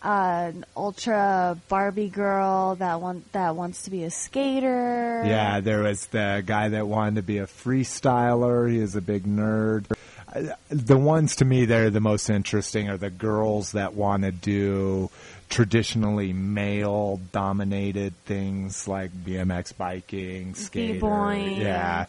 uh, 0.02 0.52
an 0.55 0.64
ultra 0.77 1.59
Barbie 1.68 2.09
girl 2.09 2.77
that 2.77 3.01
want 3.01 3.32
that 3.32 3.56
wants 3.56 3.82
to 3.82 3.90
be 3.90 4.05
a 4.05 4.10
skater. 4.10 5.23
Yeah, 5.27 5.60
there 5.60 5.82
was 5.82 6.06
the 6.06 6.43
guy 6.47 6.68
that 6.68 6.86
wanted 6.86 7.16
to 7.16 7.23
be 7.23 7.39
a 7.39 7.47
freestyler. 7.47 8.70
He 8.70 8.78
is 8.78 8.94
a 8.94 9.01
big 9.01 9.24
nerd. 9.24 9.86
Uh, 10.32 10.55
The 10.68 10.98
ones 10.98 11.36
to 11.36 11.44
me 11.44 11.64
that 11.64 11.81
are 11.81 11.90
the 11.90 12.01
most 12.01 12.31
interesting 12.31 12.89
are 12.89 12.97
the 12.98 13.10
girls 13.10 13.73
that 13.73 13.94
want 13.94 14.23
to 14.23 14.32
do 14.32 15.10
traditionally 15.48 16.32
male 16.32 17.20
dominated 17.32 18.14
things 18.24 18.89
like 18.89 19.12
BMX 19.12 19.77
biking, 19.77 20.55
skater. 20.55 21.35
Yeah. 21.36 22.06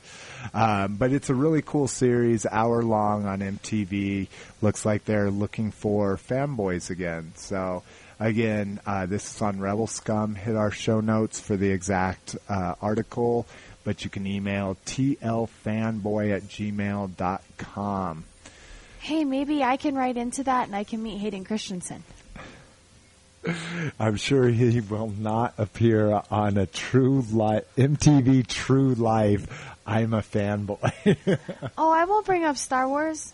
Um, 0.54 0.96
but 0.96 1.12
it's 1.12 1.30
a 1.30 1.36
really 1.36 1.62
cool 1.62 1.88
series, 1.88 2.46
hour 2.46 2.84
long 2.84 3.26
on 3.26 3.40
MTV. 3.40 4.28
Looks 4.62 4.86
like 4.86 5.06
they're 5.06 5.32
looking 5.32 5.72
for 5.72 6.18
fanboys 6.18 6.90
again. 6.90 7.34
So 7.36 7.84
again, 8.20 8.80
uh, 8.86 9.06
this 9.06 9.36
is 9.36 9.42
on 9.42 9.60
Rebel 9.60 9.88
Scum. 9.88 10.36
Hit 10.36 10.56
our 10.56 10.72
show 10.72 11.00
notes 11.00 11.40
for 11.40 11.56
the 11.56 11.70
exact 11.70 12.36
uh, 12.50 12.76
article, 12.82 13.46
but 13.84 14.04
you 14.04 14.10
can 14.10 14.26
email 14.26 14.78
tlfanboy 14.86 16.36
at 16.36 16.44
gmail.com. 16.44 18.24
Hey, 19.00 19.24
maybe 19.24 19.64
I 19.64 19.78
can 19.78 19.96
write 19.96 20.18
into 20.18 20.44
that 20.44 20.68
and 20.68 20.76
I 20.76 20.84
can 20.84 21.02
meet 21.02 21.20
Hayden 21.20 21.46
Christensen. 21.46 22.04
I'm 23.99 24.15
sure 24.15 24.48
he 24.48 24.80
will 24.82 25.14
not 25.18 25.53
appear 25.57 26.22
on 26.30 26.57
a 26.57 26.65
True 26.65 27.22
Life 27.32 27.64
MTV 27.78 28.48
True 28.48 28.94
Life. 28.95 29.76
I'm 29.86 30.14
a 30.14 30.22
fanboy. 30.22 31.40
Oh, 31.78 31.91
I 31.91 32.06
won't 32.06 32.26
bring 32.26 32.44
up 32.44 32.57
Star 32.57 32.88
Wars. 32.88 33.34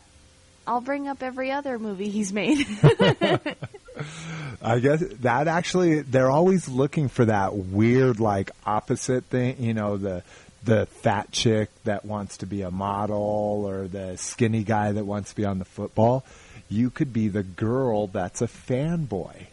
I'll 0.68 0.82
bring 0.82 1.08
up 1.08 1.24
every 1.24 1.52
other 1.52 1.80
movie 1.80 2.10
he's 2.10 2.32
made. 2.32 2.66
I 4.62 4.80
guess 4.80 5.02
that 5.22 5.48
actually 5.48 6.02
they're 6.02 6.30
always 6.32 6.70
looking 6.70 7.10
for 7.10 7.26
that 7.26 7.56
weird 7.56 8.20
like 8.20 8.52
opposite 8.66 9.26
thing, 9.26 9.62
you 9.62 9.74
know, 9.74 9.98
the 9.98 10.24
the 10.64 10.86
fat 10.86 11.32
chick 11.32 11.70
that 11.84 12.06
wants 12.06 12.38
to 12.38 12.46
be 12.46 12.62
a 12.62 12.72
model 12.72 13.66
or 13.68 13.88
the 13.88 14.18
skinny 14.18 14.64
guy 14.64 14.94
that 14.94 15.06
wants 15.06 15.32
to 15.32 15.36
be 15.36 15.46
on 15.46 15.60
the 15.60 15.66
football. 15.66 16.24
You 16.70 16.90
could 16.90 17.12
be 17.12 17.28
the 17.28 17.44
girl 17.44 18.08
that's 18.08 18.42
a 18.42 18.48
fanboy. 18.48 19.48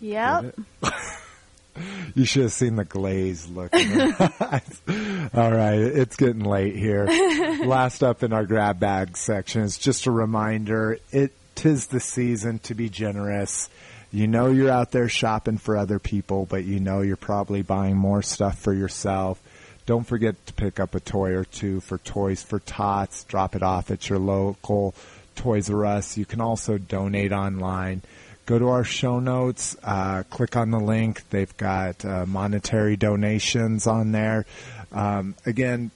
Yep. 0.00 0.54
You 2.14 2.24
should 2.24 2.44
have 2.44 2.52
seen 2.52 2.76
the 2.76 2.84
glaze 2.84 3.48
look. 3.48 3.74
in 3.74 3.88
her 3.88 4.30
eyes. 4.40 4.80
All 5.34 5.52
right, 5.52 5.78
it's 5.78 6.16
getting 6.16 6.44
late 6.44 6.74
here. 6.76 7.04
Last 7.66 8.02
up 8.02 8.22
in 8.22 8.32
our 8.32 8.46
grab 8.46 8.80
bag 8.80 9.16
section 9.16 9.62
is 9.62 9.76
just 9.76 10.06
a 10.06 10.10
reminder. 10.10 10.98
It 11.12 11.32
tis 11.54 11.86
the 11.88 12.00
season 12.00 12.60
to 12.60 12.74
be 12.74 12.88
generous. 12.88 13.68
You 14.10 14.26
know 14.26 14.46
you're 14.46 14.70
out 14.70 14.92
there 14.92 15.08
shopping 15.10 15.58
for 15.58 15.76
other 15.76 15.98
people, 15.98 16.46
but 16.46 16.64
you 16.64 16.80
know 16.80 17.02
you're 17.02 17.16
probably 17.16 17.60
buying 17.60 17.96
more 17.96 18.22
stuff 18.22 18.58
for 18.58 18.72
yourself. 18.72 19.38
Don't 19.84 20.06
forget 20.06 20.34
to 20.46 20.52
pick 20.54 20.80
up 20.80 20.94
a 20.94 21.00
toy 21.00 21.32
or 21.34 21.44
two 21.44 21.80
for 21.80 21.98
Toys 21.98 22.42
for 22.42 22.58
Tots. 22.58 23.24
Drop 23.24 23.54
it 23.54 23.62
off 23.62 23.90
at 23.90 24.08
your 24.08 24.18
local 24.18 24.94
Toys 25.34 25.68
R 25.68 25.84
Us. 25.84 26.16
You 26.16 26.24
can 26.24 26.40
also 26.40 26.78
donate 26.78 27.32
online. 27.32 28.00
Go 28.46 28.58
to 28.60 28.68
our 28.68 28.84
show 28.84 29.18
notes, 29.18 29.76
uh, 29.82 30.22
click 30.30 30.56
on 30.56 30.70
the 30.70 30.78
link. 30.78 31.28
They've 31.30 31.56
got 31.56 32.04
uh, 32.04 32.26
monetary 32.26 32.96
donations 32.96 33.88
on 33.88 34.12
there. 34.12 34.46
Um, 34.92 35.34
again, 35.44 35.90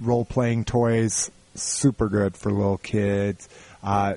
role 0.00 0.24
playing 0.24 0.64
toys, 0.64 1.30
super 1.56 2.08
good 2.08 2.36
for 2.36 2.52
little 2.52 2.78
kids. 2.78 3.48
Uh, 3.82 4.14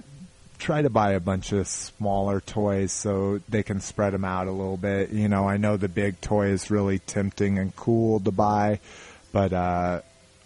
try 0.60 0.82
to 0.82 0.90
buy 0.90 1.14
a 1.14 1.20
bunch 1.20 1.52
of 1.52 1.68
smaller 1.68 2.40
toys 2.40 2.92
so 2.92 3.40
they 3.50 3.64
can 3.64 3.80
spread 3.80 4.14
them 4.14 4.26
out 4.26 4.48
a 4.48 4.52
little 4.52 4.78
bit. 4.78 5.10
You 5.10 5.28
know, 5.28 5.48
I 5.50 5.58
know 5.58 5.76
the 5.76 5.90
big 5.90 6.22
toy 6.22 6.48
is 6.48 6.70
really 6.70 7.00
tempting 7.00 7.58
and 7.58 7.76
cool 7.76 8.20
to 8.20 8.32
buy, 8.32 8.80
but 9.32 9.54
uh, 9.54 10.02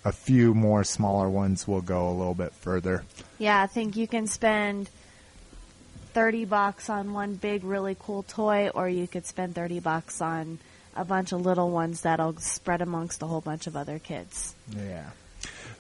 a 0.06 0.12
few 0.12 0.54
more 0.54 0.84
smaller 0.84 1.30
ones 1.30 1.68
will 1.68 1.82
go 1.82 2.10
a 2.10 2.14
little 2.14 2.36
bit 2.36 2.54
further. 2.54 3.04
Yeah, 3.40 3.62
I 3.62 3.68
think 3.68 3.98
you 3.98 4.08
can 4.08 4.28
spend 4.28 4.90
30 6.14 6.46
bucks 6.46 6.90
on 6.90 7.14
one 7.14 7.36
big 7.36 7.64
really 7.64 7.96
cool 8.00 8.24
toy 8.24 8.70
or 8.70 8.88
you 8.88 9.08
could 9.08 9.26
spend 9.26 9.56
30 9.56 9.80
bucks 9.80 10.22
on 10.22 10.60
a 10.96 11.04
bunch 11.04 11.32
of 11.32 11.42
little 11.42 11.72
ones 11.72 12.02
that'll 12.02 12.38
spread 12.38 12.82
amongst 12.82 13.22
a 13.24 13.26
whole 13.26 13.42
bunch 13.42 13.68
of 13.68 13.76
other 13.76 14.00
kids. 14.00 14.54
Yeah. 14.76 15.10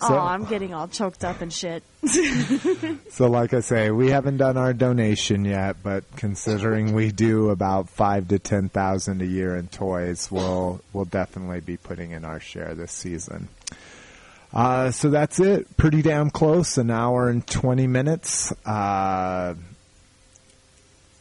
oh, 0.01 0.17
I'm 0.17 0.45
getting 0.45 0.73
all 0.73 0.87
choked 0.87 1.23
up 1.23 1.41
and 1.41 1.53
shit. 1.53 1.83
So, 3.09 3.27
like 3.29 3.53
I 3.53 3.59
say, 3.59 3.91
we 3.91 4.09
haven't 4.09 4.37
done 4.37 4.57
our 4.57 4.73
donation 4.73 5.45
yet, 5.45 5.77
but 5.83 6.03
considering 6.15 6.93
we 6.93 7.11
do 7.11 7.51
about 7.51 7.87
five 7.89 8.29
to 8.29 8.39
ten 8.39 8.69
thousand 8.69 9.21
a 9.21 9.25
year 9.25 9.55
in 9.55 9.67
toys, 9.67 10.31
we'll 10.31 10.81
we'll 10.93 11.05
definitely 11.05 11.59
be 11.59 11.77
putting 11.77 12.09
in 12.09 12.25
our 12.25 12.39
share 12.39 12.73
this 12.73 12.91
season. 12.91 13.49
Uh, 14.51 14.89
so 14.89 15.11
that's 15.11 15.39
it. 15.39 15.77
Pretty 15.77 16.01
damn 16.01 16.31
close. 16.31 16.79
An 16.79 16.89
hour 16.89 17.29
and 17.29 17.45
twenty 17.45 17.85
minutes. 17.85 18.51
Uh, 18.65 19.53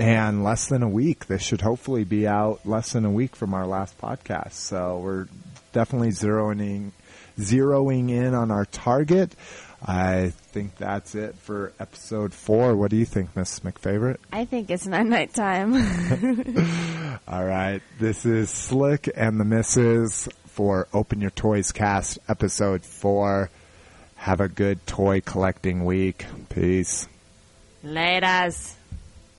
and 0.02 0.42
less 0.42 0.66
than 0.66 0.82
a 0.82 0.88
week. 0.88 1.26
This 1.26 1.42
should 1.42 1.60
hopefully 1.60 2.02
be 2.02 2.26
out 2.26 2.66
less 2.66 2.92
than 2.92 3.04
a 3.04 3.10
week 3.10 3.36
from 3.36 3.54
our 3.54 3.66
last 3.66 3.96
podcast. 3.98 4.52
So 4.54 4.98
we're 4.98 5.28
definitely 5.72 6.08
zeroing 6.10 6.60
in, 6.60 6.92
zeroing 7.38 8.10
in 8.10 8.34
on 8.34 8.50
our 8.50 8.64
target. 8.64 9.32
I 9.80 10.32
think 10.50 10.76
that's 10.76 11.14
it 11.14 11.36
for 11.36 11.72
episode 11.78 12.34
four. 12.34 12.74
What 12.76 12.90
do 12.90 12.96
you 12.96 13.04
think, 13.04 13.36
Miss 13.36 13.60
McFavorite? 13.60 14.18
I 14.32 14.44
think 14.44 14.70
it's 14.70 14.86
night 14.86 15.06
night 15.06 15.34
time. 15.34 15.74
All 17.28 17.44
right. 17.44 17.80
This 18.00 18.26
is 18.26 18.50
Slick 18.50 19.08
and 19.14 19.38
the 19.38 19.44
Misses 19.44 20.28
for 20.46 20.88
Open 20.92 21.20
Your 21.20 21.30
Toys 21.30 21.70
Cast, 21.70 22.18
episode 22.28 22.84
four. 22.84 23.50
Have 24.16 24.40
a 24.40 24.48
good 24.48 24.84
toy 24.86 25.20
collecting 25.20 25.84
week. 25.84 26.26
Peace. 26.48 27.08
Laters. 27.84 28.74